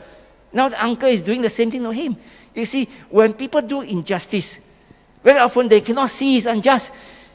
Now 0.52 0.70
the 0.70 0.84
uncle 0.84 1.10
is 1.10 1.22
doing 1.22 1.42
the 1.42 1.50
same 1.50 1.72
thing 1.72 1.84
to 1.84 1.92
him. 1.92 2.18
You 2.54 2.66
see, 2.66 2.88
when 3.10 3.34
people 3.34 3.62
do 3.62 3.82
injustice, 3.82 4.60
very 5.24 5.40
often 5.40 5.68
they 5.68 5.82
cannot 5.82 6.10
see 6.10 6.38
it's 6.38 6.46
unjust. 6.46 6.92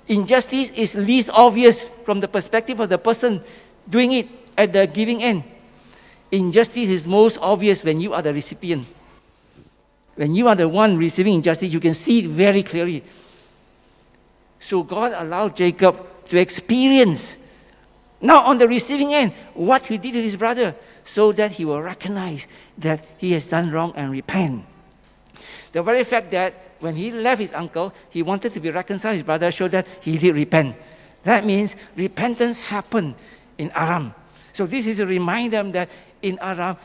Injustice 0.07 0.71
is 0.71 0.95
least 0.95 1.31
obvious 1.33 1.83
from 2.05 2.21
the 2.21 2.29
perspective 2.29 2.81
of 2.81 2.89
the 2.89 2.99
person 2.99 3.43
doing 3.89 4.13
it 4.13 4.29
at 4.57 4.73
the 4.73 4.87
giving 4.87 5.23
end. 5.23 5.45
Injustice 6.31 6.89
is 6.89 7.07
most 7.07 7.39
obvious 7.41 7.83
when 7.83 8.01
you 8.01 8.13
are 8.13 8.23
the 8.23 8.33
recipient. 8.33 8.87
When 10.15 10.35
you 10.35 10.49
are 10.49 10.55
the 10.55 10.69
one 10.69 10.99
receiving 10.99 11.35
injustice, 11.37 11.73
you 11.73 11.81
can 11.81 11.95
see 11.95 12.21
it 12.21 12.27
very 12.27 12.63
clearly. 12.63 13.05
So 14.59 14.83
God 14.83 15.13
allowed 15.17 15.57
Jacob 15.57 16.27
to 16.29 16.39
experience, 16.39 17.37
now 18.21 18.43
on 18.43 18.59
the 18.59 18.67
receiving 18.67 19.15
end, 19.15 19.33
what 19.55 19.87
he 19.87 19.99
did 19.99 20.13
to 20.13 20.23
his 20.23 20.37
brother, 20.37 20.75
so 21.05 21.33
that 21.33 21.53
he 21.53 21.65
will 21.65 21.81
recognize 21.81 22.47
that 22.79 23.07
he 23.17 23.33
has 23.33 23.47
done 23.47 23.71
wrong 23.71 23.93
and 23.97 24.11
repent. 24.11 24.65
The 25.73 25.83
very 25.83 26.05
fact 26.05 26.31
that 26.33 26.55
when 26.81 26.97
he 26.97 27.11
left 27.11 27.41
his 27.41 27.53
uncle, 27.53 27.93
he 28.11 28.23
wanted 28.23 28.53
to 28.53 28.61
be 28.61 28.71
reconciled 28.71 29.15
his 29.15 29.23
brother, 29.23 29.51
showed 29.51 29.73
that 29.73 29.87
he 30.01 30.19
did 30.19 30.35
repent. 30.35 30.75
That 31.23 31.45
means 31.45 31.77
repentance 31.97 32.61
happened 32.61 33.15
in 33.59 33.71
Aram. 33.75 34.15
So 34.53 34.67
this 34.67 34.87
is 34.87 34.97
to 34.97 35.07
remind 35.07 35.53
them 35.53 35.73
that 35.73 35.89
in 36.23 36.39
Aram, 36.41 36.77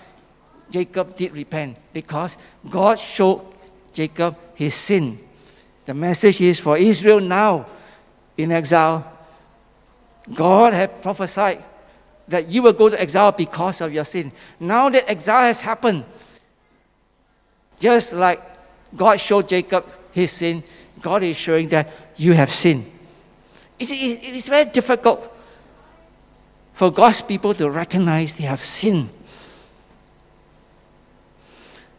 Jacob 0.69 1.15
did 1.15 1.33
repent 1.33 1.77
because 1.93 2.37
God 2.69 2.99
showed 2.99 3.45
Jacob 3.91 4.37
his 4.55 4.73
sin. 4.73 5.19
The 5.85 5.93
message 5.93 6.41
is 6.41 6.59
for 6.59 6.77
Israel 6.77 7.19
now 7.19 7.67
in 8.37 8.51
exile. 8.51 9.05
God 10.31 10.73
had 10.73 11.01
prophesied 11.01 11.63
that 12.27 12.47
you 12.47 12.61
will 12.61 12.73
go 12.73 12.89
to 12.89 13.01
exile 13.01 13.31
because 13.31 13.81
of 13.81 13.91
your 13.91 14.05
sin. 14.05 14.31
Now 14.59 14.89
that 14.89 15.09
exile 15.09 15.43
has 15.43 15.61
happened, 15.61 16.05
just 17.79 18.13
like 18.13 18.39
God 18.95 19.19
showed 19.19 19.49
Jacob 19.49 19.85
his 20.11 20.31
sin, 20.31 20.63
God 21.01 21.23
is 21.23 21.35
showing 21.35 21.67
that 21.69 21.89
you 22.15 22.33
have 22.33 22.51
sinned. 22.51 22.85
It's, 23.77 23.91
it's 23.93 24.47
very 24.47 24.65
difficult 24.69 25.35
for 26.73 26.91
God's 26.91 27.21
people 27.21 27.53
to 27.55 27.69
recognize 27.69 28.35
they 28.35 28.45
have 28.45 28.63
sinned. 28.63 29.09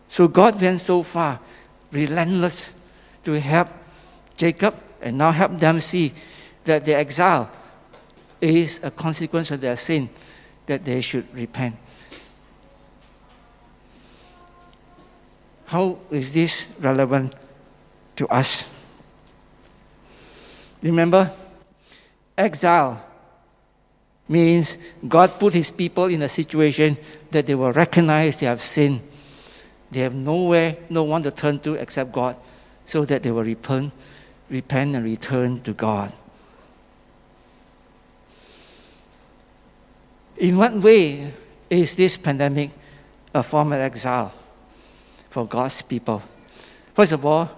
So 0.09 0.29
God 0.29 0.61
went 0.61 0.81
so 0.81 1.03
far, 1.03 1.41
relentless, 1.91 2.75
to 3.25 3.33
help 3.33 3.69
Jacob 4.37 4.75
and 5.03 5.19
now 5.19 5.33
help 5.33 5.59
them 5.59 5.81
see 5.81 6.13
that 6.65 6.85
the 6.85 6.95
exile 6.95 7.51
is 8.45 8.81
a 8.83 8.91
consequence 8.91 9.51
of 9.51 9.61
their 9.61 9.77
sin, 9.77 10.09
that 10.67 10.85
they 10.85 11.01
should 11.01 11.33
repent. 11.35 11.77
How 15.67 15.99
is 16.11 16.33
this 16.33 16.69
relevant 16.79 17.35
to 18.17 18.29
us? 18.29 18.69
Remember, 20.83 21.33
exile 22.37 23.05
means 24.29 24.79
God 25.07 25.39
put 25.39 25.55
his 25.55 25.71
people 25.71 26.07
in 26.07 26.23
a 26.23 26.29
situation 26.29 26.97
that 27.31 27.47
they 27.47 27.55
will 27.55 27.73
recognize 27.73 28.39
they 28.39 28.47
have 28.47 28.61
sinned 28.61 29.01
they 29.95 30.01
have 30.01 30.15
nowhere, 30.15 30.77
no 30.91 31.05
one 31.05 31.23
to 31.23 31.31
turn 31.31 31.61
to 31.61 31.75
except 31.75 32.11
God, 32.11 32.37
so 32.85 33.05
that 33.05 33.23
they 33.23 33.31
will 33.31 33.45
repent, 33.45 33.93
repent 34.51 34.97
and 34.97 35.05
return 35.05 35.63
to 35.63 35.73
God. 35.73 36.13
In 40.37 40.59
what 40.59 40.75
way 40.75 41.33
is 41.71 41.95
this 41.97 42.17
pandemic 42.17 42.71
a 43.33 43.43
form 43.43 43.73
of 43.73 43.79
exile 43.79 44.33
for 45.29 45.47
God's 45.47 45.83
people? 45.83 46.23
First 46.93 47.13
of 47.13 47.25
all, 47.25 47.49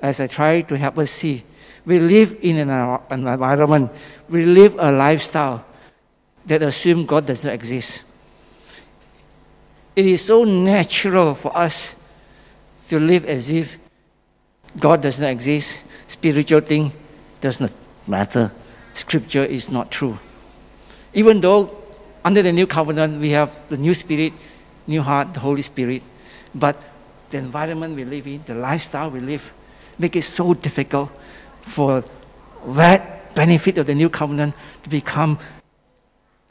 as 0.00 0.20
I 0.20 0.26
try 0.26 0.60
to 0.60 0.76
help 0.76 0.98
us 0.98 1.10
see, 1.10 1.42
we 1.86 1.98
live 1.98 2.36
in 2.40 2.68
an 2.68 3.00
environment, 3.10 3.90
we 4.28 4.44
live 4.44 4.76
a 4.78 4.92
lifestyle 4.92 5.64
that 6.46 6.62
assumes 6.62 7.06
God 7.06 7.26
does 7.26 7.44
not 7.44 7.54
exist. 7.54 8.02
It 9.96 10.06
is 10.06 10.24
so 10.24 10.44
natural 10.44 11.34
for 11.34 11.56
us 11.56 11.96
to 12.88 12.98
live 12.98 13.24
as 13.24 13.50
if 13.50 13.78
God 14.78 15.02
does 15.02 15.20
not 15.20 15.30
exist, 15.30 15.84
spiritual 16.06 16.60
thing 16.60 16.92
does 17.40 17.60
not 17.60 17.72
matter, 18.06 18.52
scripture 18.92 19.44
is 19.44 19.70
not 19.70 19.90
true. 19.90 20.18
Even 21.14 21.40
though 21.40 21.70
under 22.24 22.42
the 22.42 22.52
new 22.52 22.66
covenant 22.66 23.20
we 23.20 23.30
have 23.30 23.56
the 23.68 23.76
new 23.76 23.94
spirit, 23.94 24.32
new 24.86 25.00
heart, 25.00 25.32
the 25.32 25.40
Holy 25.40 25.62
Spirit, 25.62 26.02
but 26.54 26.76
the 27.30 27.38
environment 27.38 27.96
we 27.96 28.04
live 28.04 28.26
in, 28.26 28.42
the 28.44 28.54
lifestyle 28.54 29.10
we 29.10 29.20
live, 29.20 29.52
make 29.98 30.16
it 30.16 30.22
so 30.22 30.54
difficult 30.54 31.10
for 31.62 32.02
that 32.66 33.34
benefit 33.34 33.78
of 33.78 33.86
the 33.86 33.94
new 33.94 34.08
covenant 34.08 34.54
to 34.82 34.88
become 34.88 35.38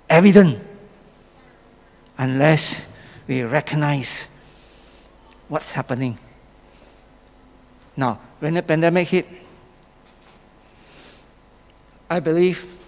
evident 0.10 0.60
unless 2.18 2.94
we 3.28 3.44
recognize 3.44 4.28
what's 5.48 5.72
happening. 5.72 6.18
Now, 7.96 8.20
when 8.40 8.54
the 8.56 8.62
pandemic 8.62 9.08
hit, 9.08 9.28
I 12.10 12.20
believe 12.20 12.83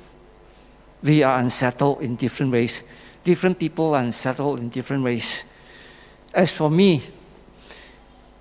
we 1.05 1.21
are 1.21 1.39
unsettled 1.39 2.01
in 2.01 2.15
different 2.15 2.51
ways. 2.51 2.83
Different 3.23 3.59
people 3.59 3.93
are 3.93 4.01
unsettled 4.01 4.59
in 4.59 4.69
different 4.69 5.03
ways. 5.03 5.45
As 6.33 6.51
for 6.51 6.69
me, 6.69 7.03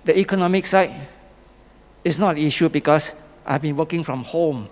the 0.03 0.17
economic 0.17 0.65
side 0.65 0.93
is 2.03 2.17
not 2.17 2.35
an 2.35 2.41
issue 2.41 2.69
because 2.69 3.13
I've 3.45 3.61
been 3.61 3.75
working 3.75 4.03
from 4.03 4.23
home. 4.23 4.67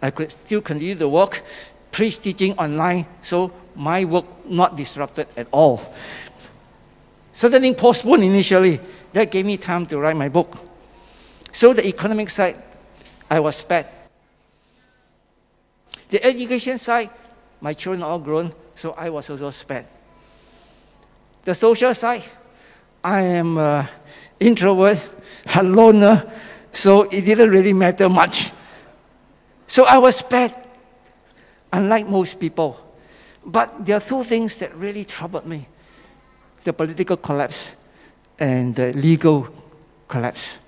I 0.00 0.10
could 0.10 0.30
still 0.30 0.60
continue 0.60 0.94
to 0.96 1.08
work, 1.08 1.42
preach 1.90 2.20
teaching 2.20 2.56
online, 2.58 3.06
so 3.22 3.50
my 3.74 4.04
work 4.04 4.26
not 4.46 4.76
disrupted 4.76 5.26
at 5.36 5.48
all. 5.50 5.80
Certain 7.32 7.62
things 7.62 7.76
postponed 7.76 8.24
initially. 8.24 8.80
That 9.12 9.30
gave 9.30 9.46
me 9.46 9.56
time 9.56 9.86
to 9.86 9.98
write 9.98 10.16
my 10.16 10.28
book. 10.28 10.58
So 11.50 11.72
the 11.72 11.86
economic 11.86 12.28
side, 12.28 12.56
I 13.30 13.40
was 13.40 13.56
spared. 13.56 13.86
The 16.10 16.24
education 16.24 16.78
side, 16.78 17.10
my 17.60 17.72
children 17.72 18.02
are 18.02 18.10
all 18.10 18.18
grown, 18.18 18.52
so 18.74 18.92
I 18.92 19.10
was 19.10 19.28
also 19.30 19.50
spared. 19.50 19.86
The 21.44 21.54
social 21.54 21.94
side, 21.94 22.24
I 23.02 23.22
am 23.22 23.58
an 23.58 23.88
introvert, 24.38 25.08
a 25.56 25.62
loner, 25.62 26.30
so 26.72 27.02
it 27.02 27.22
didn't 27.22 27.50
really 27.50 27.72
matter 27.72 28.08
much. 28.08 28.52
So 29.66 29.84
I 29.84 29.98
was 29.98 30.16
spared, 30.16 30.54
unlike 31.72 32.08
most 32.08 32.38
people. 32.38 32.78
But 33.44 33.84
there 33.84 33.96
are 33.96 34.00
two 34.00 34.24
things 34.24 34.56
that 34.56 34.74
really 34.74 35.04
troubled 35.04 35.46
me 35.46 35.66
the 36.64 36.72
political 36.72 37.16
collapse 37.16 37.72
and 38.38 38.74
the 38.74 38.92
legal 38.92 39.48
collapse. 40.06 40.58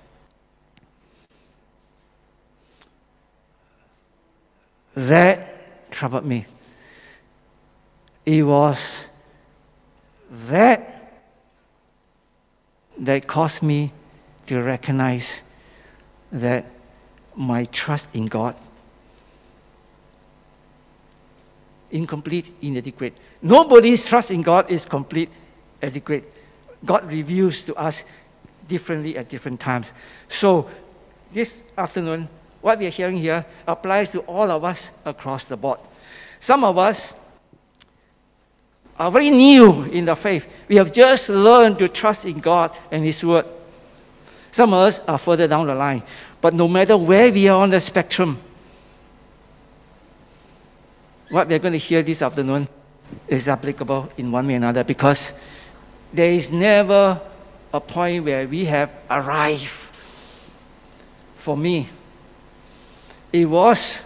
That 4.95 5.91
troubled 5.91 6.25
me. 6.25 6.45
It 8.25 8.43
was 8.43 9.07
that 10.29 10.87
that 12.97 13.27
caused 13.27 13.63
me 13.63 13.91
to 14.47 14.61
recognize 14.61 15.41
that 16.31 16.65
my 17.35 17.65
trust 17.65 18.13
in 18.13 18.27
God 18.27 18.55
incomplete, 21.91 22.53
inadequate. 22.61 23.13
Nobody's 23.41 24.05
trust 24.05 24.31
in 24.31 24.41
God 24.41 24.69
is 24.71 24.85
complete, 24.85 25.29
adequate. 25.81 26.33
God 26.83 27.05
reveals 27.05 27.63
to 27.65 27.75
us 27.75 28.05
differently 28.67 29.17
at 29.17 29.29
different 29.29 29.59
times. 29.59 29.93
So, 30.27 30.69
this 31.31 31.61
afternoon, 31.77 32.27
what 32.61 32.79
we 32.79 32.87
are 32.87 32.91
hearing 32.91 33.17
here 33.17 33.45
applies 33.67 34.09
to 34.11 34.19
all 34.21 34.49
of 34.49 34.63
us 34.63 34.91
across 35.05 35.45
the 35.45 35.57
board. 35.57 35.79
Some 36.39 36.63
of 36.63 36.77
us 36.77 37.13
are 38.99 39.11
very 39.11 39.29
new 39.29 39.83
in 39.85 40.05
the 40.05 40.15
faith. 40.15 40.47
We 40.67 40.75
have 40.75 40.91
just 40.91 41.29
learned 41.29 41.79
to 41.79 41.87
trust 41.87 42.25
in 42.25 42.39
God 42.39 42.77
and 42.91 43.03
His 43.03 43.23
Word. 43.23 43.45
Some 44.51 44.73
of 44.73 44.81
us 44.81 44.99
are 45.07 45.17
further 45.17 45.47
down 45.47 45.67
the 45.67 45.75
line. 45.75 46.03
But 46.39 46.53
no 46.53 46.67
matter 46.67 46.97
where 46.97 47.31
we 47.31 47.47
are 47.47 47.61
on 47.61 47.69
the 47.69 47.79
spectrum, 47.79 48.39
what 51.29 51.47
we're 51.47 51.59
going 51.59 51.73
to 51.73 51.79
hear 51.79 52.03
this 52.03 52.21
afternoon 52.21 52.67
is 53.27 53.47
applicable 53.47 54.11
in 54.17 54.31
one 54.31 54.47
way 54.47 54.53
or 54.53 54.57
another 54.57 54.83
because 54.83 55.33
there 56.13 56.31
is 56.31 56.51
never 56.51 57.19
a 57.73 57.79
point 57.79 58.25
where 58.25 58.47
we 58.47 58.65
have 58.65 58.93
arrived. 59.09 59.95
For 61.35 61.55
me, 61.55 61.89
it 63.31 63.45
was 63.45 64.05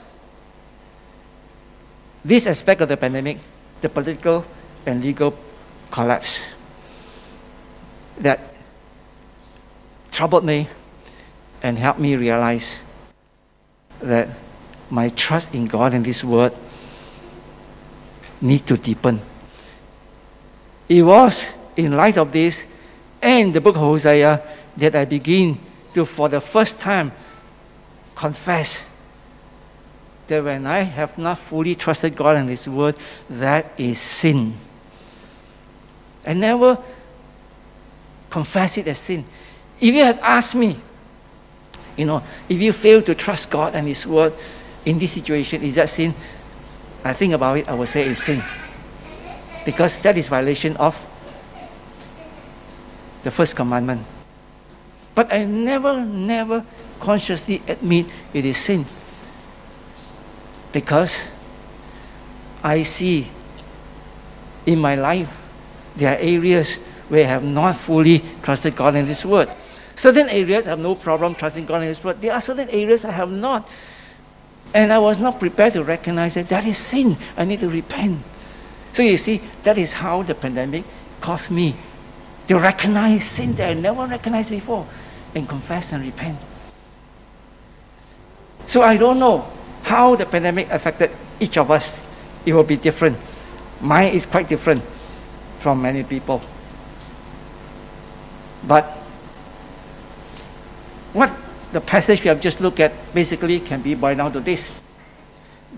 this 2.23 2.47
aspect 2.47 2.81
of 2.81 2.89
the 2.89 2.97
pandemic, 2.97 3.39
the 3.81 3.89
political 3.89 4.45
and 4.85 5.03
legal 5.03 5.37
collapse, 5.91 6.53
that 8.17 8.39
troubled 10.11 10.45
me 10.45 10.67
and 11.61 11.77
helped 11.77 11.99
me 11.99 12.15
realize 12.15 12.79
that 14.01 14.29
my 14.89 15.09
trust 15.09 15.53
in 15.53 15.65
God 15.65 15.93
and 15.93 16.05
this 16.05 16.23
word 16.23 16.53
need 18.41 18.65
to 18.67 18.77
deepen. 18.77 19.19
It 20.87 21.01
was 21.01 21.55
in 21.75 21.95
light 21.95 22.17
of 22.17 22.31
this 22.31 22.65
and 23.21 23.53
the 23.53 23.61
book 23.61 23.75
of 23.75 23.81
Hosea 23.81 24.41
that 24.77 24.95
I 24.95 25.05
begin 25.05 25.57
to, 25.93 26.05
for 26.05 26.29
the 26.29 26.39
first 26.39 26.79
time, 26.79 27.11
confess 28.15 28.85
that 30.27 30.43
when 30.43 30.65
I 30.67 30.79
have 30.79 31.17
not 31.17 31.39
fully 31.39 31.75
trusted 31.75 32.15
God 32.15 32.37
and 32.37 32.49
His 32.49 32.67
Word, 32.67 32.95
that 33.29 33.71
is 33.77 33.99
sin. 33.99 34.53
I 36.25 36.33
never 36.33 36.81
confess 38.29 38.77
it 38.77 38.87
as 38.87 38.97
sin. 38.97 39.23
If 39.79 39.93
you 39.93 40.03
had 40.03 40.19
asked 40.19 40.55
me, 40.55 40.79
you 41.97 42.05
know, 42.05 42.23
if 42.49 42.61
you 42.61 42.73
fail 42.73 43.01
to 43.03 43.15
trust 43.15 43.49
God 43.49 43.75
and 43.75 43.87
His 43.87 44.05
Word 44.05 44.33
in 44.85 44.99
this 44.99 45.13
situation, 45.13 45.63
is 45.63 45.75
that 45.75 45.89
sin? 45.89 46.13
I 47.03 47.13
think 47.13 47.33
about 47.33 47.57
it, 47.57 47.69
I 47.69 47.73
would 47.73 47.87
say 47.87 48.05
it's 48.05 48.23
sin. 48.23 48.41
Because 49.65 49.99
that 49.99 50.17
is 50.17 50.27
violation 50.27 50.75
of 50.77 50.95
the 53.23 53.31
first 53.31 53.55
commandment. 53.55 54.05
But 55.13 55.31
I 55.31 55.45
never, 55.45 56.03
never 56.05 56.65
consciously 56.99 57.61
admit 57.67 58.11
it 58.33 58.45
is 58.45 58.57
sin. 58.57 58.85
Because 60.71 61.31
I 62.63 62.81
see 62.81 63.27
in 64.65 64.79
my 64.79 64.95
life 64.95 65.44
there 65.95 66.15
are 66.15 66.19
areas 66.19 66.77
where 67.09 67.23
I 67.23 67.27
have 67.27 67.43
not 67.43 67.75
fully 67.75 68.23
trusted 68.41 68.75
God 68.75 68.95
in 68.95 69.05
His 69.05 69.25
Word. 69.25 69.49
Certain 69.95 70.27
areas 70.29 70.67
I 70.67 70.71
have 70.71 70.79
no 70.79 70.95
problem 70.95 71.35
trusting 71.35 71.65
God 71.65 71.81
in 71.81 71.87
His 71.87 72.03
Word. 72.03 72.19
There 72.19 72.33
are 72.33 72.41
certain 72.41 72.69
areas 72.69 73.05
I 73.05 73.11
have 73.11 73.31
not. 73.31 73.69
And 74.73 74.91
I 74.91 74.99
was 74.99 75.19
not 75.19 75.39
prepared 75.39 75.73
to 75.73 75.83
recognize 75.83 76.33
that 76.33 76.49
that 76.49 76.65
is 76.65 76.77
sin. 76.77 77.15
I 77.37 77.45
need 77.45 77.59
to 77.59 77.69
repent. 77.69 78.19
So 78.91 79.03
you 79.03 79.17
see, 79.17 79.41
that 79.63 79.77
is 79.77 79.93
how 79.93 80.23
the 80.23 80.35
pandemic 80.35 80.83
caused 81.21 81.51
me 81.51 81.75
to 82.47 82.59
recognize 82.59 83.23
sin 83.23 83.53
that 83.55 83.69
I 83.69 83.73
never 83.73 84.05
recognized 84.05 84.49
before 84.49 84.85
and 85.33 85.47
confess 85.47 85.93
and 85.93 86.03
repent. 86.03 86.37
So 88.65 88.81
I 88.81 88.97
don't 88.97 89.19
know 89.19 89.47
how 89.83 90.15
the 90.15 90.25
pandemic 90.25 90.69
affected 90.71 91.15
each 91.39 91.57
of 91.57 91.71
us. 91.71 92.05
It 92.45 92.53
will 92.53 92.63
be 92.63 92.75
different. 92.75 93.17
Mine 93.81 94.13
is 94.13 94.25
quite 94.25 94.49
different 94.49 94.81
from 95.65 95.81
many 95.81 96.03
people. 96.03 96.39
But 98.67 98.85
what 101.11 101.35
the 101.73 101.81
passage 101.81 102.21
we 102.21 102.27
have 102.27 102.39
just 102.39 102.61
looked 102.61 102.79
at 102.79 102.93
basically 103.15 103.59
can 103.61 103.81
be 103.81 103.95
boiled 103.95 104.17
down 104.17 104.31
to 104.33 104.41
this 104.41 104.71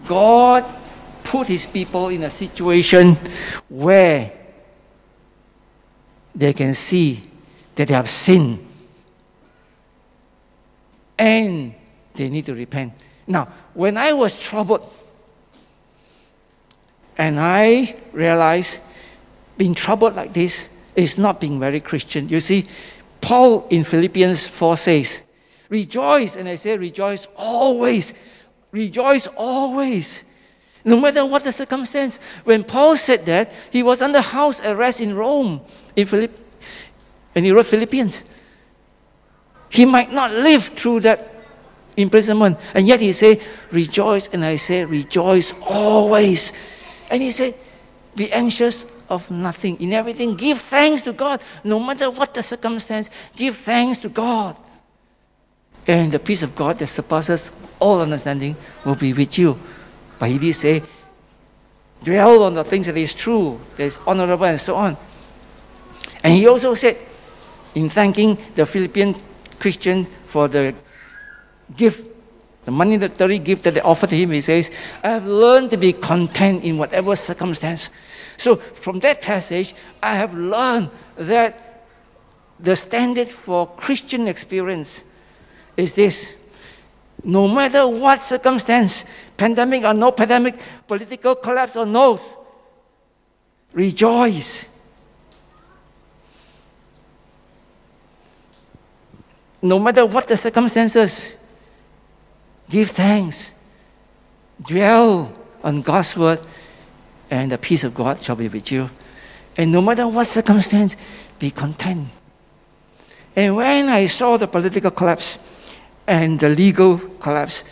God 0.05 0.65
put 1.23 1.47
his 1.47 1.65
people 1.65 2.09
in 2.09 2.23
a 2.23 2.29
situation 2.29 3.15
where 3.69 4.33
they 6.35 6.51
can 6.51 6.73
see 6.73 7.23
that 7.75 7.87
they 7.87 7.93
have 7.93 8.09
sinned 8.09 8.67
and 11.17 11.73
they 12.13 12.27
need 12.27 12.45
to 12.45 12.53
repent. 12.53 12.91
Now, 13.25 13.47
when 13.73 13.95
I 13.95 14.11
was 14.11 14.37
troubled 14.37 14.83
and 17.17 17.39
I 17.39 17.95
realized 18.11 18.81
being 19.57 19.73
troubled 19.73 20.15
like 20.15 20.33
this 20.33 20.69
is 20.95 21.17
not 21.17 21.39
being 21.41 21.59
very 21.59 21.79
Christian. 21.79 22.29
You 22.29 22.39
see, 22.39 22.67
Paul 23.21 23.67
in 23.69 23.83
Philippians 23.83 24.47
4 24.47 24.77
says, 24.77 25.23
Rejoice. 25.69 26.35
And 26.35 26.47
I 26.47 26.55
say, 26.55 26.77
rejoice 26.77 27.27
always. 27.35 28.13
Rejoice 28.71 29.27
always. 29.27 30.23
No 30.85 30.99
matter 30.99 31.25
what 31.25 31.43
the 31.43 31.51
circumstance. 31.51 32.19
When 32.43 32.63
Paul 32.63 32.95
said 32.95 33.25
that, 33.25 33.51
he 33.71 33.83
was 33.83 34.01
under 34.01 34.21
house 34.21 34.65
arrest 34.65 35.01
in 35.01 35.15
Rome, 35.15 35.61
in 35.95 36.05
Philipp, 36.05 36.37
and 37.35 37.45
he 37.45 37.51
wrote 37.51 37.65
Philippians. 37.65 38.23
He 39.69 39.85
might 39.85 40.11
not 40.11 40.31
live 40.31 40.63
through 40.63 41.01
that 41.01 41.33
imprisonment. 41.97 42.57
And 42.73 42.87
yet 42.87 43.01
he 43.01 43.11
said, 43.11 43.41
Rejoice. 43.71 44.29
And 44.29 44.45
I 44.45 44.55
say, 44.55 44.85
Rejoice 44.85 45.53
always. 45.61 46.53
And 47.11 47.21
he 47.21 47.31
said, 47.31 47.53
Be 48.15 48.31
anxious 48.31 48.85
of 49.09 49.29
nothing. 49.31 49.79
In 49.81 49.93
everything, 49.93 50.35
give 50.35 50.59
thanks 50.59 51.01
to 51.03 51.13
God. 51.13 51.43
No 51.63 51.79
matter 51.79 52.09
what 52.11 52.33
the 52.33 52.43
circumstance, 52.43 53.09
give 53.35 53.55
thanks 53.55 53.97
to 53.99 54.09
God 54.09 54.55
and 55.87 56.11
the 56.11 56.19
peace 56.19 56.43
of 56.43 56.53
God 56.55 56.77
that 56.79 56.87
surpasses 56.87 57.51
all 57.79 58.01
understanding 58.01 58.55
will 58.85 58.95
be 58.95 59.13
with 59.13 59.37
you. 59.39 59.57
But 60.19 60.29
he 60.29 60.37
did 60.37 60.53
say, 60.53 60.83
dwell 62.03 62.43
on 62.43 62.53
the 62.55 62.63
things 62.63 62.87
that 62.87 62.97
is 62.97 63.15
true, 63.15 63.59
that 63.77 63.83
is 63.83 63.97
honorable, 64.05 64.45
and 64.45 64.59
so 64.59 64.75
on. 64.75 64.97
And 66.23 66.33
he 66.33 66.47
also 66.47 66.73
said, 66.73 66.97
in 67.75 67.89
thanking 67.89 68.37
the 68.55 68.65
Philippian 68.65 69.15
Christian 69.59 70.05
for 70.25 70.47
the 70.47 70.75
gift, 71.75 72.05
the 72.65 72.71
monetary 72.71 73.39
gift 73.39 73.63
that 73.63 73.75
they 73.75 73.81
offered 73.81 74.09
to 74.09 74.17
him, 74.17 74.31
he 74.31 74.41
says, 74.41 74.71
I 75.03 75.11
have 75.11 75.25
learned 75.25 75.71
to 75.71 75.77
be 75.77 75.93
content 75.93 76.63
in 76.65 76.77
whatever 76.77 77.15
circumstance. 77.15 77.89
So 78.37 78.55
from 78.55 78.99
that 78.99 79.21
passage, 79.21 79.73
I 80.01 80.15
have 80.15 80.33
learned 80.33 80.89
that 81.17 81.83
the 82.59 82.75
standard 82.75 83.27
for 83.27 83.67
Christian 83.67 84.27
experience 84.27 85.03
is 85.75 85.93
this 85.93 86.35
no 87.23 87.47
matter 87.47 87.87
what 87.87 88.21
circumstance, 88.21 89.03
pandemic 89.35 89.83
or 89.83 89.93
no 89.93 90.11
pandemic, 90.11 90.55
political 90.87 91.35
collapse 91.35 91.75
or 91.75 91.85
no, 91.85 92.19
rejoice. 93.73 94.69
No 99.61 99.79
matter 99.79 100.05
what 100.05 100.27
the 100.27 100.37
circumstances, 100.37 101.43
give 102.69 102.91
thanks. 102.91 103.51
Dwell 104.61 105.33
on 105.63 105.81
God's 105.81 106.15
word, 106.15 106.39
and 107.29 107.51
the 107.51 107.57
peace 107.57 107.83
of 107.83 107.93
God 107.93 108.19
shall 108.19 108.35
be 108.35 108.47
with 108.47 108.71
you. 108.71 108.89
And 109.57 109.71
no 109.71 109.81
matter 109.81 110.07
what 110.07 110.27
circumstance, 110.27 110.95
be 111.39 111.51
content. 111.51 112.07
And 113.35 113.55
when 113.55 113.89
I 113.89 114.05
saw 114.07 114.37
the 114.37 114.47
political 114.47 114.91
collapse 114.91 115.37
and 116.07 116.39
the 116.39 116.49
legal 116.49 116.97
collapse, 116.97 117.63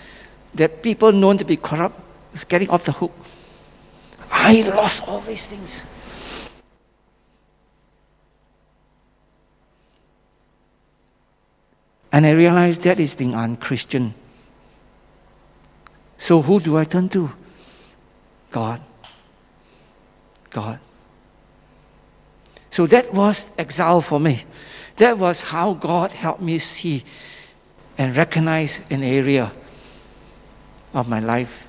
that 0.53 0.81
people 0.81 1.11
known 1.11 1.37
to 1.37 1.45
be 1.45 1.57
corrupt 1.57 1.99
is 2.33 2.43
getting 2.43 2.69
off 2.69 2.85
the 2.85 2.91
hook, 2.91 3.11
I 4.31 4.61
lost 4.61 5.07
all 5.07 5.21
these 5.21 5.47
things. 5.47 5.83
And 12.11 12.25
I 12.25 12.31
realized 12.31 12.83
that 12.83 12.99
is 12.99 13.13
being 13.13 13.35
unchristian. 13.35 14.13
So 16.17 16.41
who 16.41 16.59
do 16.61 16.77
I 16.77 16.85
turn 16.85 17.09
to? 17.09 17.29
God. 18.51 18.81
God. 20.55 20.79
So 22.69 22.87
that 22.87 23.13
was 23.13 23.51
exile 23.57 23.99
for 23.99 24.21
me. 24.21 24.45
That 24.95 25.17
was 25.17 25.41
how 25.41 25.73
God 25.73 26.13
helped 26.13 26.41
me 26.41 26.59
see 26.59 27.03
and 27.97 28.15
recognize 28.15 28.81
an 28.89 29.03
area 29.03 29.51
of 30.93 31.09
my 31.09 31.19
life 31.19 31.67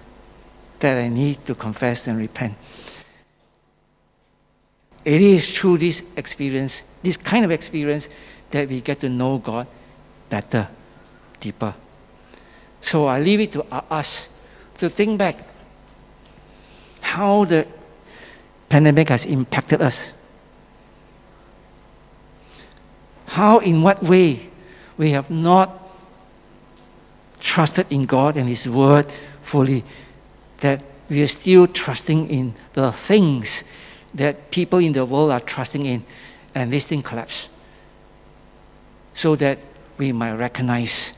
that 0.78 0.98
I 0.98 1.08
need 1.08 1.44
to 1.46 1.56
confess 1.56 2.06
and 2.06 2.16
repent. 2.16 2.54
It 5.04 5.20
is 5.20 5.58
through 5.58 5.78
this 5.78 6.04
experience, 6.16 6.84
this 7.02 7.16
kind 7.16 7.44
of 7.44 7.50
experience, 7.50 8.08
that 8.52 8.68
we 8.68 8.80
get 8.80 9.00
to 9.00 9.08
know 9.08 9.38
God 9.38 9.66
better, 10.30 10.68
deeper. 11.40 11.74
So 12.80 13.06
I 13.06 13.18
leave 13.18 13.40
it 13.40 13.52
to 13.52 13.66
us 13.90 14.28
to 14.78 14.88
think 14.88 15.18
back 15.18 15.38
how 17.00 17.44
the 17.46 17.66
pandemic 18.68 19.08
has 19.08 19.26
impacted 19.26 19.80
us. 19.80 20.12
How, 23.26 23.58
in 23.58 23.82
what 23.82 24.02
way, 24.02 24.40
we 24.96 25.10
have 25.10 25.30
not 25.30 25.70
trusted 27.40 27.86
in 27.90 28.06
God 28.06 28.36
and 28.36 28.48
His 28.48 28.68
Word 28.68 29.06
fully, 29.40 29.84
that 30.58 30.82
we 31.08 31.22
are 31.22 31.26
still 31.26 31.66
trusting 31.66 32.28
in 32.30 32.54
the 32.72 32.92
things 32.92 33.64
that 34.14 34.50
people 34.50 34.78
in 34.78 34.92
the 34.92 35.04
world 35.04 35.30
are 35.30 35.40
trusting 35.40 35.84
in, 35.84 36.04
and 36.54 36.72
this 36.72 36.86
thing 36.86 37.02
collapse. 37.02 37.48
So 39.12 39.36
that 39.36 39.58
we 39.98 40.12
might 40.12 40.34
recognize, 40.34 41.14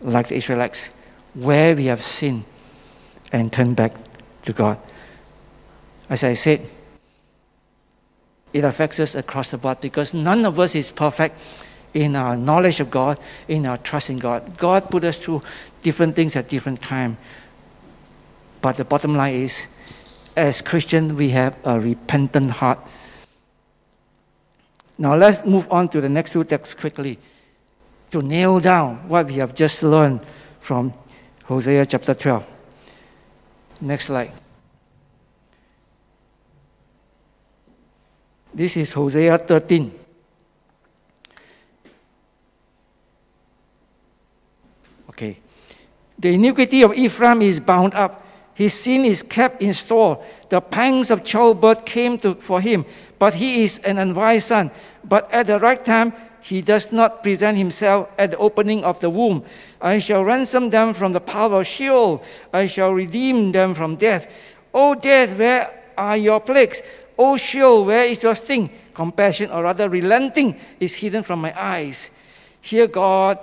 like 0.00 0.28
the 0.28 0.36
Israelites, 0.36 0.90
where 1.34 1.74
we 1.76 1.86
have 1.86 2.02
sinned 2.02 2.44
and 3.32 3.52
turn 3.52 3.74
back 3.74 3.92
to 4.46 4.52
God. 4.52 4.78
As 6.08 6.24
I 6.24 6.34
said, 6.34 6.60
it 8.52 8.64
affects 8.64 8.98
us 8.98 9.14
across 9.14 9.50
the 9.50 9.58
board 9.58 9.80
because 9.80 10.14
none 10.14 10.46
of 10.46 10.58
us 10.58 10.74
is 10.74 10.90
perfect 10.90 11.38
in 11.94 12.16
our 12.16 12.36
knowledge 12.36 12.80
of 12.80 12.90
God, 12.90 13.18
in 13.46 13.66
our 13.66 13.76
trust 13.76 14.10
in 14.10 14.18
God. 14.18 14.56
God 14.56 14.90
put 14.90 15.04
us 15.04 15.18
through 15.18 15.42
different 15.82 16.14
things 16.14 16.36
at 16.36 16.48
different 16.48 16.80
time. 16.80 17.16
But 18.60 18.76
the 18.76 18.84
bottom 18.84 19.14
line 19.14 19.34
is, 19.34 19.68
as 20.36 20.62
Christians, 20.62 21.12
we 21.12 21.30
have 21.30 21.56
a 21.64 21.78
repentant 21.78 22.52
heart. 22.52 22.78
Now 24.98 25.14
let's 25.14 25.44
move 25.44 25.70
on 25.70 25.88
to 25.90 26.00
the 26.00 26.08
next 26.08 26.32
two 26.32 26.44
texts 26.44 26.74
quickly 26.74 27.18
to 28.10 28.22
nail 28.22 28.58
down 28.60 29.08
what 29.08 29.26
we 29.26 29.34
have 29.34 29.54
just 29.54 29.82
learned 29.82 30.20
from 30.60 30.92
Hosea 31.44 31.86
chapter 31.86 32.14
12. 32.14 32.46
Next 33.80 34.06
slide. 34.06 34.32
This 38.58 38.76
is 38.76 38.92
Hosea 38.92 39.38
13. 39.38 39.92
Okay. 45.10 45.38
The 46.18 46.34
iniquity 46.34 46.82
of 46.82 46.92
Ephraim 46.92 47.40
is 47.42 47.60
bound 47.60 47.94
up. 47.94 48.26
His 48.54 48.74
sin 48.74 49.04
is 49.04 49.22
kept 49.22 49.62
in 49.62 49.72
store. 49.72 50.24
The 50.48 50.60
pangs 50.60 51.12
of 51.12 51.22
childbirth 51.22 51.84
came 51.84 52.18
to, 52.18 52.34
for 52.34 52.60
him, 52.60 52.84
but 53.20 53.34
he 53.34 53.62
is 53.62 53.78
an 53.86 53.96
unwise 53.96 54.46
son. 54.46 54.72
But 55.04 55.32
at 55.32 55.46
the 55.46 55.60
right 55.60 55.84
time, 55.84 56.12
he 56.40 56.60
does 56.60 56.90
not 56.90 57.22
present 57.22 57.58
himself 57.58 58.10
at 58.18 58.32
the 58.32 58.38
opening 58.38 58.82
of 58.82 58.98
the 58.98 59.08
womb. 59.08 59.44
I 59.80 60.00
shall 60.00 60.24
ransom 60.24 60.70
them 60.70 60.94
from 60.94 61.12
the 61.12 61.20
power 61.20 61.60
of 61.60 61.66
Sheol. 61.68 62.24
I 62.52 62.66
shall 62.66 62.92
redeem 62.92 63.52
them 63.52 63.74
from 63.74 63.94
death. 63.94 64.34
O 64.74 64.96
death, 64.96 65.38
where 65.38 65.70
are 65.96 66.16
your 66.16 66.40
plagues? 66.40 66.82
O 67.18 67.36
Sheol, 67.36 67.84
where 67.84 68.04
is 68.04 68.22
your 68.22 68.36
sting? 68.36 68.70
Compassion, 68.94 69.50
or 69.50 69.64
rather 69.64 69.88
relenting, 69.88 70.56
is 70.78 70.94
hidden 70.94 71.24
from 71.24 71.40
my 71.40 71.52
eyes. 71.60 72.10
Here, 72.60 72.86
God, 72.86 73.38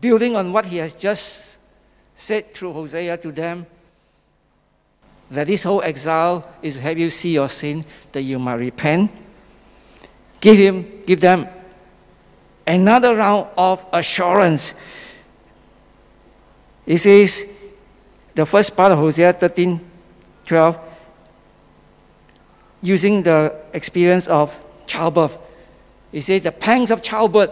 building 0.00 0.36
on 0.36 0.52
what 0.52 0.66
he 0.66 0.76
has 0.76 0.94
just 0.94 1.58
said 2.14 2.54
through 2.54 2.72
Hosea 2.72 3.16
to 3.18 3.32
them, 3.32 3.66
that 5.30 5.48
this 5.48 5.64
whole 5.64 5.82
exile 5.82 6.48
is 6.62 6.74
to 6.74 6.80
have 6.80 6.96
you 6.96 7.10
see 7.10 7.34
your 7.34 7.48
sin, 7.48 7.84
that 8.12 8.22
you 8.22 8.38
might 8.38 8.54
repent. 8.54 9.10
Give 10.40 10.56
him, 10.56 11.02
give 11.04 11.20
them 11.20 11.48
another 12.66 13.16
round 13.16 13.48
of 13.56 13.84
assurance. 13.92 14.74
He 16.84 16.98
says, 16.98 17.46
the 18.34 18.46
first 18.46 18.76
part 18.76 18.92
of 18.92 18.98
Hosea 18.98 19.32
13, 19.32 19.80
12, 20.46 20.78
using 22.86 23.22
the 23.22 23.52
experience 23.72 24.28
of 24.28 24.56
childbirth. 24.86 25.36
He 26.12 26.20
says 26.20 26.42
the 26.42 26.52
pangs 26.52 26.90
of 26.92 27.02
childbirth 27.02 27.50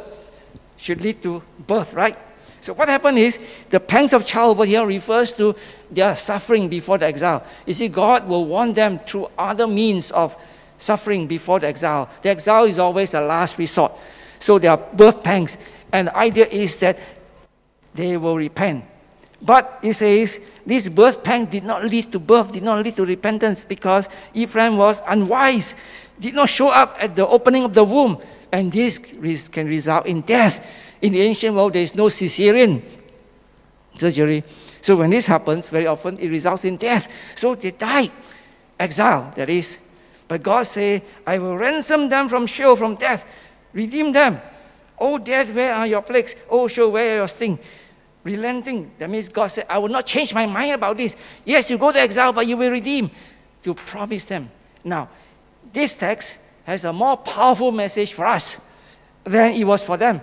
should 0.76 1.01
lead 1.01 1.22
to 1.24 1.43
birth, 1.66 1.93
right? 1.93 2.16
So 2.61 2.72
what 2.72 2.89
happened 2.89 3.18
is 3.18 3.39
the 3.68 3.80
pangs 3.80 4.12
of 4.12 4.24
childbirth 4.24 4.68
here 4.68 4.87
refers 4.87 5.32
to 5.35 5.57
their 5.91 6.14
suffering 6.14 6.68
before 6.68 6.99
the 6.99 7.07
exile. 7.07 7.45
You 7.66 7.74
see, 7.74 7.89
God 7.89 8.28
will 8.28 8.47
warn 8.47 8.72
them 8.72 9.01
through 9.01 9.28
other 9.37 9.66
means 9.66 10.12
of 10.12 10.37
suffering 10.78 11.26
before 11.26 11.59
the 11.59 11.66
exile. 11.66 12.09
The 12.22 12.30
exile 12.30 12.64
is 12.64 12.78
always 12.78 13.11
the 13.11 13.20
last 13.20 13.59
resort. 13.59 13.93
So 14.39 14.59
there 14.59 14.70
are 14.70 14.76
birth 14.76 15.22
pangs. 15.22 15.59
And 15.93 16.09
the 16.09 16.16
idea 16.16 16.47
is 16.47 16.76
that 16.78 16.99
they 17.95 18.16
will 18.16 18.37
repent. 18.37 18.85
But 19.45 19.80
it 19.82 19.92
says 19.92 20.40
this 20.64 20.88
birth 20.88 21.22
pang 21.22 21.45
did 21.45 21.64
not 21.64 21.84
lead 21.84 22.11
to 22.12 22.18
birth, 22.18 22.51
did 22.51 22.62
not 22.62 22.82
lead 22.82 22.97
to 22.97 23.05
repentance 23.05 23.61
because 23.61 24.09
Ephraim 24.32 24.78
was 24.78 25.03
unwise, 25.07 25.76
did 26.18 26.34
not 26.34 26.49
Sheol 26.49 26.70
up 26.70 26.97
at 26.99 27.14
the 27.14 27.26
opening 27.26 27.64
of 27.64 27.74
the 27.74 27.84
womb. 27.84 28.18
And 28.51 28.72
this 28.72 28.99
can 29.49 29.68
result 29.68 30.07
in 30.07 30.22
death. 30.22 30.66
In 31.03 31.12
the 31.12 31.20
ancient 31.20 31.55
world, 31.55 31.74
there 31.74 31.82
is 31.82 31.95
no 31.95 32.07
cesarean 32.07 32.80
surgery. 33.99 34.42
So 34.80 34.97
when 34.97 35.11
this 35.11 35.26
happens, 35.26 35.68
very 35.68 35.86
often 35.86 36.18
it 36.18 36.30
results 36.30 36.64
in 36.64 36.76
death. 36.76 37.12
So 37.34 37.55
they 37.55 37.72
die, 37.72 38.09
exile, 38.80 39.30
that 39.36 39.51
is. 39.51 39.76
But 40.26 40.42
God 40.42 40.62
say, 40.62 41.03
I 41.26 41.38
will 41.38 41.59
ransom 41.59 42.09
them 42.09 42.30
from 42.30 42.47
Sheol, 42.47 42.76
from 42.76 42.95
death. 42.95 43.28
Redeem 43.74 44.12
them. 44.12 44.40
Oh, 44.99 45.18
death, 45.18 45.53
where 45.53 45.74
are 45.74 45.86
your 45.86 46.01
plagues? 46.01 46.34
Oh, 46.49 46.68
show 46.68 46.88
where 46.88 47.12
are 47.12 47.16
your 47.18 47.28
sting? 47.28 47.59
Relenting. 48.25 48.91
That 48.99 49.11
means 49.11 49.29
God 49.29 49.49
said, 49.49 49.66
I 49.68 49.79
will 49.79 49.91
not 49.91 50.07
change 50.07 50.35
my 50.35 50.47
mind 50.47 50.72
about 50.72 50.97
this. 50.97 51.14
Yes, 51.45 51.70
you 51.70 51.77
go 51.77 51.93
to 51.93 52.01
exile, 52.01 52.33
but 52.33 52.47
you 52.47 52.57
will 52.57 52.70
redeem. 52.70 53.11
To 53.62 53.75
promise 53.75 54.25
them. 54.25 54.51
Now, 54.83 55.09
this 55.72 55.95
text 55.95 56.39
has 56.64 56.85
a 56.85 56.93
more 56.93 57.16
powerful 57.18 57.70
message 57.72 58.12
for 58.12 58.27
us 58.27 58.61
than 59.22 59.53
it 59.53 59.64
was 59.64 59.83
for 59.83 59.97
them. 59.97 60.20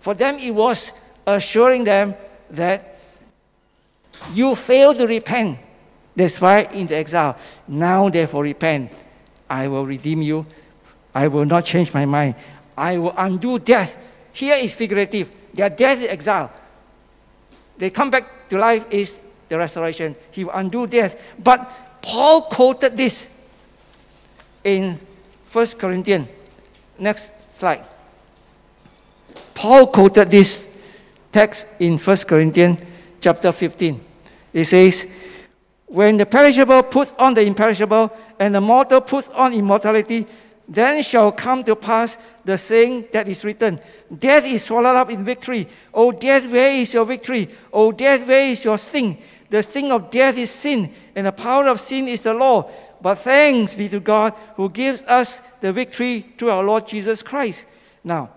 For 0.00 0.14
them, 0.14 0.38
it 0.38 0.50
was 0.50 0.92
assuring 1.26 1.84
them 1.84 2.14
that 2.50 2.98
you 4.32 4.54
failed 4.54 4.96
to 4.98 5.06
repent. 5.06 5.58
That's 6.16 6.40
why 6.40 6.62
in 6.72 6.86
the 6.86 6.96
exile. 6.96 7.36
Now, 7.68 8.08
therefore, 8.08 8.42
repent. 8.42 8.90
I 9.48 9.68
will 9.68 9.84
redeem 9.84 10.22
you. 10.22 10.46
I 11.14 11.28
will 11.28 11.44
not 11.44 11.64
change 11.64 11.92
my 11.92 12.04
mind. 12.04 12.34
I 12.76 12.98
will 12.98 13.14
undo 13.16 13.58
death. 13.58 13.96
Here 14.32 14.56
is 14.56 14.74
figurative. 14.74 15.30
Their 15.52 15.70
death 15.70 16.00
is 16.00 16.06
exile. 16.06 16.52
They 17.78 17.90
come 17.90 18.10
back 18.10 18.48
to 18.48 18.58
life 18.58 18.86
is 18.90 19.22
the 19.48 19.58
restoration. 19.58 20.16
He 20.30 20.44
will 20.44 20.52
undo 20.52 20.86
death. 20.86 21.20
But 21.38 21.70
Paul 22.02 22.42
quoted 22.42 22.96
this 22.96 23.28
in 24.62 24.98
1 25.52 25.66
Corinthians. 25.78 26.28
Next 26.98 27.56
slide. 27.58 27.84
Paul 29.54 29.86
quoted 29.86 30.30
this 30.30 30.68
text 31.32 31.66
in 31.78 31.98
1 31.98 32.16
Corinthians 32.28 32.80
chapter 33.20 33.52
15. 33.52 34.00
It 34.52 34.64
says, 34.64 35.06
When 35.86 36.16
the 36.16 36.26
perishable 36.26 36.82
puts 36.82 37.12
on 37.18 37.34
the 37.34 37.42
imperishable, 37.42 38.12
and 38.38 38.54
the 38.54 38.60
mortal 38.60 39.00
puts 39.00 39.28
on 39.28 39.54
immortality, 39.54 40.26
then 40.66 41.02
shall 41.02 41.30
come 41.30 41.62
to 41.64 41.76
pass 41.76 42.16
the 42.44 42.56
saying 42.56 43.08
that 43.12 43.28
is 43.28 43.44
written 43.44 43.80
Death 44.16 44.44
is 44.44 44.64
swallowed 44.64 44.96
up 44.96 45.10
in 45.10 45.24
victory. 45.24 45.68
O 45.92 46.12
death, 46.12 46.50
where 46.50 46.72
is 46.72 46.94
your 46.94 47.04
victory? 47.04 47.48
O 47.72 47.92
death, 47.92 48.26
where 48.26 48.48
is 48.48 48.64
your 48.64 48.78
sting? 48.78 49.18
The 49.50 49.62
sting 49.62 49.92
of 49.92 50.10
death 50.10 50.36
is 50.36 50.50
sin, 50.50 50.90
and 51.14 51.26
the 51.26 51.32
power 51.32 51.68
of 51.68 51.80
sin 51.80 52.08
is 52.08 52.22
the 52.22 52.34
law. 52.34 52.70
But 53.00 53.16
thanks 53.16 53.74
be 53.74 53.88
to 53.90 54.00
God 54.00 54.36
who 54.56 54.70
gives 54.70 55.02
us 55.04 55.42
the 55.60 55.72
victory 55.72 56.26
through 56.38 56.50
our 56.50 56.64
Lord 56.64 56.88
Jesus 56.88 57.22
Christ. 57.22 57.66
Now, 58.02 58.30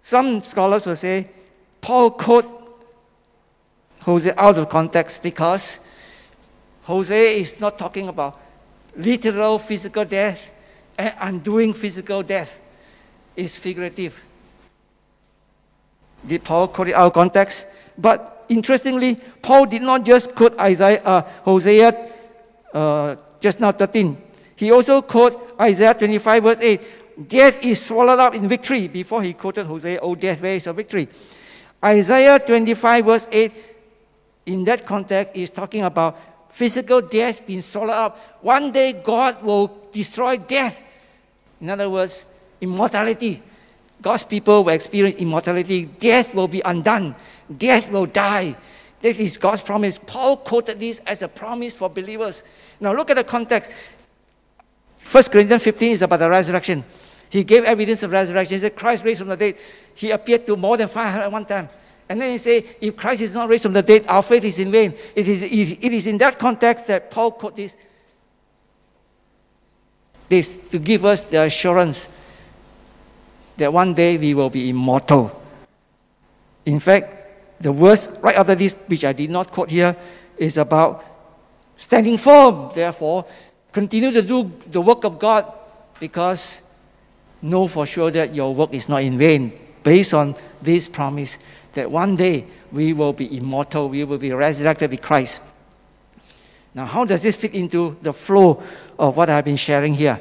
some 0.00 0.40
scholars 0.40 0.86
will 0.86 0.96
say 0.96 1.28
Paul 1.80 2.12
quote 2.12 2.46
Hosea 4.00 4.34
out 4.36 4.58
of 4.58 4.68
context 4.68 5.22
because 5.22 5.78
Hosea 6.82 7.30
is 7.38 7.60
not 7.60 7.78
talking 7.78 8.08
about 8.08 8.40
literal 8.96 9.58
physical 9.58 10.04
death 10.04 10.51
and 10.98 11.14
undoing 11.20 11.74
physical 11.74 12.22
death. 12.22 12.58
is 13.36 13.56
figurative. 13.56 14.20
Did 16.26 16.44
Paul 16.44 16.68
quote 16.68 16.88
it 16.88 16.94
out 16.94 17.06
of 17.08 17.12
context? 17.12 17.66
But 17.96 18.44
interestingly, 18.48 19.16
Paul 19.40 19.66
did 19.66 19.82
not 19.82 20.04
just 20.04 20.34
quote 20.34 20.58
Isaiah, 20.58 21.02
uh, 21.02 21.22
Hosea 21.44 22.10
uh, 22.72 23.16
just 23.40 23.60
now 23.60 23.72
13. 23.72 24.16
He 24.56 24.70
also 24.70 25.02
quoted 25.02 25.38
Isaiah 25.60 25.94
25 25.94 26.42
verse 26.42 26.58
8. 26.60 26.80
Death 27.28 27.64
is 27.64 27.80
swallowed 27.80 28.18
up 28.18 28.34
in 28.34 28.48
victory 28.48 28.88
before 28.88 29.22
he 29.22 29.34
quoted 29.34 29.66
Hosea, 29.66 29.98
oh 30.00 30.14
death, 30.14 30.40
where 30.40 30.54
is 30.54 30.64
your 30.64 30.74
victory? 30.74 31.08
Isaiah 31.84 32.38
25 32.38 33.04
verse 33.04 33.26
8, 33.30 33.52
in 34.46 34.64
that 34.64 34.86
context, 34.86 35.36
is 35.36 35.50
talking 35.50 35.82
about 35.82 36.18
physical 36.52 37.00
death 37.00 37.46
being 37.46 37.62
swallowed 37.62 37.96
up. 37.96 38.18
One 38.42 38.70
day 38.70 38.92
God 38.92 39.42
will 39.42 39.88
destroy 39.90 40.36
death. 40.36 40.80
In 41.60 41.70
other 41.70 41.88
words, 41.88 42.26
immortality. 42.60 43.42
God's 44.00 44.24
people 44.24 44.64
will 44.64 44.74
experience 44.74 45.16
immortality. 45.16 45.86
Death 45.86 46.34
will 46.34 46.48
be 46.48 46.60
undone. 46.64 47.16
Death 47.56 47.90
will 47.90 48.06
die. 48.06 48.54
This 49.00 49.18
is 49.18 49.36
God's 49.38 49.62
promise. 49.62 49.98
Paul 49.98 50.36
quoted 50.36 50.78
this 50.78 51.00
as 51.00 51.22
a 51.22 51.28
promise 51.28 51.74
for 51.74 51.88
believers. 51.88 52.44
Now 52.80 52.92
look 52.92 53.10
at 53.10 53.16
the 53.16 53.24
context. 53.24 53.70
1 55.10 55.24
Corinthians 55.24 55.62
15 55.64 55.92
is 55.92 56.02
about 56.02 56.18
the 56.18 56.28
resurrection. 56.28 56.84
He 57.30 57.44
gave 57.44 57.64
evidence 57.64 58.02
of 58.02 58.12
resurrection. 58.12 58.54
He 58.56 58.60
said, 58.60 58.76
Christ 58.76 59.04
raised 59.04 59.20
from 59.20 59.28
the 59.28 59.36
dead. 59.36 59.56
He 59.94 60.10
appeared 60.10 60.46
to 60.46 60.56
more 60.56 60.76
than 60.76 60.86
500 60.86 61.24
at 61.24 61.32
one 61.32 61.46
time. 61.46 61.68
And 62.08 62.20
then 62.20 62.30
he 62.30 62.38
said, 62.38 62.64
if 62.80 62.96
Christ 62.96 63.22
is 63.22 63.34
not 63.34 63.48
raised 63.48 63.62
from 63.62 63.72
the 63.72 63.82
dead, 63.82 64.04
our 64.06 64.22
faith 64.22 64.44
is 64.44 64.58
in 64.58 64.70
vain. 64.70 64.94
It 65.14 65.28
is, 65.28 65.42
it 65.72 65.92
is 65.92 66.06
in 66.06 66.18
that 66.18 66.38
context 66.38 66.86
that 66.88 67.10
Paul 67.10 67.32
quote 67.32 67.56
this, 67.56 67.76
this 70.28 70.68
to 70.68 70.78
give 70.78 71.04
us 71.04 71.24
the 71.24 71.42
assurance 71.42 72.08
that 73.56 73.72
one 73.72 73.94
day 73.94 74.18
we 74.18 74.34
will 74.34 74.50
be 74.50 74.68
immortal. 74.68 75.40
In 76.66 76.80
fact, 76.80 77.62
the 77.62 77.72
verse 77.72 78.08
right 78.20 78.36
after 78.36 78.54
this, 78.54 78.74
which 78.86 79.04
I 79.04 79.12
did 79.12 79.30
not 79.30 79.50
quote 79.50 79.70
here, 79.70 79.96
is 80.36 80.58
about 80.58 81.04
standing 81.76 82.16
firm. 82.18 82.70
Therefore, 82.74 83.24
continue 83.70 84.10
to 84.10 84.22
do 84.22 84.52
the 84.66 84.80
work 84.80 85.04
of 85.04 85.18
God 85.18 85.52
because 86.00 86.62
know 87.40 87.66
for 87.66 87.86
sure 87.86 88.10
that 88.10 88.34
your 88.34 88.54
work 88.54 88.72
is 88.74 88.88
not 88.88 89.02
in 89.02 89.18
vain 89.18 89.52
based 89.82 90.14
on 90.14 90.34
this 90.60 90.88
promise 90.88 91.38
that 91.74 91.90
one 91.90 92.16
day 92.16 92.46
we 92.70 92.92
will 92.92 93.12
be 93.12 93.36
immortal, 93.36 93.88
we 93.88 94.04
will 94.04 94.18
be 94.18 94.32
resurrected 94.32 94.90
with 94.90 95.02
Christ. 95.02 95.40
Now, 96.74 96.86
how 96.86 97.04
does 97.04 97.22
this 97.22 97.36
fit 97.36 97.54
into 97.54 97.96
the 98.02 98.12
flow 98.12 98.62
of 98.98 99.16
what 99.16 99.28
I've 99.28 99.44
been 99.44 99.56
sharing 99.56 99.94
here? 99.94 100.20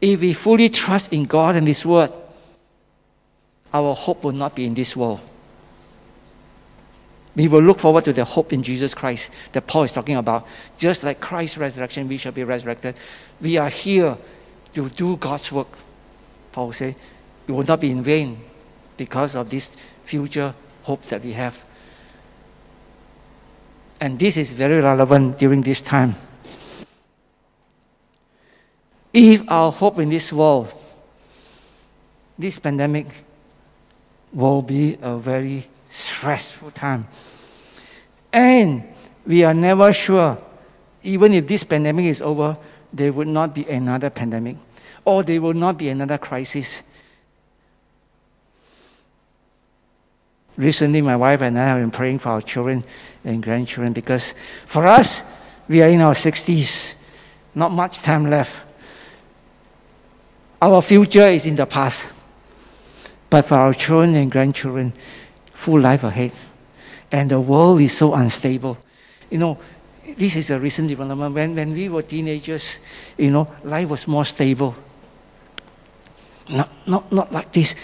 If 0.00 0.20
we 0.20 0.32
fully 0.32 0.68
trust 0.68 1.12
in 1.12 1.24
God 1.24 1.56
and 1.56 1.66
His 1.66 1.84
Word, 1.84 2.12
our 3.72 3.94
hope 3.94 4.24
will 4.24 4.32
not 4.32 4.54
be 4.54 4.66
in 4.66 4.74
this 4.74 4.96
world. 4.96 5.20
We 7.34 7.48
will 7.48 7.62
look 7.62 7.78
forward 7.78 8.04
to 8.04 8.12
the 8.12 8.24
hope 8.24 8.52
in 8.52 8.62
Jesus 8.62 8.94
Christ 8.94 9.30
that 9.52 9.66
Paul 9.66 9.84
is 9.84 9.92
talking 9.92 10.16
about. 10.16 10.46
Just 10.76 11.02
like 11.02 11.18
Christ's 11.18 11.56
resurrection, 11.56 12.06
we 12.06 12.18
shall 12.18 12.32
be 12.32 12.44
resurrected. 12.44 12.98
We 13.40 13.56
are 13.56 13.70
here 13.70 14.18
to 14.74 14.88
do 14.90 15.16
God's 15.16 15.50
work. 15.50 15.68
Paul 16.52 16.72
said, 16.72 16.94
it 17.48 17.52
will 17.52 17.64
not 17.64 17.80
be 17.80 17.90
in 17.90 18.02
vain 18.02 18.38
because 18.98 19.34
of 19.34 19.48
this 19.48 19.76
future 20.12 20.54
hope 20.82 21.02
that 21.08 21.24
we 21.24 21.32
have. 21.32 21.64
And 23.98 24.18
this 24.18 24.36
is 24.36 24.52
very 24.52 24.80
relevant 24.80 25.38
during 25.38 25.62
this 25.62 25.80
time. 25.80 26.14
If 29.12 29.48
our 29.48 29.72
hope 29.72 29.98
in 30.00 30.10
this 30.10 30.32
world, 30.32 30.68
this 32.38 32.58
pandemic, 32.58 33.06
will 34.32 34.60
be 34.60 34.98
a 35.00 35.16
very 35.16 35.66
stressful 35.88 36.72
time. 36.72 37.06
And 38.32 38.84
we 39.26 39.44
are 39.44 39.54
never 39.54 39.92
sure, 39.92 40.36
even 41.02 41.32
if 41.32 41.46
this 41.46 41.64
pandemic 41.64 42.06
is 42.06 42.20
over, 42.20 42.56
there 42.92 43.12
would 43.12 43.28
not 43.28 43.54
be 43.54 43.64
another 43.64 44.10
pandemic 44.10 44.56
or 45.04 45.22
there 45.22 45.40
will 45.40 45.54
not 45.54 45.78
be 45.78 45.88
another 45.88 46.18
crisis. 46.18 46.82
Recently, 50.62 51.02
my 51.02 51.16
wife 51.16 51.42
and 51.42 51.58
I 51.58 51.64
have 51.64 51.80
been 51.80 51.90
praying 51.90 52.20
for 52.20 52.28
our 52.28 52.40
children 52.40 52.84
and 53.24 53.42
grandchildren 53.42 53.92
because 53.92 54.32
for 54.64 54.86
us, 54.86 55.24
we 55.66 55.82
are 55.82 55.88
in 55.88 56.00
our 56.00 56.14
60s, 56.14 56.94
not 57.52 57.72
much 57.72 57.98
time 57.98 58.30
left. 58.30 58.54
Our 60.60 60.80
future 60.80 61.26
is 61.26 61.46
in 61.46 61.56
the 61.56 61.66
past. 61.66 62.14
But 63.28 63.44
for 63.44 63.56
our 63.56 63.74
children 63.74 64.14
and 64.14 64.30
grandchildren, 64.30 64.92
full 65.52 65.80
life 65.80 66.04
ahead. 66.04 66.30
And 67.10 67.28
the 67.28 67.40
world 67.40 67.80
is 67.80 67.96
so 67.98 68.14
unstable. 68.14 68.78
You 69.30 69.38
know, 69.38 69.58
this 70.16 70.36
is 70.36 70.50
a 70.50 70.60
recent 70.60 70.86
development. 70.86 71.34
When, 71.34 71.56
when 71.56 71.72
we 71.72 71.88
were 71.88 72.02
teenagers, 72.02 72.78
you 73.18 73.32
know, 73.32 73.48
life 73.64 73.88
was 73.88 74.06
more 74.06 74.24
stable. 74.24 74.76
Not, 76.48 76.70
not, 76.86 77.10
not 77.10 77.32
like 77.32 77.50
this 77.50 77.74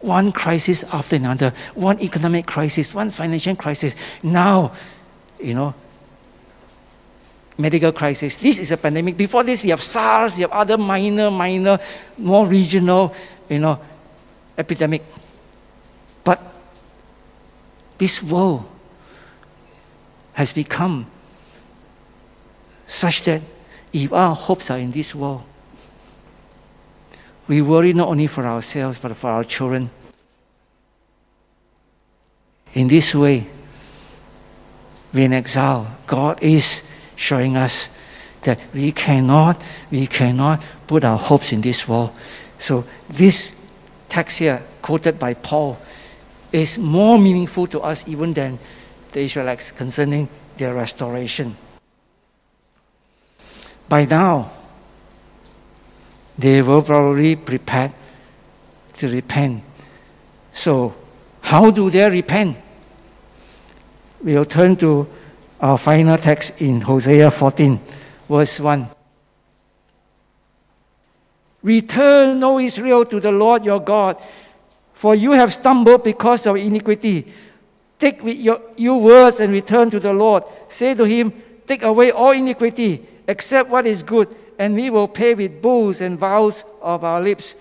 one 0.00 0.32
crisis 0.32 0.84
after 0.94 1.16
another, 1.16 1.52
one 1.74 2.00
economic 2.00 2.46
crisis, 2.46 2.94
one 2.94 3.10
financial 3.10 3.56
crisis. 3.56 3.96
Now, 4.22 4.72
you 5.40 5.54
know, 5.54 5.74
medical 7.58 7.92
crisis. 7.92 8.36
This 8.36 8.60
is 8.60 8.70
a 8.70 8.76
pandemic. 8.76 9.16
Before 9.16 9.42
this, 9.42 9.62
we 9.62 9.70
have 9.70 9.82
SARS, 9.82 10.34
we 10.36 10.42
have 10.42 10.52
other 10.52 10.78
minor, 10.78 11.30
minor, 11.30 11.78
more 12.16 12.46
regional, 12.46 13.12
you 13.48 13.58
know, 13.58 13.80
epidemic. 14.56 15.02
But 16.22 16.40
this 17.98 18.22
world 18.22 18.70
has 20.34 20.52
become 20.52 21.06
such 22.86 23.24
that 23.24 23.42
if 23.92 24.12
our 24.12 24.34
hopes 24.34 24.70
are 24.70 24.78
in 24.78 24.92
this 24.92 25.14
world, 25.14 25.42
we 27.48 27.62
worry 27.62 27.94
not 27.94 28.08
only 28.08 28.26
for 28.26 28.44
ourselves, 28.44 28.98
but 28.98 29.16
for 29.16 29.30
our 29.30 29.42
children. 29.42 29.90
In 32.74 32.86
this 32.86 33.14
way, 33.14 33.46
we 35.12 35.24
in 35.24 35.32
exile, 35.32 35.98
God 36.06 36.42
is 36.42 36.86
showing 37.16 37.56
us 37.56 37.88
that 38.42 38.64
we 38.74 38.92
cannot, 38.92 39.62
we 39.90 40.06
cannot 40.06 40.64
put 40.86 41.02
our 41.02 41.16
hopes 41.16 41.52
in 41.52 41.62
this 41.62 41.88
world. 41.88 42.12
So 42.58 42.84
this 43.08 43.58
text 44.08 44.38
here, 44.38 44.62
quoted 44.82 45.18
by 45.18 45.34
Paul, 45.34 45.78
is 46.52 46.78
more 46.78 47.18
meaningful 47.18 47.66
to 47.68 47.80
us 47.80 48.06
even 48.06 48.34
than 48.34 48.58
the 49.12 49.20
Israelites 49.20 49.72
concerning 49.72 50.28
their 50.58 50.74
restoration. 50.74 51.56
By 53.88 54.04
now, 54.04 54.52
they 56.38 56.62
were 56.62 56.80
probably 56.80 57.34
prepared 57.34 57.92
to 58.94 59.08
repent. 59.08 59.62
So, 60.52 60.94
how 61.40 61.70
do 61.70 61.90
they 61.90 62.08
repent? 62.08 62.56
We'll 64.22 64.44
turn 64.44 64.76
to 64.76 65.08
our 65.60 65.76
final 65.76 66.16
text 66.16 66.60
in 66.60 66.80
Hosea 66.80 67.30
14, 67.30 67.80
verse 68.28 68.60
1. 68.60 68.88
Return, 71.62 72.42
O 72.44 72.60
Israel, 72.60 73.04
to 73.06 73.18
the 73.18 73.32
Lord 73.32 73.64
your 73.64 73.80
God, 73.80 74.22
for 74.94 75.14
you 75.14 75.32
have 75.32 75.52
stumbled 75.52 76.04
because 76.04 76.46
of 76.46 76.56
iniquity. 76.56 77.26
Take 77.98 78.20
your, 78.22 78.60
your 78.76 79.00
words 79.00 79.40
and 79.40 79.52
return 79.52 79.90
to 79.90 79.98
the 79.98 80.12
Lord. 80.12 80.44
Say 80.68 80.94
to 80.94 81.04
him, 81.04 81.32
Take 81.66 81.82
away 81.82 82.12
all 82.12 82.30
iniquity, 82.30 83.04
except 83.26 83.68
what 83.68 83.86
is 83.86 84.02
good 84.02 84.34
and 84.58 84.74
we 84.74 84.90
will 84.90 85.08
pay 85.08 85.34
with 85.34 85.62
bulls 85.62 86.00
and 86.00 86.18
vows 86.18 86.64
of 86.82 87.04
our 87.04 87.20
lips. 87.20 87.54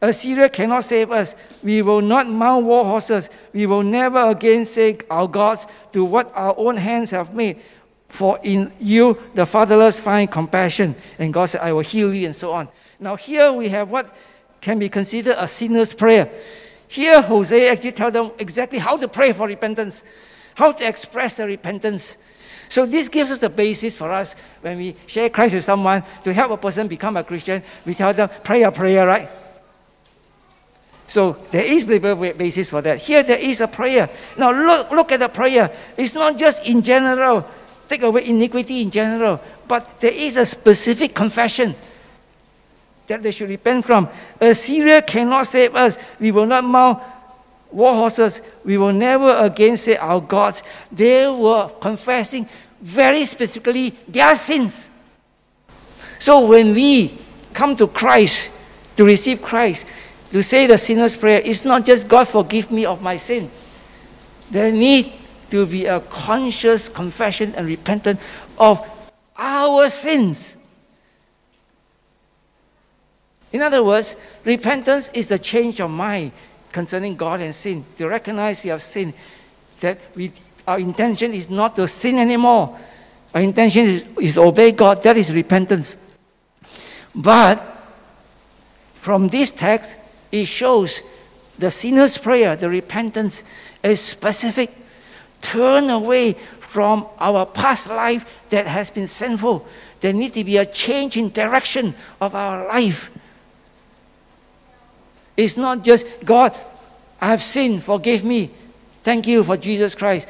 Assyria 0.00 0.48
cannot 0.48 0.84
save 0.84 1.10
us. 1.10 1.34
We 1.62 1.82
will 1.82 2.00
not 2.00 2.28
mount 2.28 2.64
war 2.66 2.84
horses. 2.84 3.30
We 3.52 3.66
will 3.66 3.82
never 3.82 4.30
again 4.30 4.64
say 4.64 4.98
our 5.10 5.26
gods 5.26 5.66
to 5.92 6.04
what 6.04 6.30
our 6.36 6.54
own 6.56 6.76
hands 6.76 7.10
have 7.10 7.34
made. 7.34 7.60
For 8.08 8.38
in 8.42 8.72
you 8.78 9.18
the 9.34 9.44
fatherless 9.44 9.98
find 9.98 10.30
compassion. 10.30 10.94
And 11.18 11.34
God 11.34 11.46
said, 11.46 11.62
I 11.62 11.72
will 11.72 11.82
heal 11.82 12.14
you, 12.14 12.26
and 12.26 12.36
so 12.36 12.52
on. 12.52 12.68
Now, 13.00 13.16
here 13.16 13.52
we 13.52 13.68
have 13.70 13.90
what 13.90 14.14
can 14.60 14.78
be 14.78 14.88
considered 14.88 15.36
a 15.38 15.48
sinner's 15.48 15.92
prayer. 15.92 16.30
Here, 16.86 17.20
Hosea 17.20 17.72
actually 17.72 17.92
tells 17.92 18.12
them 18.12 18.30
exactly 18.38 18.78
how 18.78 18.96
to 18.96 19.08
pray 19.08 19.32
for 19.32 19.46
repentance, 19.46 20.02
how 20.54 20.72
to 20.72 20.86
express 20.86 21.36
the 21.36 21.46
repentance. 21.46 22.16
So 22.68 22.86
this 22.86 23.08
gives 23.08 23.30
us 23.30 23.38
the 23.38 23.48
basis 23.48 23.94
for 23.94 24.12
us 24.12 24.34
when 24.60 24.78
we 24.78 24.94
share 25.06 25.30
Christ 25.30 25.54
with 25.54 25.64
someone 25.64 26.02
to 26.24 26.32
help 26.32 26.52
a 26.52 26.56
person 26.56 26.86
become 26.88 27.16
a 27.16 27.24
Christian. 27.24 27.62
We 27.86 27.94
tell 27.94 28.12
them, 28.12 28.28
pray 28.44 28.62
a 28.62 28.72
prayer, 28.72 29.06
right? 29.06 29.28
So 31.06 31.32
there 31.50 31.64
is 31.64 31.84
biblical 31.84 32.16
basis 32.34 32.68
for 32.68 32.82
that. 32.82 32.98
Here 32.98 33.22
there 33.22 33.38
is 33.38 33.62
a 33.62 33.66
prayer. 33.66 34.10
Now 34.36 34.52
look, 34.52 34.90
look 34.90 35.12
at 35.12 35.20
the 35.20 35.28
prayer. 35.28 35.74
It's 35.96 36.12
not 36.12 36.36
just 36.36 36.64
in 36.66 36.82
general, 36.82 37.48
take 37.88 38.02
away 38.02 38.26
iniquity 38.26 38.82
in 38.82 38.90
general, 38.90 39.40
but 39.66 40.00
there 40.00 40.12
is 40.12 40.36
a 40.36 40.44
specific 40.44 41.14
confession 41.14 41.74
that 43.06 43.22
they 43.22 43.30
should 43.30 43.48
repent 43.48 43.86
from. 43.86 44.06
A 44.38 44.50
Assyria 44.50 45.00
cannot 45.00 45.46
save 45.46 45.74
us. 45.74 45.96
We 46.20 46.30
will 46.30 46.44
not 46.44 46.62
mount 46.62 47.02
war 47.70 47.94
horses. 47.94 48.40
We 48.64 48.78
will 48.78 48.92
never 48.92 49.36
again 49.36 49.76
say 49.76 49.96
our 49.96 50.20
gods. 50.20 50.62
They 50.90 51.26
were 51.26 51.68
confessing 51.80 52.48
very 52.80 53.24
specifically 53.24 53.90
their 54.06 54.34
sins. 54.34 54.88
So 56.18 56.46
when 56.46 56.74
we 56.74 57.18
come 57.52 57.76
to 57.76 57.86
Christ 57.86 58.52
to 58.96 59.04
receive 59.04 59.42
Christ, 59.42 59.86
to 60.30 60.42
say 60.42 60.66
the 60.66 60.78
sinner's 60.78 61.16
prayer 61.16 61.40
it's 61.44 61.64
not 61.64 61.84
just 61.84 62.08
God 62.08 62.28
forgive 62.28 62.70
me 62.70 62.84
of 62.84 63.00
my 63.02 63.16
sin. 63.16 63.50
There 64.50 64.72
need 64.72 65.12
to 65.50 65.66
be 65.66 65.86
a 65.86 66.00
conscious 66.00 66.88
confession 66.88 67.54
and 67.54 67.66
repentance 67.66 68.20
of 68.58 68.86
our 69.36 69.88
sins. 69.88 70.56
In 73.52 73.62
other 73.62 73.82
words, 73.82 74.16
repentance 74.44 75.08
is 75.14 75.28
the 75.28 75.38
change 75.38 75.80
of 75.80 75.90
mind 75.90 76.32
concerning 76.72 77.16
God 77.16 77.40
and 77.40 77.54
sin. 77.54 77.84
To 77.98 78.08
recognize 78.08 78.62
we 78.62 78.70
have 78.70 78.82
sinned, 78.82 79.14
that 79.80 79.98
we, 80.14 80.32
our 80.66 80.78
intention 80.78 81.34
is 81.34 81.48
not 81.48 81.76
to 81.76 81.88
sin 81.88 82.18
anymore. 82.18 82.78
Our 83.34 83.40
intention 83.40 83.84
is, 83.84 84.08
is 84.20 84.34
to 84.34 84.42
obey 84.42 84.72
God. 84.72 85.02
That 85.02 85.16
is 85.16 85.34
repentance. 85.34 85.96
But 87.14 87.62
from 88.94 89.28
this 89.28 89.50
text, 89.50 89.98
it 90.30 90.44
shows 90.44 91.02
the 91.58 91.70
sinner's 91.70 92.18
prayer, 92.18 92.56
the 92.56 92.68
repentance, 92.68 93.44
is 93.82 94.00
specific. 94.00 94.74
Turn 95.40 95.90
away 95.90 96.34
from 96.60 97.06
our 97.18 97.46
past 97.46 97.88
life 97.88 98.24
that 98.50 98.66
has 98.66 98.90
been 98.90 99.08
sinful. 99.08 99.66
There 100.00 100.12
needs 100.12 100.34
to 100.34 100.44
be 100.44 100.58
a 100.58 100.66
change 100.66 101.16
in 101.16 101.30
direction 101.30 101.94
of 102.20 102.34
our 102.34 102.66
life. 102.68 103.10
It's 105.38 105.56
not 105.56 105.84
just, 105.84 106.24
God, 106.24 106.52
I 107.20 107.28
have 107.28 107.42
sinned, 107.44 107.84
forgive 107.84 108.24
me. 108.24 108.50
Thank 109.04 109.28
you 109.28 109.44
for 109.44 109.56
Jesus 109.56 109.94
Christ. 109.94 110.26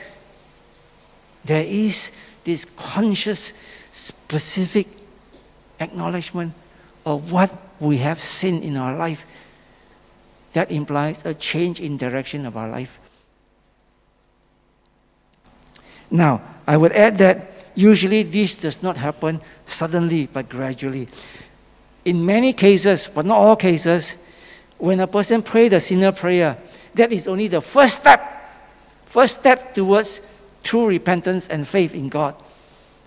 There 1.46 1.64
is 1.64 2.12
this 2.44 2.66
conscious, 2.76 3.54
specific 3.90 4.86
acknowledgement 5.80 6.52
of 7.06 7.32
what 7.32 7.56
we 7.80 7.96
have 7.96 8.20
sinned 8.20 8.62
in 8.62 8.76
our 8.76 8.94
life 8.94 9.24
that 10.52 10.70
implies 10.70 11.24
a 11.24 11.32
change 11.32 11.80
in 11.80 11.96
direction 11.96 12.44
of 12.44 12.54
our 12.54 12.68
life. 12.68 12.98
Now, 16.10 16.42
I 16.66 16.76
would 16.76 16.92
add 16.92 17.16
that 17.18 17.70
usually 17.74 18.24
this 18.24 18.56
does 18.56 18.82
not 18.82 18.98
happen 18.98 19.40
suddenly 19.64 20.26
but 20.26 20.50
gradually. 20.50 21.08
In 22.04 22.26
many 22.26 22.52
cases, 22.52 23.08
but 23.08 23.24
not 23.24 23.38
all 23.38 23.56
cases, 23.56 24.18
when 24.78 25.00
a 25.00 25.06
person 25.06 25.42
prays 25.42 25.70
the 25.70 25.80
sinner 25.80 26.12
prayer, 26.12 26.56
that 26.94 27.12
is 27.12 27.28
only 27.28 27.48
the 27.48 27.60
first 27.60 28.00
step, 28.00 28.20
first 29.04 29.40
step 29.40 29.74
towards 29.74 30.22
true 30.62 30.86
repentance 30.86 31.48
and 31.48 31.66
faith 31.66 31.94
in 31.94 32.08
God. 32.08 32.34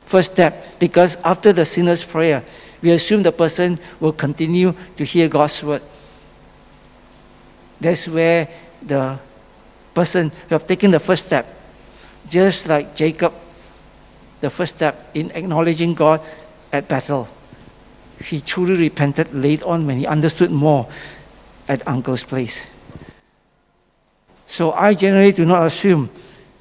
First 0.06 0.34
step, 0.34 0.80
because 0.80 1.16
after 1.24 1.54
the 1.54 1.64
sinner's 1.64 2.04
prayer, 2.04 2.44
we 2.82 2.92
assume 2.92 3.24
the 3.24 3.32
person 3.32 3.80
will 4.00 4.12
continue 4.12 4.74
to 4.98 5.06
hear 5.06 5.30
God's 5.30 5.64
word. 5.64 5.82
That's 7.80 8.08
where 8.08 8.48
the 8.82 9.20
person 9.94 10.30
who 10.30 10.56
have 10.56 10.68
taken 10.68 10.92
the 10.92 11.00
first 11.00 11.28
step, 11.28 11.48
just 12.28 12.68
like 12.68 12.96
Jacob, 12.96 13.34
the 14.42 14.50
first 14.50 14.76
step 14.76 15.12
in 15.14 15.32
acknowledging 15.32 15.94
God 15.94 16.22
at 16.74 16.88
Bethel. 16.88 17.28
He 18.24 18.42
truly 18.42 18.76
repented 18.76 19.34
late 19.34 19.64
on 19.64 19.88
when 19.88 19.98
he 19.98 20.06
understood 20.06 20.52
more 20.52 20.88
at 21.68 21.88
uncle's 21.88 22.24
place. 22.24 22.72
So 24.46 24.74
I 24.74 24.94
generally 24.94 25.32
do 25.32 25.46
not 25.46 25.66
assume 25.66 26.10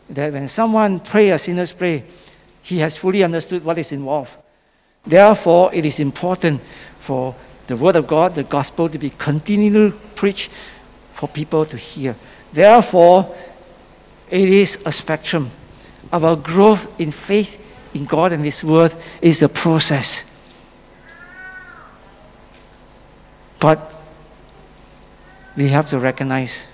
that 0.09 0.32
when 0.32 0.48
someone 0.48 1.01
prays 1.01 1.32
a 1.32 1.38
sinner's 1.38 1.72
prayer, 1.72 2.05
he 2.62 2.78
has 2.78 2.96
fully 2.96 3.24
understood 3.24 3.64
what 3.64 3.78
is 3.78 3.92
involved. 3.92 4.32
Therefore, 5.05 5.74
it 5.74 5.84
is 5.84 5.98
important 5.98 6.61
for 6.98 7.34
the 7.66 7.76
Word 7.76 7.96
of 7.96 8.07
God, 8.07 8.34
the 8.34 8.44
gospel, 8.44 8.88
to 8.88 8.98
be 8.98 9.11
continually 9.11 9.92
preached 10.14 10.51
for 11.12 11.28
people 11.28 11.64
to 11.64 11.76
hear. 11.76 12.16
Therefore, 12.53 13.34
it 14.30 14.48
is 14.48 14.80
a 14.84 14.92
spectrum. 14.92 15.51
Our 16.12 16.36
growth 16.36 17.01
in 17.01 17.11
faith 17.11 17.59
in 17.94 18.05
God 18.05 18.32
and 18.32 18.44
His 18.44 18.62
Word 18.62 18.94
is 19.20 19.42
a 19.42 19.48
process. 19.48 20.24
But 23.59 23.92
we 25.57 25.68
have 25.68 25.90
to 25.90 25.98
recognize 25.98 26.68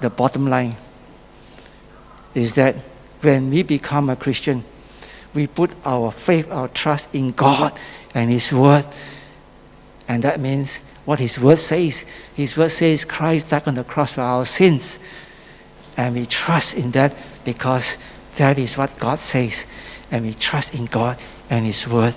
the 0.00 0.10
bottom 0.10 0.48
line 0.48 0.76
is 2.34 2.54
that 2.54 2.76
when 3.20 3.50
we 3.50 3.62
become 3.62 4.08
a 4.08 4.16
Christian, 4.16 4.64
we 5.34 5.46
put 5.46 5.70
our 5.84 6.10
faith, 6.10 6.50
our 6.50 6.68
trust 6.68 7.14
in 7.14 7.32
God 7.32 7.78
and 8.14 8.30
His 8.30 8.52
Word. 8.52 8.86
And 10.08 10.22
that 10.24 10.40
means 10.40 10.78
what 11.04 11.18
His 11.18 11.38
Word 11.38 11.58
says. 11.58 12.06
His 12.34 12.56
Word 12.56 12.70
says 12.70 13.04
Christ 13.04 13.50
died 13.50 13.66
on 13.66 13.74
the 13.74 13.84
cross 13.84 14.12
for 14.12 14.22
our 14.22 14.44
sins. 14.44 14.98
And 15.96 16.14
we 16.14 16.26
trust 16.26 16.74
in 16.74 16.90
that 16.92 17.14
because 17.44 17.98
that 18.36 18.58
is 18.58 18.76
what 18.76 18.98
God 18.98 19.18
says. 19.18 19.66
And 20.10 20.24
we 20.24 20.34
trust 20.34 20.74
in 20.74 20.86
God 20.86 21.22
and 21.48 21.66
His 21.66 21.86
Word. 21.86 22.14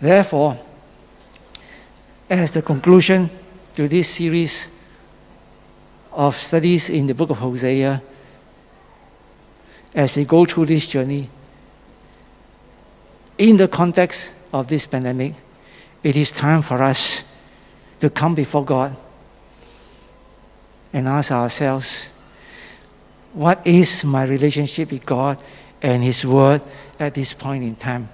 Therefore, 0.00 0.58
as 2.28 2.52
the 2.52 2.62
conclusion 2.62 3.30
to 3.74 3.88
this 3.88 4.08
series 4.08 4.70
of 6.12 6.36
studies 6.36 6.90
in 6.90 7.06
the 7.06 7.14
book 7.14 7.30
of 7.30 7.38
Hosea, 7.38 8.02
as 9.94 10.14
we 10.16 10.24
go 10.24 10.44
through 10.44 10.66
this 10.66 10.86
journey, 10.86 11.28
in 13.38 13.56
the 13.56 13.68
context 13.68 14.34
of 14.52 14.68
this 14.68 14.86
pandemic, 14.86 15.34
it 16.02 16.16
is 16.16 16.30
time 16.30 16.62
for 16.62 16.82
us 16.82 17.24
to 18.00 18.10
come 18.10 18.34
before 18.34 18.64
God 18.64 18.96
and 20.92 21.08
ask 21.08 21.32
ourselves, 21.32 22.10
what 23.32 23.66
is 23.66 24.04
my 24.04 24.24
relationship 24.24 24.92
with 24.92 25.04
God 25.04 25.42
and 25.82 26.02
His 26.02 26.24
Word 26.24 26.62
at 27.00 27.14
this 27.14 27.34
point 27.34 27.64
in 27.64 27.74
time? 27.74 28.08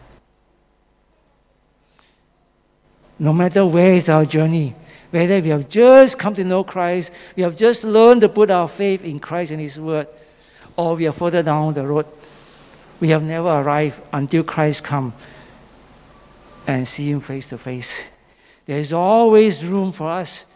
No 3.20 3.34
matter 3.34 3.66
where 3.66 3.92
is 3.92 4.08
our 4.08 4.24
journey, 4.24 4.74
whether 5.10 5.40
we 5.40 5.50
have 5.50 5.68
just 5.68 6.18
come 6.18 6.34
to 6.34 6.42
know 6.42 6.64
Christ, 6.64 7.12
we 7.36 7.42
have 7.42 7.54
just 7.54 7.84
learned 7.84 8.22
to 8.22 8.30
put 8.30 8.50
our 8.50 8.66
faith 8.66 9.04
in 9.04 9.20
Christ 9.20 9.52
and 9.52 9.60
His 9.60 9.78
Word, 9.78 10.08
or 10.74 10.96
we 10.96 11.06
are 11.06 11.12
further 11.12 11.42
down 11.42 11.74
the 11.74 11.86
road, 11.86 12.06
we 12.98 13.10
have 13.10 13.22
never 13.22 13.48
arrived 13.48 14.00
until 14.10 14.42
Christ 14.42 14.82
come 14.82 15.12
and 16.66 16.88
see 16.88 17.10
Him 17.10 17.20
face 17.20 17.50
to 17.50 17.58
face. 17.58 18.08
There 18.64 18.78
is 18.78 18.92
always 18.92 19.66
room 19.66 19.92
for 19.92 20.08
us 20.08 20.46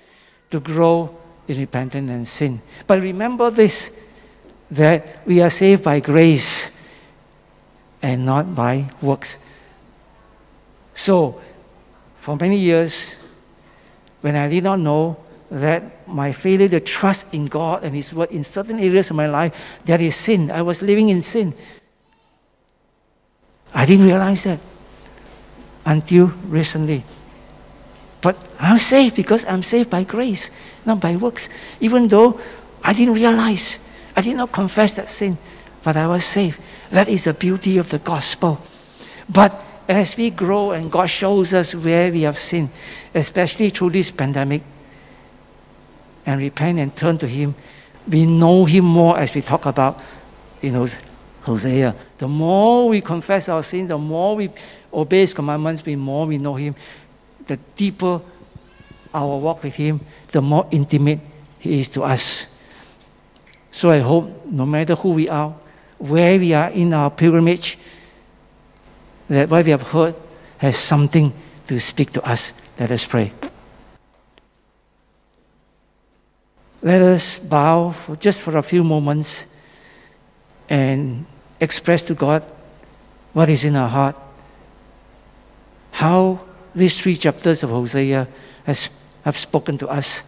to 0.50 0.58
grow 0.58 1.14
in 1.46 1.58
repentance 1.58 2.10
and 2.10 2.26
sin. 2.26 2.62
But 2.86 3.02
remember 3.02 3.50
this 3.50 3.92
that 4.70 5.26
we 5.26 5.42
are 5.42 5.50
saved 5.50 5.84
by 5.84 6.00
grace 6.00 6.72
and 8.00 8.24
not 8.24 8.54
by 8.54 8.90
works. 9.02 9.36
So, 10.94 11.40
for 12.24 12.38
many 12.40 12.56
years, 12.56 13.20
when 14.22 14.34
I 14.34 14.48
did 14.48 14.64
not 14.64 14.80
know 14.80 15.18
that 15.50 16.08
my 16.08 16.32
failure 16.32 16.70
to 16.70 16.80
trust 16.80 17.34
in 17.34 17.44
God 17.44 17.84
and 17.84 17.94
His 17.94 18.14
Word 18.14 18.30
in 18.30 18.42
certain 18.42 18.80
areas 18.80 19.10
of 19.10 19.16
my 19.16 19.26
life, 19.26 19.52
that 19.84 20.00
is 20.00 20.16
sin. 20.16 20.50
I 20.50 20.62
was 20.62 20.80
living 20.80 21.10
in 21.10 21.20
sin. 21.20 21.52
I 23.74 23.84
didn't 23.84 24.06
realize 24.06 24.44
that 24.44 24.58
until 25.84 26.28
recently. 26.48 27.04
But 28.22 28.42
I'm 28.58 28.78
saved 28.78 29.16
because 29.16 29.44
I'm 29.44 29.62
saved 29.62 29.90
by 29.90 30.04
grace, 30.04 30.50
not 30.86 31.00
by 31.00 31.16
works. 31.16 31.50
Even 31.80 32.08
though 32.08 32.40
I 32.82 32.94
didn't 32.94 33.16
realize, 33.16 33.80
I 34.16 34.22
did 34.22 34.38
not 34.38 34.50
confess 34.50 34.94
that 34.96 35.10
sin, 35.10 35.36
but 35.82 35.94
I 35.98 36.06
was 36.06 36.24
saved. 36.24 36.58
That 36.88 37.10
is 37.10 37.24
the 37.24 37.34
beauty 37.34 37.76
of 37.76 37.90
the 37.90 37.98
gospel. 37.98 38.62
But 39.28 39.62
as 39.88 40.16
we 40.16 40.30
grow 40.30 40.72
and 40.72 40.90
God 40.90 41.06
shows 41.06 41.52
us 41.54 41.74
where 41.74 42.10
we 42.10 42.22
have 42.22 42.38
sinned, 42.38 42.70
especially 43.14 43.70
through 43.70 43.90
this 43.90 44.10
pandemic, 44.10 44.62
and 46.26 46.40
repent 46.40 46.80
and 46.80 46.94
turn 46.96 47.18
to 47.18 47.28
Him, 47.28 47.54
we 48.08 48.26
know 48.26 48.64
Him 48.64 48.84
more 48.84 49.18
as 49.18 49.34
we 49.34 49.42
talk 49.42 49.66
about, 49.66 50.00
you 50.62 50.70
know, 50.70 50.86
Hosea. 51.42 51.94
The 52.18 52.28
more 52.28 52.88
we 52.88 53.00
confess 53.00 53.48
our 53.48 53.62
sin, 53.62 53.86
the 53.86 53.98
more 53.98 54.36
we 54.36 54.50
obey 54.92 55.20
His 55.20 55.34
commandments, 55.34 55.82
the 55.82 55.96
more 55.96 56.26
we 56.26 56.38
know 56.38 56.54
Him, 56.54 56.74
the 57.46 57.56
deeper 57.76 58.20
our 59.12 59.38
walk 59.38 59.62
with 59.62 59.74
Him, 59.74 60.00
the 60.28 60.40
more 60.40 60.66
intimate 60.70 61.20
He 61.58 61.80
is 61.80 61.88
to 61.90 62.02
us. 62.02 62.48
So 63.70 63.90
I 63.90 63.98
hope 63.98 64.46
no 64.46 64.64
matter 64.66 64.94
who 64.94 65.10
we 65.10 65.28
are, 65.28 65.54
where 65.98 66.38
we 66.38 66.52
are 66.54 66.70
in 66.70 66.92
our 66.94 67.10
pilgrimage, 67.10 67.78
that 69.28 69.48
what 69.48 69.64
we 69.64 69.70
have 69.70 69.82
heard 69.82 70.14
has 70.58 70.76
something 70.76 71.32
to 71.66 71.78
speak 71.80 72.10
to 72.12 72.22
us. 72.22 72.52
Let 72.78 72.90
us 72.90 73.04
pray. 73.04 73.32
Let 76.82 77.00
us 77.00 77.38
bow 77.38 77.92
for 77.92 78.16
just 78.16 78.40
for 78.42 78.58
a 78.58 78.62
few 78.62 78.84
moments 78.84 79.46
and 80.68 81.24
express 81.60 82.02
to 82.02 82.14
God 82.14 82.44
what 83.32 83.48
is 83.48 83.64
in 83.64 83.76
our 83.76 83.88
heart. 83.88 84.16
How 85.92 86.44
these 86.74 87.00
three 87.00 87.16
chapters 87.16 87.62
of 87.62 87.70
Hosea 87.70 88.28
has, 88.64 88.90
have 89.24 89.38
spoken 89.38 89.78
to 89.78 89.88
us. 89.88 90.24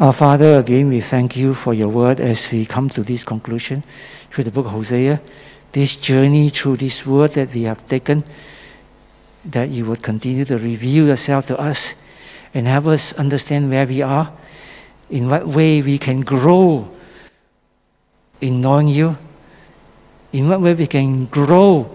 Our 0.00 0.12
Father, 0.12 0.60
again, 0.60 0.90
we 0.90 1.00
thank 1.00 1.36
you 1.36 1.54
for 1.54 1.74
your 1.74 1.88
word 1.88 2.20
as 2.20 2.52
we 2.52 2.64
come 2.64 2.88
to 2.90 3.02
this 3.02 3.24
conclusion 3.24 3.82
through 4.30 4.44
the 4.44 4.52
book 4.52 4.66
of 4.66 4.70
Hosea. 4.70 5.20
This 5.72 5.96
journey 5.96 6.50
through 6.50 6.76
this 6.76 7.04
word 7.04 7.32
that 7.32 7.52
we 7.52 7.64
have 7.64 7.84
taken, 7.84 8.22
that 9.44 9.70
you 9.70 9.86
would 9.86 10.00
continue 10.00 10.44
to 10.44 10.56
reveal 10.56 11.08
yourself 11.08 11.48
to 11.48 11.58
us 11.58 11.96
and 12.54 12.68
help 12.68 12.86
us 12.86 13.12
understand 13.14 13.70
where 13.70 13.86
we 13.88 14.00
are, 14.00 14.32
in 15.10 15.28
what 15.28 15.48
way 15.48 15.82
we 15.82 15.98
can 15.98 16.20
grow 16.20 16.88
in 18.40 18.60
knowing 18.60 18.86
you, 18.86 19.18
in 20.32 20.48
what 20.48 20.60
way 20.60 20.74
we 20.74 20.86
can 20.86 21.26
grow 21.26 21.92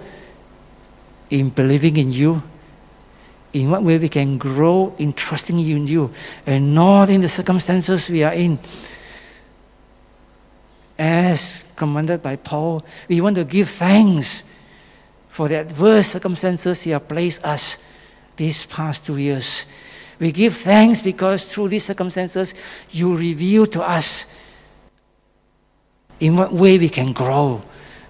in 1.29 1.47
believing 1.51 1.95
in 1.95 2.11
you, 2.11 2.43
in 3.53 3.69
what 3.69 3.83
way 3.83 3.97
we 3.97 4.09
can 4.09 4.37
grow 4.37 4.93
in 4.97 5.13
trusting 5.13 5.57
you 5.57 5.77
in 5.77 5.87
you, 5.87 6.11
and 6.45 6.73
not 6.73 7.09
in 7.09 7.21
the 7.21 7.29
circumstances 7.29 8.09
we 8.09 8.23
are 8.23 8.33
in. 8.33 8.59
As 10.97 11.65
commanded 11.75 12.21
by 12.21 12.35
Paul, 12.35 12.83
we 13.07 13.21
want 13.21 13.35
to 13.35 13.45
give 13.45 13.69
thanks 13.69 14.43
for 15.29 15.47
the 15.47 15.55
adverse 15.55 16.07
circumstances 16.07 16.85
you 16.85 16.93
have 16.93 17.07
placed 17.07 17.43
us 17.45 17.89
these 18.35 18.65
past 18.65 19.05
two 19.05 19.17
years. 19.17 19.65
We 20.19 20.31
give 20.31 20.55
thanks 20.55 21.01
because 21.01 21.51
through 21.51 21.69
these 21.69 21.83
circumstances, 21.83 22.53
you 22.91 23.17
reveal 23.17 23.65
to 23.67 23.81
us 23.81 24.39
in 26.19 26.35
what 26.35 26.53
way 26.53 26.77
we 26.77 26.89
can 26.89 27.13
grow, 27.13 27.61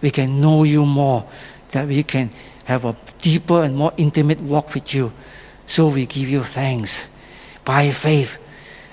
we 0.02 0.12
can 0.12 0.40
know 0.40 0.64
you 0.64 0.86
more, 0.86 1.26
that 1.72 1.88
we 1.88 2.04
can 2.04 2.30
have 2.66 2.86
a 2.86 2.96
deeper 3.20 3.64
and 3.64 3.76
more 3.76 3.94
intimate 3.98 4.40
walk 4.42 4.74
with 4.74 4.94
you. 4.94 5.12
So 5.66 5.88
we 5.88 6.06
give 6.06 6.30
you 6.30 6.44
thanks 6.44 7.10
by 7.66 7.92
faith. 7.92 8.38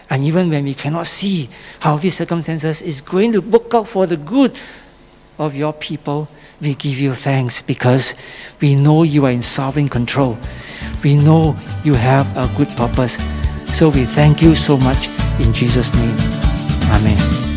And 0.08 0.24
even 0.24 0.50
when 0.50 0.64
we 0.64 0.74
cannot 0.74 1.06
see 1.06 1.48
how 1.78 1.96
these 1.96 2.16
circumstances 2.16 2.82
is 2.82 3.00
going 3.00 3.32
to 3.32 3.40
work 3.40 3.72
out 3.74 3.88
for 3.88 4.06
the 4.06 4.16
good 4.16 4.56
of 5.38 5.54
your 5.54 5.72
people, 5.72 6.28
we 6.60 6.74
give 6.74 6.98
you 6.98 7.14
thanks 7.14 7.62
because 7.62 8.14
we 8.60 8.74
know 8.74 9.02
you 9.02 9.24
are 9.26 9.30
in 9.30 9.42
sovereign 9.42 9.88
control. 9.88 10.36
We 11.02 11.16
know 11.16 11.56
you 11.84 11.94
have 11.94 12.26
a 12.36 12.52
good 12.56 12.68
purpose. 12.70 13.18
So 13.76 13.88
we 13.88 14.04
thank 14.04 14.42
you 14.42 14.54
so 14.54 14.76
much 14.76 15.08
in 15.40 15.52
Jesus' 15.52 15.94
name. 15.94 16.16
Amen. 16.90 17.49